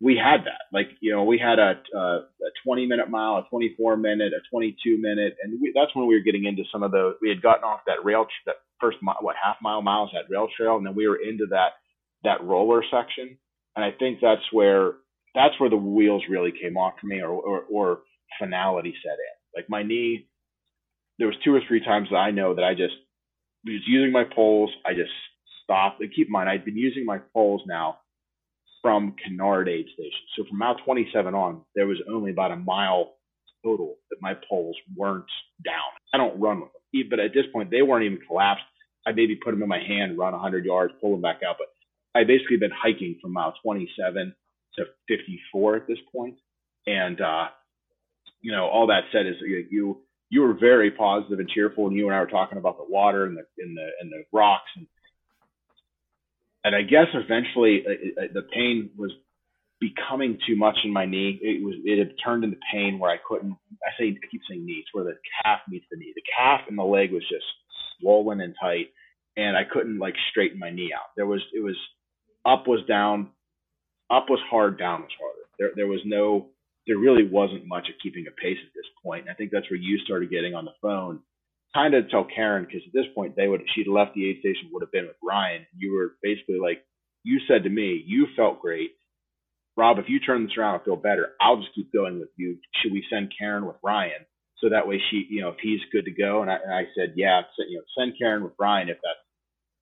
[0.00, 0.66] we had that.
[0.72, 4.40] Like, you know, we had a, a, a 20 minute mile, a 24 minute, a
[4.50, 7.14] 22 minute, and we, that's when we were getting into some of those.
[7.22, 10.48] We had gotten off that rail, that first mile, what half mile miles, that rail
[10.56, 11.78] trail, and then we were into that
[12.24, 13.36] that roller section.
[13.76, 14.94] And I think that's where
[15.34, 18.00] that's where the wheels really came off for me, or or, or
[18.38, 19.60] finality set in.
[19.60, 20.28] Like my knee,
[21.18, 22.94] there was two or three times that I know that I just
[23.64, 24.70] was using my poles.
[24.86, 25.10] I just
[25.62, 26.00] stopped.
[26.00, 27.98] And keep in mind, I'd been using my poles now
[28.82, 30.20] from Cunard Aid Station.
[30.36, 33.14] So from mile 27 on, there was only about a mile
[33.64, 35.30] total that my poles weren't
[35.64, 35.74] down.
[36.12, 38.64] I don't run with them, but at this point, they weren't even collapsed.
[39.06, 41.56] I maybe put them in my hand, run 100 yards, pull them back out.
[41.58, 41.68] But
[42.18, 44.34] I basically been hiking from mile 27
[44.76, 46.36] to 54 at this point.
[46.86, 47.46] And, uh,
[48.40, 49.36] you know, all that said is
[49.70, 52.86] you, you, were very positive and cheerful, and you and I were talking about the
[52.88, 54.86] water and the and the and the rocks, and
[56.64, 59.12] and I guess eventually uh, uh, the pain was
[59.82, 61.38] becoming too much in my knee.
[61.42, 63.56] It was it had turned into pain where I couldn't.
[63.84, 64.80] I say I keep saying knee.
[64.80, 66.12] It's where the calf meets the knee.
[66.14, 67.44] The calf and the leg was just
[68.00, 68.88] swollen and tight,
[69.36, 71.10] and I couldn't like straighten my knee out.
[71.16, 71.76] There was it was
[72.46, 73.30] up was down,
[74.10, 75.48] up was hard, down was harder.
[75.58, 76.48] There there was no
[76.86, 79.22] there really wasn't much of keeping a pace at this point.
[79.22, 81.20] And I think that's where you started getting on the phone,
[81.74, 84.40] kind of to tell Karen because at this point they would she'd left the aid
[84.40, 85.66] station would have been with Ryan.
[85.76, 86.84] You were basically like
[87.24, 88.90] you said to me, you felt great.
[89.76, 92.58] Rob, if you turn this around and feel better, I'll just keep going with you.
[92.82, 94.26] Should we send Karen with Ryan?
[94.58, 96.42] So that way she, you know, if he's good to go.
[96.42, 99.21] And I, and I said, yeah, so, you know, send Karen with Ryan if that's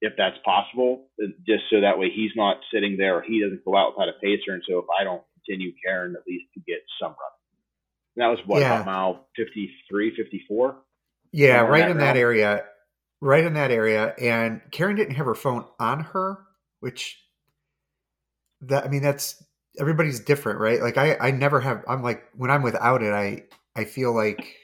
[0.01, 1.09] if that's possible,
[1.47, 4.19] just so that way he's not sitting there or he doesn't go out without a
[4.21, 4.53] pacer.
[4.53, 7.33] And so if I don't continue Karen, at least to get some run.
[8.17, 8.75] And that was what Yeah.
[8.81, 10.77] about mile 53, 54?
[11.33, 12.65] Yeah, right that in that area.
[13.21, 14.15] Right in that area.
[14.21, 16.39] And Karen didn't have her phone on her,
[16.81, 17.23] which
[18.63, 19.43] that I mean that's
[19.79, 20.81] everybody's different, right?
[20.81, 23.45] Like I I never have I'm like when I'm without it, I
[23.77, 24.57] I feel like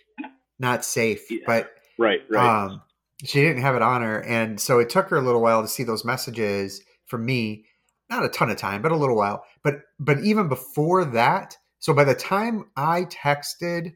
[0.59, 1.31] not safe.
[1.31, 1.39] Yeah.
[1.47, 2.65] But Right, right.
[2.65, 2.83] um
[3.25, 4.23] she didn't have it on her.
[4.25, 7.67] And so it took her a little while to see those messages from me.
[8.11, 9.45] Not a ton of time, but a little while.
[9.65, 13.95] But but even before that, so by the time I texted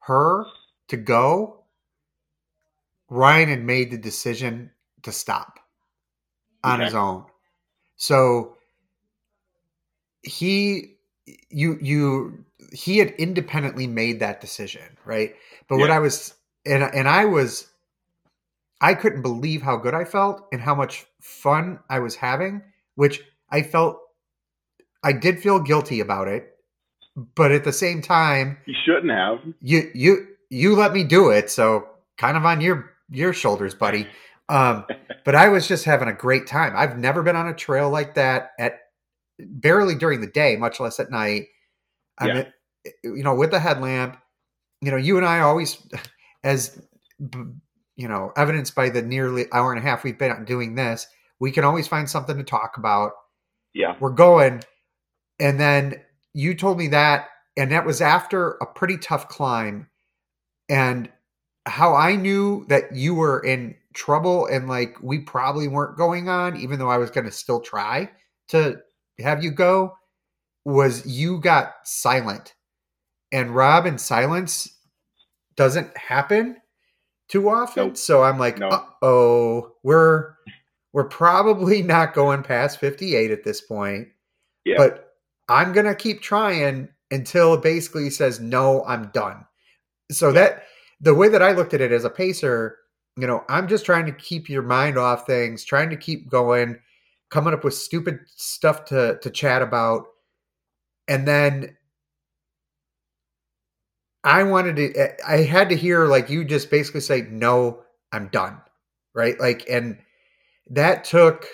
[0.00, 0.46] her
[0.88, 1.64] to go,
[3.08, 4.70] Ryan had made the decision
[5.02, 5.60] to stop
[6.64, 6.84] on Okay.
[6.86, 7.26] his own.
[7.96, 8.56] So
[10.22, 10.96] he
[11.50, 15.34] you you he had independently made that decision, right?
[15.68, 16.34] But what I was
[16.66, 17.68] and and I was
[18.82, 22.62] I couldn't believe how good I felt and how much fun I was having,
[22.96, 23.98] which I felt
[25.04, 26.52] I did feel guilty about it,
[27.34, 29.38] but at the same time, you shouldn't have.
[29.60, 31.88] you you you let me do it, so
[32.18, 34.06] kind of on your your shoulders, buddy.
[34.48, 34.84] Um,
[35.24, 36.74] but I was just having a great time.
[36.76, 38.80] I've never been on a trail like that at
[39.38, 41.46] barely during the day, much less at night.
[42.18, 42.34] I Yeah.
[42.34, 42.46] mean,
[43.04, 44.18] you know, with the headlamp,
[44.80, 45.78] you know, you and I always,
[46.44, 46.80] as
[47.30, 47.38] b-
[47.96, 51.06] you know, evidenced by the nearly hour and a half we've been doing this,
[51.40, 53.12] we can always find something to talk about.
[53.74, 53.96] Yeah.
[54.00, 54.62] We're going,
[55.38, 56.00] and then
[56.34, 59.88] you told me that, and that was after a pretty tough climb,
[60.68, 61.10] and
[61.66, 66.56] how I knew that you were in trouble and like we probably weren't going on,
[66.56, 68.10] even though I was going to still try
[68.48, 68.80] to
[69.20, 69.94] have you go,
[70.64, 72.54] was you got silent.
[73.30, 74.76] And Rob in silence
[75.56, 76.56] doesn't happen
[77.32, 77.88] too often.
[77.88, 77.96] Nope.
[77.96, 78.86] So I'm like, No.
[79.00, 80.34] oh, we're
[80.92, 84.08] we're probably not going past 58 at this point.
[84.64, 84.76] Yeah.
[84.76, 85.14] But
[85.48, 89.44] I'm gonna keep trying until it basically says no, I'm done.
[90.10, 90.64] So that
[91.00, 92.76] the way that I looked at it as a pacer,
[93.16, 96.78] you know, I'm just trying to keep your mind off things, trying to keep going,
[97.30, 100.04] coming up with stupid stuff to to chat about,
[101.08, 101.76] and then
[104.24, 105.26] I wanted to.
[105.28, 107.82] I had to hear like you just basically say no,
[108.12, 108.60] I'm done,
[109.14, 109.38] right?
[109.38, 109.98] Like, and
[110.70, 111.46] that took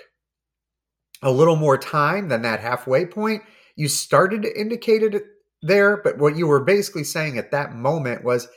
[1.22, 3.42] a little more time than that halfway point.
[3.76, 5.22] You started to indicate it
[5.62, 8.48] there, but what you were basically saying at that moment was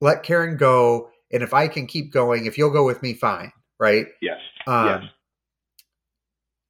[0.00, 1.10] let Karen go.
[1.32, 3.52] And if I can keep going, if you'll go with me, fine.
[3.78, 4.06] Right.
[4.20, 4.38] Yes.
[4.66, 5.02] Um, yes.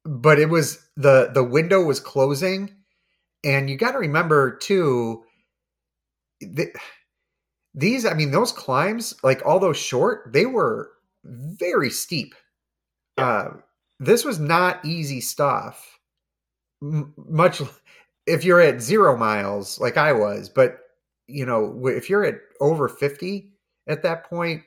[0.05, 2.71] But it was the, the window was closing.
[3.43, 5.23] And you got to remember too,
[6.45, 6.75] th-
[7.73, 10.91] these, I mean, those climbs, like although short, they were
[11.23, 12.35] very steep.
[13.17, 13.25] Yeah.
[13.25, 13.53] Uh,
[13.99, 15.99] this was not easy stuff.
[16.81, 17.61] M- much
[18.25, 20.79] if you're at zero miles like I was, but
[21.27, 23.51] you know, if you're at over 50
[23.87, 24.63] at that point,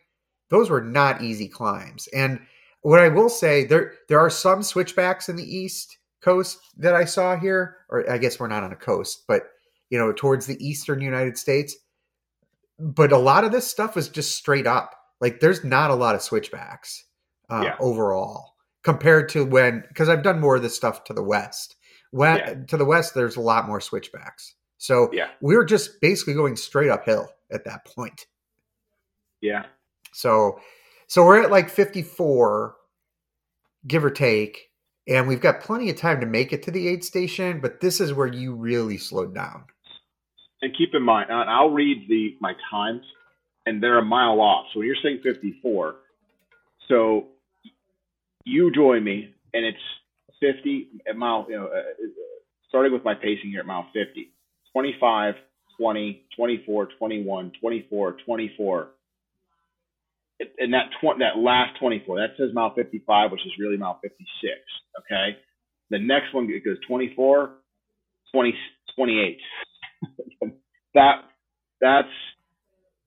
[0.49, 2.09] those were not easy climbs.
[2.15, 2.41] And
[2.83, 7.05] what I will say, there there are some switchbacks in the east coast that I
[7.05, 9.43] saw here, or I guess we're not on a coast, but
[9.91, 11.77] you know, towards the eastern United States.
[12.79, 14.95] But a lot of this stuff was just straight up.
[15.21, 17.05] Like there's not a lot of switchbacks
[17.49, 17.77] uh, Yeah.
[17.81, 21.77] overall compared to when because I've done more of this stuff to the west.
[22.11, 22.55] When Yeah.
[22.67, 24.55] to the west, there's a lot more switchbacks.
[24.79, 25.31] So Yeah.
[25.41, 28.27] we were just basically going straight uphill at that point.
[29.41, 29.67] Yeah.
[30.13, 30.61] So
[31.09, 32.75] so we're at like 54,
[33.87, 34.71] give or take,
[35.07, 38.01] and we've got plenty of time to make it to the aid station, but this
[38.01, 39.65] is where you really slowed down.
[40.63, 43.03] And keep in mind, and I'll read the my times,
[43.67, 44.67] and they're a mile off.
[44.73, 45.97] So when you're saying 54,
[46.89, 47.27] so
[48.45, 49.79] you join me, and it's
[50.41, 51.47] 50 at mile.
[51.49, 51.83] You know, uh,
[52.69, 54.31] starting with my pacing here at mile 50,
[54.73, 55.35] 25,
[55.79, 58.89] 20, 24, 21, 24, 24.
[60.59, 64.53] And that tw- that last 24, that says mile 55, which is really mile 56.
[65.01, 65.39] Okay.
[65.91, 67.51] The next one it goes 24,
[68.33, 68.55] 20,
[68.95, 69.39] 28.
[70.95, 71.23] That
[71.81, 72.09] that's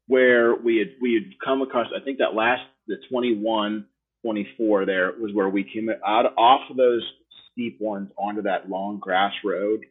[0.07, 3.85] where we had we had come across i think that last the 21
[4.23, 7.03] 24 there was where we came out off of those
[7.51, 9.81] steep ones onto that long grass road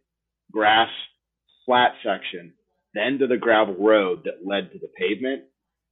[0.53, 0.89] grass
[1.65, 2.53] flat section
[2.95, 5.45] then to the gravel road that led to the pavement.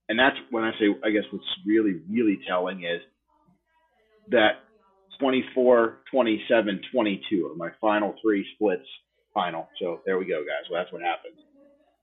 [0.09, 3.01] And that's when i say i guess what's really really telling is
[4.31, 4.63] that
[5.19, 8.87] 24 27 22 are my final three splits
[9.37, 11.35] final so there we go guys well that's what happened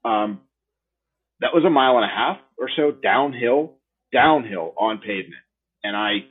[0.05, 0.41] um,
[1.41, 3.77] that was a mile and a half or so downhill,
[4.13, 5.41] downhill on pavement,
[5.83, 6.25] and I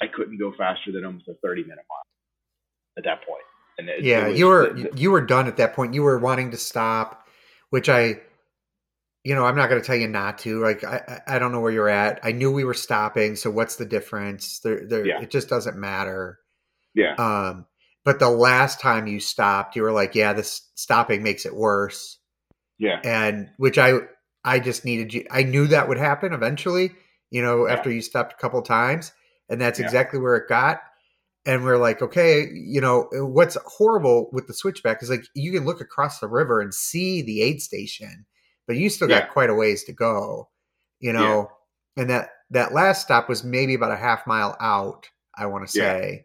[0.00, 3.42] I couldn't go faster than almost a thirty minute mile at that point.
[3.78, 5.94] And it, yeah, it was- you were the- the- you were done at that point.
[5.94, 7.26] You were wanting to stop,
[7.70, 8.20] which I
[9.24, 10.60] you know, I'm not going to tell you not to.
[10.62, 12.20] Like I I I don't know where you're at.
[12.22, 14.60] I knew we were stopping, so what's the difference?
[14.60, 15.20] There there Yeah.
[15.22, 16.38] it just doesn't matter.
[16.94, 17.66] yeah, Um
[18.08, 22.18] but the last time you stopped, you were like, yeah, this stopping makes it worse.
[22.78, 23.98] yeah, and which I
[24.44, 25.26] I just needed you.
[25.30, 26.92] I knew that would happen eventually.
[27.30, 27.74] You know, Yeah.
[27.74, 29.12] after you stopped a couple times,
[29.50, 29.84] and that's Yeah.
[29.84, 30.80] exactly where it got.
[31.44, 35.66] And we're like, okay, you know, what's horrible with the switchback is like you can
[35.66, 38.24] look across the river and see the aid station,
[38.66, 40.48] but you still got quite a ways to go.
[41.00, 41.50] You know,
[41.98, 45.10] and that that last stop was maybe about a half mile out.
[45.36, 45.98] I want to Yeah.
[45.98, 46.24] say.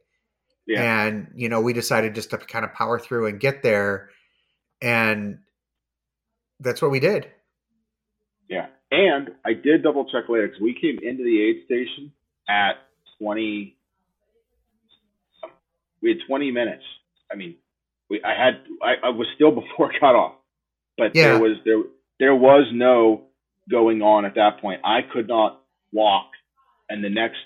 [0.67, 4.09] Yeah, And, you know, we decided just to kind of power through and get there.
[4.81, 5.39] And
[6.59, 7.27] that's what we did.
[8.49, 8.67] yeah.
[8.91, 12.11] And I did double check later because we came into the aid station
[12.47, 12.73] at
[13.19, 13.75] twenty.
[16.01, 16.83] We had twenty minutes.
[17.31, 17.55] I mean,
[18.09, 20.33] we I had I, I was still before cutoff,
[20.97, 21.23] but Yeah.
[21.29, 21.81] there was there
[22.19, 23.23] there was no
[23.69, 24.81] going on at that point.
[24.83, 25.61] I could not
[25.91, 26.27] walk,
[26.89, 27.37] and the next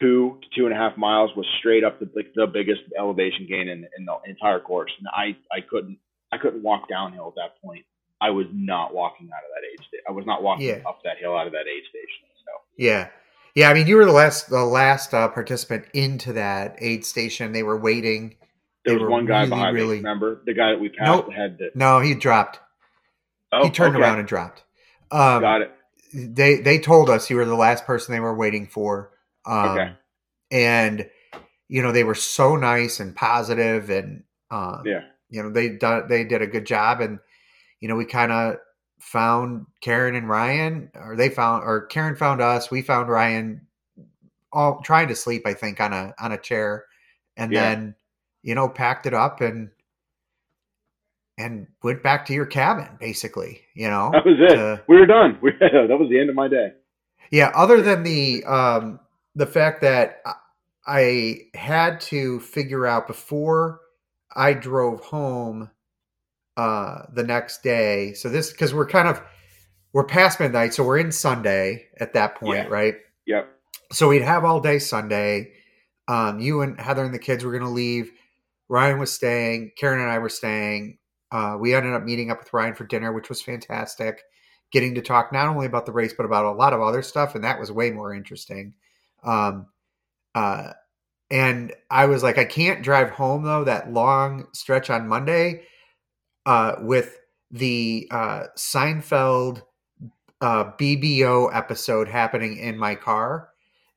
[0.00, 3.46] two to two and a half miles was straight up the like, the biggest elevation
[3.48, 5.98] gain in, in the entire course, and I I couldn't
[6.32, 7.84] I couldn't walk downhill at that point.
[8.20, 10.04] I was not walking out of that aid station.
[10.08, 10.80] I was not walking Yeah.
[10.88, 12.26] up that hill out of that aid station.
[12.44, 13.08] So Yeah.
[13.54, 17.52] Yeah, I mean, you were the last the last uh, participant into that aid station.
[17.52, 18.36] They were waiting.
[18.84, 19.96] there They was one guy really, behind really- me.
[19.98, 21.32] Remember the guy that we passed Nope.
[21.32, 21.70] had to.
[21.74, 22.60] No, he dropped.
[23.52, 24.02] Oh, he turned okay.
[24.04, 24.62] around and dropped.
[25.10, 25.72] Um, Got it.
[26.12, 29.10] They they told us you were the last person they were waiting for.
[29.46, 29.92] Um, Okay.
[30.50, 31.10] And
[31.68, 35.02] you know they were so nice and positive, and um, Yeah.
[35.28, 37.18] you know they done they did a good job, and
[37.80, 38.56] you know we kind of
[39.00, 42.70] found Karen and Ryan, or they found, or Karen found us.
[42.70, 43.66] We found Ryan,
[44.52, 46.86] all trying to sleep, I think, on a on a chair,
[47.36, 47.68] and Yeah.
[47.68, 47.94] then
[48.42, 49.70] you know packed it up and
[51.36, 53.60] and went back to your cabin, basically.
[53.74, 54.54] You know, That was it.
[54.56, 55.38] to- we were done.
[55.40, 56.72] We, that was the end of my day.
[57.30, 59.00] yeah, other than the um
[59.38, 60.20] the fact that
[60.86, 63.80] I- had to figure out before
[64.34, 65.70] I drove home
[66.56, 68.14] uh the next day.
[68.14, 69.22] So this cuz we're kind of
[69.92, 72.68] we're past midnight, so we're in Sunday at that point, Yeah.
[72.68, 72.96] right?
[73.26, 73.48] Yep.
[73.92, 75.52] So we'd have all day Sunday.
[76.08, 78.10] Um you and Heather and the kids were going to leave.
[78.68, 80.98] Ryan was staying, Karen and I were staying.
[81.30, 84.22] Uh we ended up meeting up with Ryan for dinner, which was fantastic
[84.72, 87.34] getting to talk not only about the race but about a lot of other stuff
[87.34, 88.74] and that was way more interesting
[89.24, 89.66] um
[90.34, 90.72] uh
[91.30, 95.62] and i was like i can't drive home though that long stretch on monday
[96.46, 97.18] uh with
[97.50, 99.62] the uh seinfeld
[100.40, 103.48] uh bbo episode happening in my car.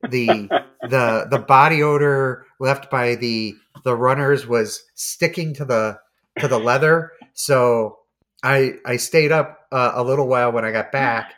[0.08, 0.48] The
[0.82, 3.54] the the body odor left by the
[3.84, 5.98] the runners was sticking to the
[6.40, 7.12] to the leather.
[7.34, 7.98] So
[8.42, 11.34] i i stayed up uh, a little while when i got back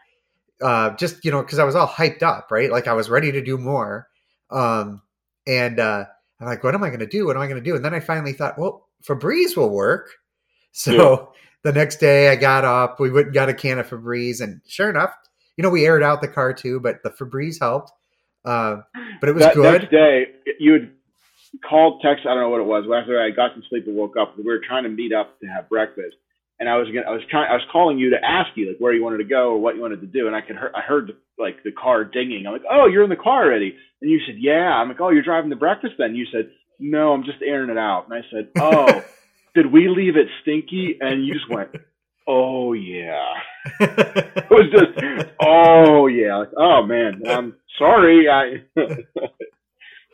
[0.62, 3.32] uh just you know because i was all hyped up right like i was ready
[3.32, 4.08] to do more
[4.50, 5.02] um
[5.46, 6.04] and uh
[6.40, 7.84] i'm like what am i going to do what am i going to do and
[7.84, 10.10] then i finally thought well febreze will work
[10.72, 11.26] so Yeah.
[11.62, 14.60] the next day i got up we went and got a can of febreze and
[14.66, 15.14] sure enough
[15.56, 17.90] you know we aired out the car too but the febreze helped
[18.44, 18.82] uh,
[19.20, 20.26] but it was that good next day,
[20.58, 20.90] you had
[21.68, 22.26] called, text.
[22.26, 22.84] I don't know what it was.
[22.84, 25.46] After I got some sleep and woke up, we were trying to meet up to
[25.46, 26.16] have breakfast.
[26.60, 28.78] And I was gonna, I was trying, I was calling you to ask you like
[28.78, 30.26] where you wanted to go or what you wanted to do.
[30.26, 32.44] And I could, hear, I heard like the car dinging.
[32.46, 33.76] I'm like, oh, you're in the car already.
[34.00, 34.70] And you said, yeah.
[34.70, 36.14] I'm like, oh, you're driving to breakfast then.
[36.14, 38.06] You said, no, I'm just airing it out.
[38.08, 39.04] And I said, oh,
[39.54, 40.98] did we leave it stinky?
[41.00, 41.70] And you just went,
[42.26, 43.34] oh yeah.
[43.80, 48.28] It was just, oh yeah, like, oh man, I'm sorry.
[48.28, 48.62] I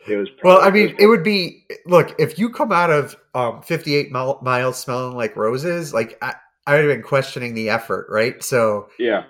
[0.07, 0.29] it was.
[0.43, 4.39] well i mean it would be look if you come out of um 58 mile,
[4.41, 6.33] miles smelling like roses like i
[6.67, 8.43] i would have been questioning the effort right?
[8.43, 9.23] So yeah,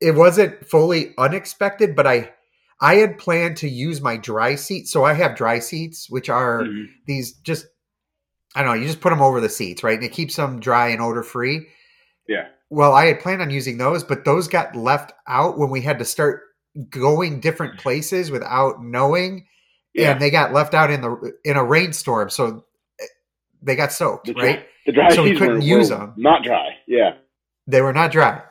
[0.00, 2.32] it wasn't fully unexpected but i
[2.80, 6.62] i had planned to use my dry seats so i have dry seats which are
[6.62, 6.86] Mhm.
[7.06, 7.66] these just
[8.54, 9.96] i don't know you just put them over the seats right?
[9.96, 11.66] And it keeps them dry and odor free
[12.28, 15.80] yeah, well i had planned on using those but those got left out when we
[15.80, 16.42] had to start
[16.90, 19.46] going different places without knowing
[19.94, 20.12] yeah.
[20.12, 22.64] and they got left out in the in a rainstorm so
[23.00, 23.04] eh,
[23.62, 26.14] they got soaked the dry, right the dry So we couldn't were, use were them.
[26.16, 26.76] Not dry.
[26.86, 27.14] Yeah,
[27.66, 28.42] they were not dry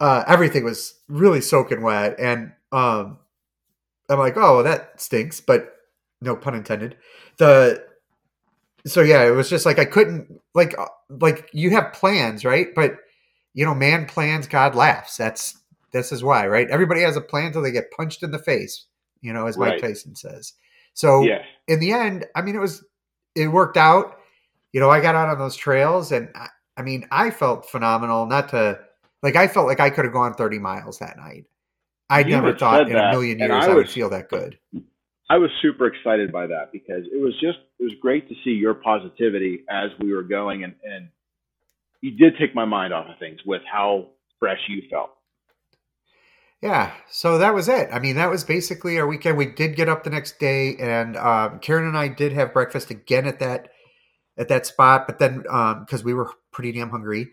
[0.00, 3.18] uh everything was really soaking wet and um
[4.08, 5.74] i'm like oh that stinks but
[6.20, 6.96] no pun intended
[7.38, 7.84] the
[8.86, 12.68] so yeah it was just like i couldn't like uh, like you have plans right
[12.74, 12.96] but
[13.54, 15.58] you know man plans god laughs that's
[15.92, 18.84] this is why right everybody has a plan until they get punched in the face
[19.20, 19.80] you know as mike Right.
[19.80, 20.52] tyson says
[20.98, 22.84] so yeah, in the end, I mean, it was
[23.36, 24.16] it worked out.
[24.72, 28.26] You know, I got out on those trails, and I, I mean, I felt phenomenal.
[28.26, 28.80] Not to
[29.22, 31.44] like, I felt like I could have gone thirty miles that night.
[32.10, 34.58] I never thought in a million years I I, would feel that good.
[35.30, 38.50] I was super excited by that because it was just it was great to see
[38.50, 41.10] your positivity as we were going, and and
[42.00, 44.08] you did take my mind off of things with how
[44.40, 45.10] fresh you felt.
[46.60, 47.88] Yeah, so that was it.
[47.92, 49.36] I mean, that was basically our weekend.
[49.36, 52.90] We did get up the next day, and um, Karen and I did have breakfast
[52.90, 53.68] again at that
[54.36, 55.06] at that spot.
[55.06, 57.28] But then, because we were pretty damn hungry,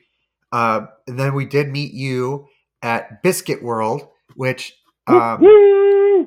[0.51, 2.47] uh, and then we did meet you
[2.83, 4.73] at Biscuit World, which
[5.07, 5.41] um,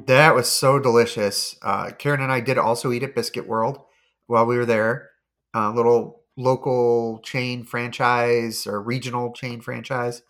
[0.06, 1.56] That was so delicious.
[1.62, 3.78] Uh, Karen and I did also eat at Biscuit World
[4.26, 5.10] while we were there.
[5.54, 10.22] A little local chain franchise or regional chain franchise.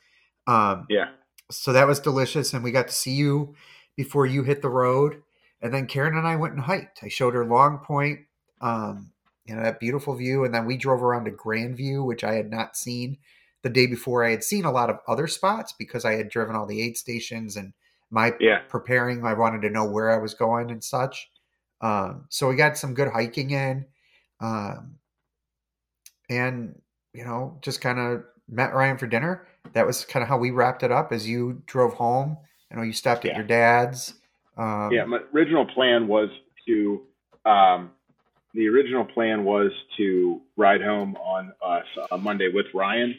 [0.46, 1.08] Um, Yeah,
[1.50, 3.54] so that was delicious, and we got to see you
[3.96, 5.22] before you hit the road.
[5.60, 7.00] And then Karen and I went and hiked.
[7.02, 8.20] I showed her Long Point,
[8.60, 9.12] um,
[9.44, 12.50] you know that beautiful view, and then we drove around to Grandview, which I had
[12.50, 13.18] not seen
[13.62, 14.24] the day before.
[14.24, 16.96] I had seen a lot of other spots because I had driven all the aid
[16.96, 17.72] stations and
[18.10, 19.24] my yeah, preparing.
[19.24, 21.30] I wanted to know where I was going and such.
[21.80, 23.86] Um, so we got some good hiking in,
[24.40, 24.96] um,
[26.28, 26.80] and
[27.14, 29.46] you know, just kind of met Ryan for dinner.
[29.72, 31.12] That was kind of how we wrapped it up.
[31.12, 32.38] As you drove home,
[32.70, 33.38] I know you stopped at Yeah.
[33.38, 34.14] your dad's.
[34.56, 36.28] Um, yeah, my original plan was
[36.66, 37.06] to
[37.44, 37.90] um,
[38.54, 41.80] the original plan was to ride home on uh,
[42.10, 43.14] a Monday with Ryan,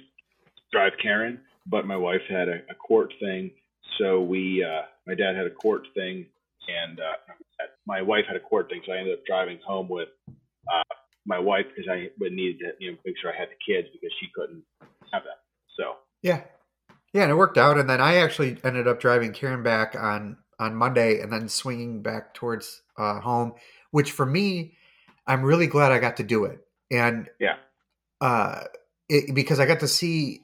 [0.72, 3.52] drive Karen, but my wife had a, a court thing,
[3.98, 6.26] so we uh, my dad had a court thing,
[6.68, 10.10] and uh, my wife had a court thing, so I ended up driving home with
[10.28, 10.95] uh,
[11.26, 13.88] my wife because I would need to you know make sure I had the kids
[13.94, 14.64] because she couldn't
[15.14, 15.38] have them.
[15.78, 16.43] So Yeah.
[17.13, 17.77] Yeah, and it worked out.
[17.77, 22.01] And then I actually ended up driving Karen back on on Monday and then swinging
[22.01, 23.53] back towards uh, home,
[23.91, 24.73] which for me,
[25.25, 26.59] I'm really glad I got to do it.
[26.91, 27.55] And Yeah.
[28.19, 28.63] uh,
[29.07, 30.41] it, because I got to see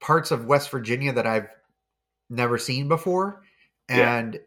[0.00, 1.46] parts of West Virginia that I've
[2.28, 3.42] never seen before,
[3.88, 4.16] Yeah.
[4.16, 4.40] and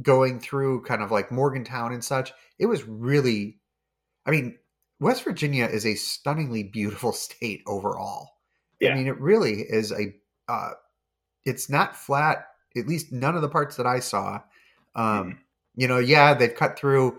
[0.00, 3.58] going through kind of like Morgantown and such, it was really,
[4.24, 4.56] I mean,
[4.98, 8.33] West Virginia is a stunningly beautiful state overall.
[8.92, 10.14] I mean, it really is a.
[10.48, 10.72] Uh,
[11.44, 12.46] it's not flat.
[12.76, 14.40] At least none of the parts that I saw.
[14.94, 15.38] Um,
[15.76, 17.18] You know, yeah, they've cut through.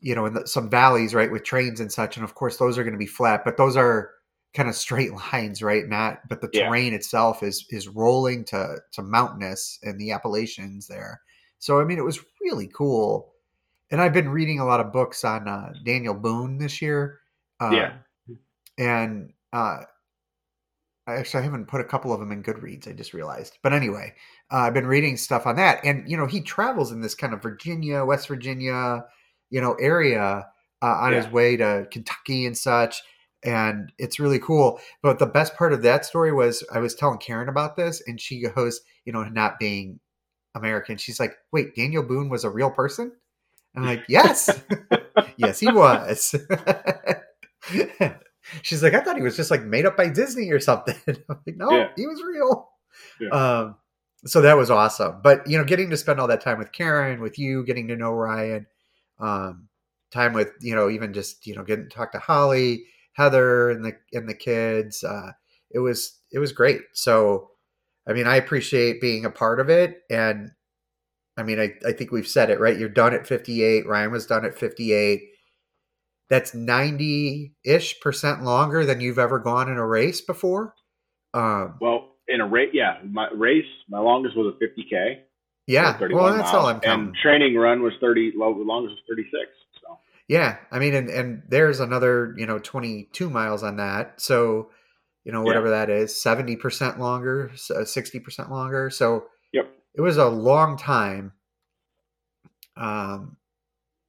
[0.00, 2.76] You know, in the, some valleys, right, with trains and such, and of course those
[2.78, 4.10] are going to be flat, but those are
[4.52, 5.86] kind of straight lines, right?
[5.88, 6.66] Not, but the Yeah.
[6.66, 11.22] terrain itself is is rolling to to mountainous in the Appalachians there.
[11.58, 13.32] So I mean, it was really cool.
[13.90, 17.20] And I've been reading a lot of books on uh, Daniel Boone this year.
[17.60, 17.92] Uh, Yeah.
[18.78, 19.84] and uh,
[21.06, 22.88] I actually I haven't put a couple of them in Goodreads.
[22.88, 23.58] I just realized.
[23.62, 24.14] But anyway,
[24.50, 27.32] uh, I've been reading stuff on that, and you know, he travels in this kind
[27.32, 29.04] of Virginia, West Virginia,
[29.50, 30.46] you know, area
[30.82, 33.02] uh, on his way to Kentucky and such.
[33.44, 34.80] And it's really cool.
[35.02, 38.20] But the best part of that story was I was telling Karen about this, and
[38.20, 40.00] she goes, you know, not being
[40.54, 43.12] American, she's like, "Wait, Daniel Boone was a real person?"
[43.76, 44.50] I'm like, "Yes,
[45.36, 46.34] yes, he was."
[48.62, 50.94] She's like, I thought he was just like made up by Disney or something.
[51.08, 51.16] I'm
[51.46, 51.88] like, no, Yeah.
[51.96, 52.70] he was real.
[53.20, 53.28] Yeah.
[53.30, 53.76] Um,
[54.24, 55.20] so that was awesome.
[55.22, 57.96] But you know, getting to spend all that time with Karen, with you, getting to
[57.96, 58.66] know Ryan,
[59.18, 59.68] um,
[60.10, 63.84] time with you know, even just you know, getting to talk to Holly, Heather, and
[63.84, 65.02] the and the kids.
[65.04, 65.32] Uh,
[65.70, 66.80] it was it was great.
[66.92, 67.50] So,
[68.08, 70.50] I mean, I appreciate being a part of it, and
[71.36, 72.78] I mean, I I think we've said it right.
[72.78, 73.86] You're done at 58.
[73.86, 75.22] Ryan was done at 58
[76.28, 80.74] that's 90 ish percent longer than you've ever gone in a race before.
[81.34, 85.20] Um, Well, in a race, yeah, my race, my longest was a 50k.
[85.68, 87.06] yeah, well, that's miles, all I'm counting.
[87.08, 88.32] And training run was 30.
[88.36, 89.46] lo- The longest was 36.
[89.80, 89.98] So
[90.28, 94.20] yeah, I mean, and, and there's another, you know, 22 miles on that.
[94.20, 94.70] So,
[95.24, 98.90] you know, whatever that is, 70% longer, uh, 60% longer.
[98.90, 99.68] So Yep.
[99.94, 101.32] it was a long time.
[102.76, 103.36] Um,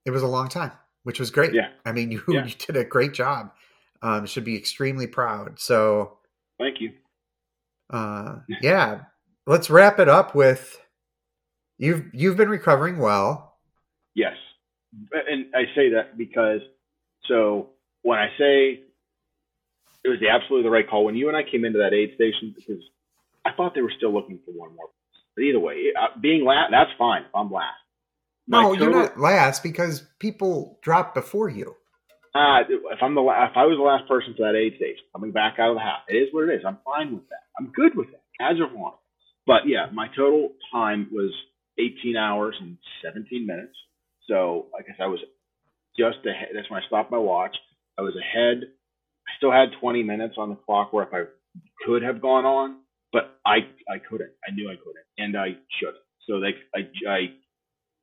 [0.06, 0.72] it was a long time,
[1.08, 1.54] which was great.
[1.54, 1.70] Yeah.
[1.86, 2.44] I mean, you, Yeah.
[2.46, 3.52] you did a great job.
[4.02, 5.58] Um, should be extremely proud.
[5.58, 6.18] So,
[6.60, 6.92] thank you.
[7.90, 9.02] uh yeah
[9.46, 10.80] let's wrap it up with
[11.78, 13.56] you've you've been recovering well
[14.14, 14.36] Yes,
[15.14, 16.62] and I say that because
[17.28, 17.70] so
[18.02, 18.82] when I say
[20.04, 22.16] it was the absolutely the right call when you and I came into that aid
[22.16, 22.82] station because
[23.46, 24.90] I thought they were still looking for one more.
[25.36, 27.22] But either way, uh, being last, that's fine.
[27.22, 27.78] If I'm last.
[28.48, 31.76] My no you're not last because people drop before you
[32.34, 35.04] Uh, if I'm the la- if I was the last person to that aid station
[35.14, 36.66] coming back out of the house, it is what it is.
[36.66, 37.44] I'm fine with that.
[37.60, 38.22] I'm good with that.
[38.40, 38.94] As of one.
[39.48, 41.32] But yeah, my total time was
[41.80, 43.74] 18 hours and 17 minutes.
[44.28, 45.20] So I guess I was
[45.98, 46.50] just ahead.
[46.54, 47.56] That's when I stopped my watch.
[47.98, 48.64] I was ahead.
[49.28, 51.24] I still had 20 minutes on the clock where if I
[51.86, 53.58] could have gone on, but I
[53.90, 54.32] I couldn't.
[54.48, 55.96] I knew I couldn't, and I should.
[56.28, 57.20] So like I I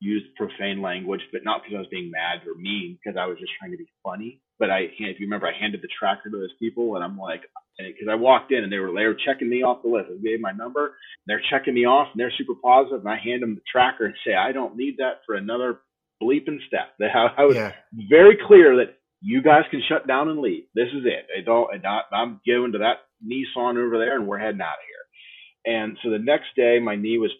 [0.00, 3.38] used profane language, but not because I was being mad or mean, because I was
[3.38, 4.40] just trying to be funny.
[4.58, 7.42] But I, if you remember, I handed the tracker to those people, and I'm like,
[7.78, 10.10] because I walked in and they were they were checking me off the list.
[10.10, 10.96] I gave my number,
[11.26, 14.14] they're checking me off, and they're super positive, and I hand them the tracker and
[14.26, 15.80] say, I don't need that for another
[16.22, 16.94] bleeping step.
[17.00, 17.72] I, I was yeah
[18.08, 20.64] very clear that you guys can shut down and leave.
[20.74, 21.26] This is it.
[21.36, 24.76] I don't, I not, I'm going to that Nissan over there, and we're heading out
[24.76, 25.74] of here.
[25.74, 27.32] And so the next day, my knee was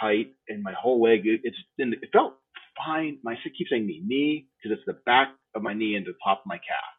[0.00, 2.34] tight, and my whole leg, it, it's, it felt
[2.76, 3.18] fine.
[3.22, 6.14] My I keep saying knee, knee, because it's the back of my knee and the
[6.24, 6.92] top of my calf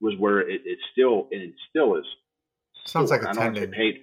[0.00, 2.04] was where it, it still, and it still is.
[2.86, 3.72] Sounds like a I don't want tendon.
[3.72, 4.02] paid.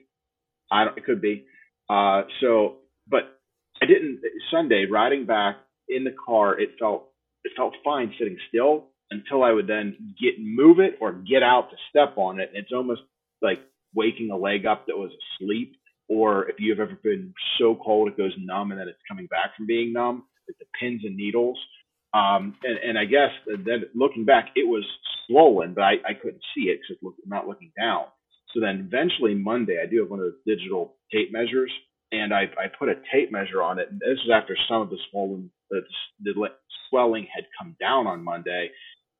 [0.72, 0.98] I don't.
[0.98, 1.46] It could be.
[1.90, 3.40] Uh, so, but
[3.82, 4.22] I didn't.
[4.52, 5.58] Sunday riding back
[5.90, 7.10] in the car, it felt
[7.44, 11.70] it felt fine sitting still until I would then get move it or get out
[11.72, 12.52] to step on it.
[12.54, 13.02] It's almost
[13.42, 13.60] like
[13.96, 15.12] waking a leg up that was
[15.42, 15.76] asleep.
[16.10, 19.56] Or if you've ever been so cold it goes numb and then it's coming back
[19.56, 21.58] from being numb, like the pins and needles.
[22.14, 23.32] Um, and, and I guess
[23.66, 24.86] then looking back, it was
[25.28, 28.06] swollen, but I, I couldn't see it because I'm not looking down.
[28.54, 31.72] So then eventually Monday, I do have one of those digital tape measures,
[32.12, 33.90] and I, I put a tape measure on it.
[33.92, 35.82] And this was after some of the swollen, the,
[36.24, 36.34] the
[36.90, 38.72] swelling had come down on Monday.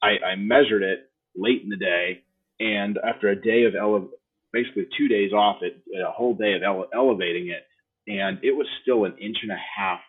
[0.02, 2.24] I, I measured it late in the day,
[2.60, 4.10] and after a day of ele-
[4.54, 7.66] basically two days off it, a whole day of ele- elevating it,
[8.08, 10.00] and it was still an inch and a half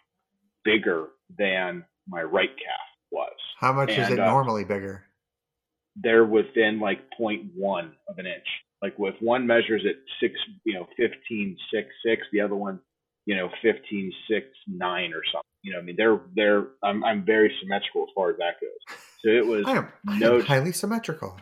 [0.65, 1.09] bigger
[1.39, 3.37] than my right calf was.
[3.59, 5.05] How much is it uh, normally bigger?
[5.97, 8.47] They're within like 0.1 of an inch.
[8.81, 10.35] Like if one measures at six,
[10.65, 12.79] you know, 15, six, six, the other one,
[13.27, 15.43] you know, 15, six, nine or something.
[15.63, 18.97] You know, I mean, they're, they're, I'm, I'm very symmetrical as far as that goes.
[19.25, 21.37] So it was, I am, I no- am highly symmetrical.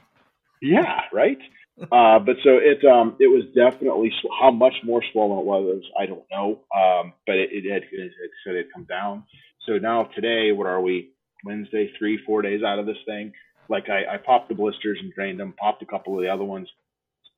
[0.63, 1.39] yeah, right.
[1.81, 5.83] Uh, but so it um it was definitely sw- how much more swollen it was
[5.99, 6.61] I don't know.
[6.75, 9.25] Um, but it, it had it, it said it come down.
[9.67, 11.13] So now today, what are we?
[11.45, 13.33] Wednesday, three four days out of this thing.
[13.69, 16.45] Like I, I popped the blisters and drained them, popped a couple of the other
[16.45, 16.69] ones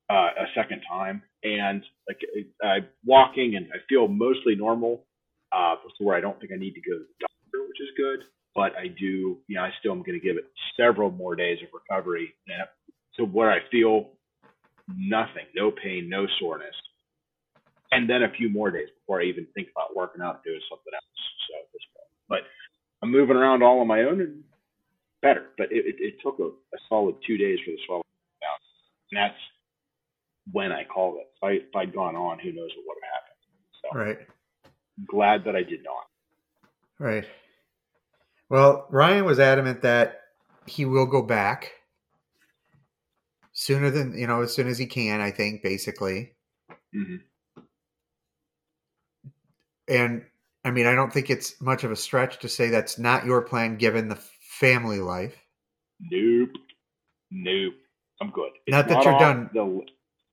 [0.09, 2.19] uh, a second time, and like
[2.63, 5.05] I'm walking and I feel mostly normal.
[5.51, 7.89] Uh, to where I don't think I need to go to the doctor, which is
[7.97, 8.19] good.
[8.53, 10.45] But I do, you know, I still am going to give it
[10.77, 12.35] several more days of recovery
[13.17, 14.11] to where I feel
[14.97, 16.75] nothing, no pain, no soreness,
[17.91, 20.61] and then a few more days before I even think about working out and doing
[20.69, 21.21] something else.
[21.49, 22.41] So at this point, but
[23.03, 24.43] I'm moving around all on my own and
[25.21, 25.47] better.
[25.57, 28.41] But it, it, it took a, a solid two days for the swelling to come
[28.41, 28.59] down,
[29.11, 29.41] and that's
[30.51, 31.27] when I called it.
[31.37, 33.39] If, I, if I'd gone on, who knows what would have happened.
[33.81, 34.19] So Right.
[35.09, 36.05] glad that I did not.
[36.99, 37.25] Right.
[38.49, 40.21] Well, Ryan was adamant that
[40.67, 41.71] he will go back
[43.59, 46.31] sooner than, you know, as soon as he can, I think, basically.
[46.93, 47.17] hmm
[49.89, 50.23] And
[50.63, 53.41] I mean, I don't think it's much of a stretch to say that's not your
[53.41, 54.19] plan given the
[54.59, 55.35] family life.
[55.99, 56.51] Nope.
[57.31, 57.73] Nope.
[58.21, 58.51] I'm good.
[58.65, 59.49] It's Not that you're done.
[59.53, 59.81] The,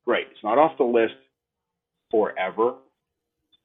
[0.07, 0.27] right.
[0.31, 1.15] It's not off the list
[2.13, 2.75] forever.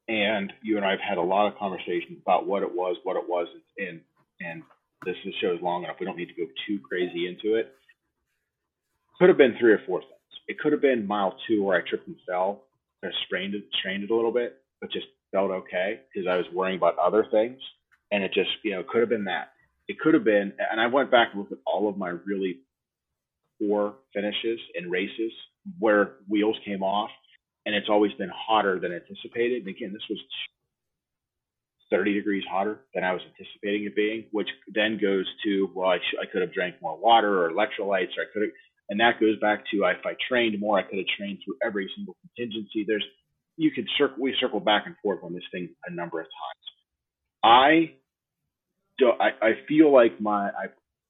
[0.07, 3.15] And you and I have had a lot of conversations about what it was, what
[3.15, 4.01] it wasn't, and
[4.41, 4.63] and
[5.05, 5.97] this is shows long enough.
[5.99, 7.75] We don't need to go too crazy into it.
[9.21, 10.11] Could have been three or four things.
[10.49, 12.63] It could have been mile two where I tripped and fell,
[13.05, 16.47] I strained it, strained it a little bit, but just felt okay because I was
[16.51, 17.59] worrying about other things,
[18.11, 19.51] and it just you know could have been that.
[19.87, 22.61] It could have been, and I went back and looked at all of my really
[23.61, 25.31] poor finishes in races
[25.77, 27.11] where wheels came off,
[27.67, 29.67] and it's always been hotter than anticipated.
[29.67, 30.19] And again, this was
[31.91, 35.97] 30 degrees hotter than I was anticipating it being, which then goes to, well, I,
[35.97, 38.51] sh- I could have drank more water or electrolytes, or I could have,
[38.89, 41.89] and that goes back to if I trained more, I could have trained through every
[41.95, 42.83] single contingency.
[42.85, 43.05] There's,
[43.57, 46.65] you could circle, we circle back and forth on this thing a number of times.
[47.43, 47.93] I,
[48.97, 50.67] do, I, I feel like my, I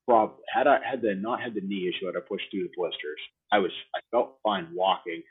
[0.07, 2.73] probably had I had the not had the knee issue, I'd have pushed through the
[2.76, 3.19] blisters,
[3.52, 5.23] I was, I felt fine walking.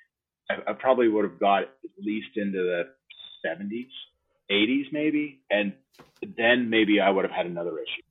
[0.50, 1.68] I, I probably would have got at
[1.98, 2.82] least into the
[3.46, 3.88] 70s,
[4.50, 5.72] 80s maybe, and
[6.36, 8.02] then maybe I would have had another issue.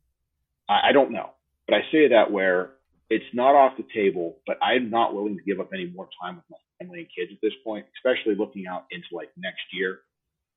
[0.69, 1.31] I, I don't know,
[1.67, 2.71] but I say that where
[3.09, 6.35] it's not off the table, but I'm not willing to give up any more time
[6.35, 9.99] with my family and kids at this point, especially looking out into like next year.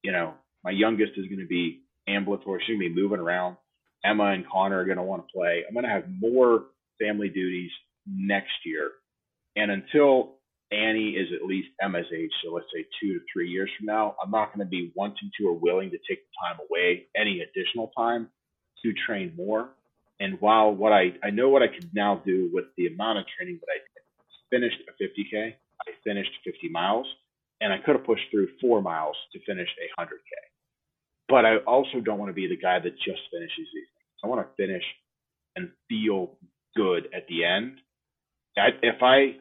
[0.02, 0.34] You know,
[0.64, 3.56] my youngest is going to be ambulatory, she's going to be moving around.
[4.04, 5.62] Emma and Connor are going to want to play.
[5.66, 6.64] I'm going to have more
[7.00, 7.70] family duties
[8.06, 8.90] next year.
[9.54, 10.38] And until
[10.72, 14.16] Annie is at least Emma's age, so let's say two to three years from now,
[14.22, 17.42] I'm not going to be wanting to or willing to take the time away, any
[17.42, 18.28] additional time
[18.84, 19.70] to train more.
[20.22, 23.24] And while what I, I know what I could now do with the amount of
[23.36, 23.78] training that I
[24.50, 27.06] finished a 50K, I finished 50 miles,
[27.60, 30.32] and I could have pushed through four miles to finish a 100K.
[31.28, 34.22] But I also don't want to be the guy that just finishes these things.
[34.22, 34.84] I want to finish
[35.56, 36.38] and feel
[36.76, 37.80] good at the end.
[38.56, 39.38] I, if I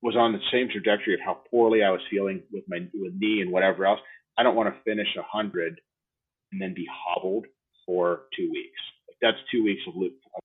[0.00, 3.40] was on the same trajectory of how poorly I was feeling with my with knee
[3.42, 3.98] and whatever else,
[4.36, 5.80] I don't want to finish a hundred
[6.52, 7.46] and then be hobbled
[7.84, 8.78] for two weeks.
[9.20, 9.94] That's two weeks of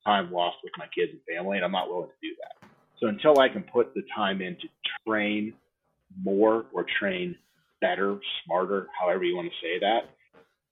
[0.05, 2.69] time lost with my kids and family, and I'm not willing to do that.
[2.99, 4.67] So until I can put the time in to
[5.07, 5.53] train
[6.23, 7.35] more or train
[7.81, 10.09] better, smarter, however you want to say that,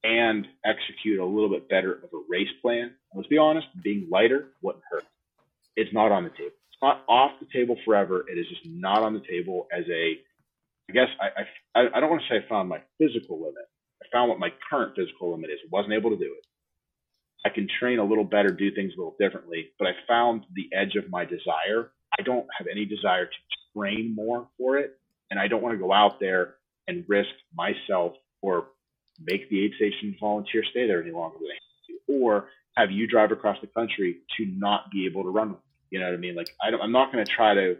[0.03, 2.91] and execute a little bit better of a race plan.
[3.13, 5.03] Let's be honest, being lighter wouldn't hurt.
[5.75, 6.55] It's not on the table.
[6.69, 8.25] It's not off the table forever.
[8.27, 10.17] It is just not on the table as a,
[10.89, 13.67] I guess I, I, I don't want to say I found my physical limit.
[14.01, 15.59] I found what my current physical limit is.
[15.63, 16.45] I wasn't able to do it.
[17.45, 20.69] I can train a little better, do things a little differently, but I found the
[20.73, 21.91] edge of my desire.
[22.17, 23.31] I don't have any desire to
[23.75, 24.99] train more for it.
[25.29, 26.55] And I don't want to go out there
[26.87, 28.67] and risk myself or
[29.19, 31.57] make the aid station volunteer stay there any longer than I
[31.87, 35.55] to, or have you drive across the country to not be able to run.
[35.89, 36.35] You know what I mean?
[36.35, 37.77] Like I don't, I'm not going to try to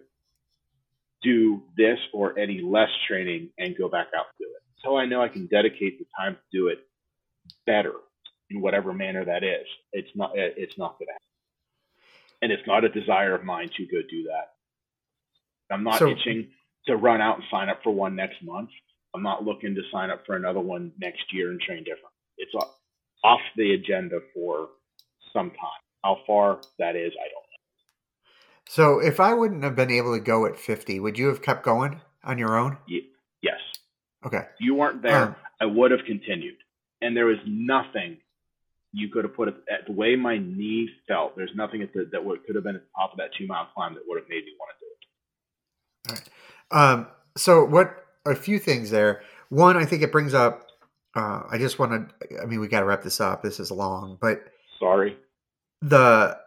[1.22, 4.62] do this or any less training and go back out to do it.
[4.84, 6.80] So I know I can dedicate the time to do it
[7.66, 7.94] better
[8.52, 9.66] in whatever manner that is.
[9.94, 10.32] It's not.
[10.36, 11.28] It's not going to happen,
[12.42, 14.54] and it's not a desire of mine to go do that.
[15.74, 16.52] I'm not So- itching
[16.88, 18.70] to run out and sign up for one next month.
[19.14, 22.14] I'm not looking to sign up for another one next year and train different.
[22.38, 22.54] It's
[23.24, 24.70] off, the agenda for
[25.32, 25.82] some time.
[26.04, 28.30] How far that is, I don't know.
[28.68, 31.64] So if I wouldn't have been able to go at 50, would you have kept
[31.64, 32.78] going on your own?
[32.88, 33.60] Yes,
[34.26, 34.38] Okay.
[34.56, 36.58] if you weren't there, Um, I would have continued.
[37.02, 38.22] And there was nothing
[38.94, 41.36] you could have put it at the way my knee felt.
[41.38, 43.48] There's nothing at the, that would, could have been at the top of that two
[43.48, 46.30] mile climb that would have made me want to do it.
[46.72, 46.94] All right.
[46.94, 47.08] Um,
[47.38, 47.98] so what?
[48.26, 49.22] A few things there.
[49.50, 50.68] One, I think it brings up.
[51.16, 52.42] Uh, I just want to.
[52.42, 53.42] I mean, we got to wrap this up.
[53.42, 54.44] This is long, but
[54.80, 55.18] Sorry.
[55.82, 56.38] the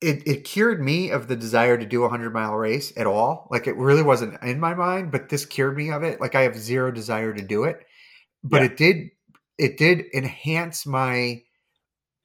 [0.00, 3.48] it it cured me of the desire to do a hundred mile race at all.
[3.50, 6.20] Like it really wasn't in my mind, but this cured me of it.
[6.20, 7.84] Like I have zero desire to do it,
[8.44, 8.66] but Yeah.
[8.66, 9.10] it did
[9.60, 11.42] it did enhance my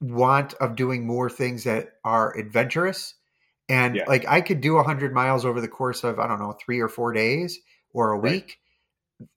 [0.02, 3.16] want of doing more things that are adventurous.
[3.70, 4.06] And Yeah.
[4.08, 6.80] like I could do a hundred miles over the course of I don't know three
[6.80, 7.60] or four days
[7.94, 8.42] or a Right.
[8.42, 8.60] week.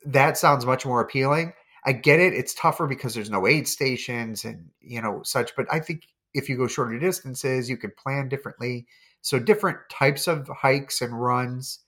[0.04, 1.52] That sounds much more appealing.
[1.84, 5.54] I get it; it's tougher because there's no aid stations and you know such.
[5.56, 6.04] But I think
[6.34, 8.86] if you go shorter distances, you could plan differently.
[9.22, 11.80] So different types of hikes and runs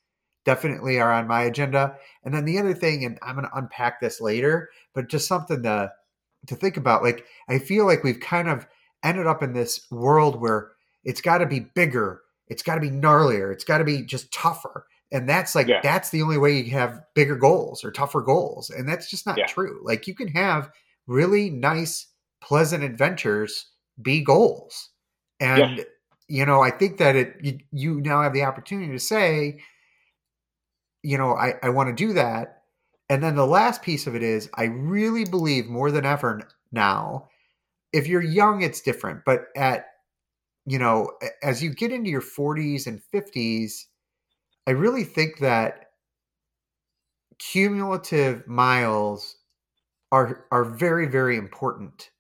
[0.45, 1.97] definitely are on my agenda.
[2.25, 5.63] And then the other thing, and I'm going to unpack this later, but just something
[5.65, 5.93] to
[6.47, 7.03] to think about.
[7.03, 8.67] Like I feel like we've kind of
[9.03, 10.73] ended up in this world where
[11.05, 14.33] it's got to be bigger, it's got to be gnarlier, it's got to be just
[14.33, 14.87] tougher.
[15.13, 15.81] And that's like Yeah.
[15.83, 18.71] that's the only way you have bigger goals or tougher goals.
[18.71, 19.47] And that's just not Yeah.
[19.47, 19.81] true.
[19.83, 20.71] Like you can have
[21.07, 22.07] really nice,
[22.41, 23.67] pleasant adventures
[24.01, 24.91] be goals.
[25.41, 25.85] And
[26.29, 29.61] you know, I think that it you, you now have the opportunity to say,
[31.03, 32.60] you know, I, I want to do that.
[33.11, 37.29] And then the last piece of it is I really believe more than ever now,
[37.93, 39.25] if you're young, it's different.
[39.27, 39.87] But at,
[40.65, 41.11] you know,
[41.43, 43.87] as you get into your 40s and 50s,
[44.69, 45.91] I really think that
[47.41, 49.37] cumulative miles
[50.13, 52.11] are are very, very important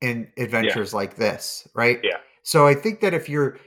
[0.00, 2.00] in adventures like this, right?
[2.02, 2.16] Yeah.
[2.42, 3.58] So I think that if you're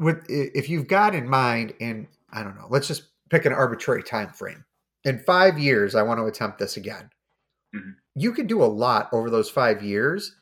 [0.00, 4.02] with if you've got in mind and I don't know, let's just pick an arbitrary
[4.02, 4.64] time frame.
[5.04, 7.10] In 5 years I want to attempt this again.
[7.74, 7.96] Mhm.
[8.14, 10.36] You can do a lot over those 5 years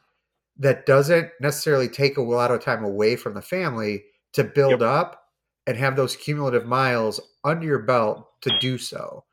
[0.59, 4.05] that doesn't necessarily take a lot of time away from the family
[4.35, 4.91] to build Yep.
[4.91, 5.25] up
[5.67, 9.25] and have those cumulative miles under your belt to do so.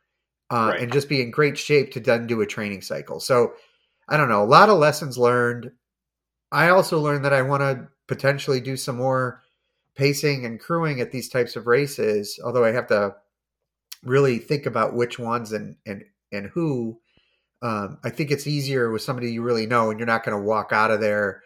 [0.52, 0.82] Uh, Right.
[0.82, 3.20] and just be in great shape to then do a training cycle.
[3.20, 3.56] So
[4.10, 5.72] I don't know, a lot of lessons learned.
[6.52, 9.44] I also learned that I want to potentially do some more
[9.96, 13.16] pacing and crewing at these types of races, although I have to
[14.06, 17.00] really think about which ones and and and who.
[17.62, 20.44] Um, I think it's easier with somebody you really know, and you're not going to
[20.44, 21.42] walk out of there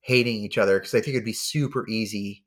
[0.00, 2.44] hating each other because I think it'd be super easy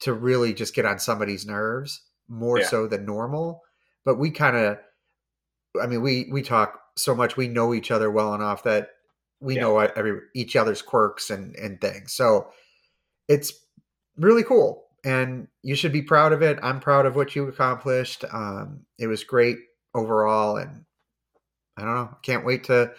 [0.00, 2.66] to really just get on somebody's nerves more Yeah.
[2.66, 3.62] so than normal.
[4.04, 4.78] But we kind of,
[5.80, 8.90] I mean, we we talk so much, we know each other well enough that
[9.40, 9.60] we Yeah.
[9.62, 12.12] know every each other's quirks and and things.
[12.14, 12.50] So
[13.28, 13.52] it's
[14.16, 16.58] really cool, and you should be proud of it.
[16.62, 18.24] I'm proud of what you accomplished.
[18.32, 19.58] Um, it was great
[19.94, 20.84] overall, and
[21.76, 22.92] I don't know, can't wait to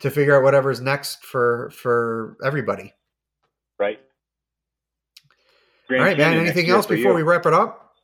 [0.00, 2.92] to figure out whatever's next for for everybody.
[3.78, 4.00] Right.
[5.90, 6.38] All right, man.
[6.38, 7.94] Anything else before we wrap it up?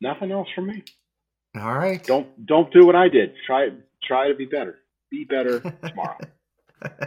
[0.00, 0.82] Nothing else from me.
[1.56, 2.02] All right.
[2.04, 3.34] Don't don't do what I did.
[3.46, 3.70] Try
[4.02, 4.78] try to be better.
[5.10, 6.18] Be better tomorrow.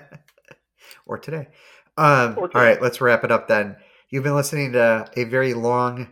[1.05, 1.47] or today.
[1.97, 2.59] Um, Or today.
[2.59, 3.77] right, let's wrap it up then.
[4.15, 6.07] You've been listening to a very long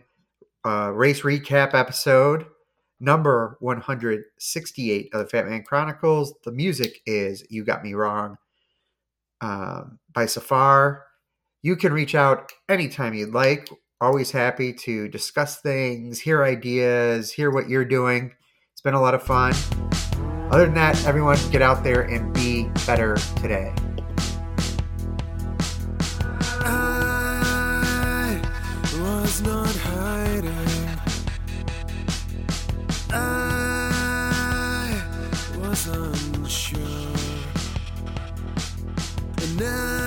[0.62, 2.44] uh, race recap episode,
[3.00, 6.34] number 168 of the Fat Man Chronicles.
[6.44, 8.36] The music is You Got Me Wrong
[9.40, 11.06] um, by Safar.
[11.62, 13.70] You can reach out anytime you'd like.
[14.02, 18.34] Always happy to discuss things, hear ideas, hear what you're doing.
[18.72, 19.54] It's been a lot of fun.
[20.50, 23.72] Other than that, everyone get out there and be better today.
[29.34, 30.98] Was not hiding.
[33.10, 35.02] I
[35.58, 36.80] was unsure.
[39.42, 40.03] And really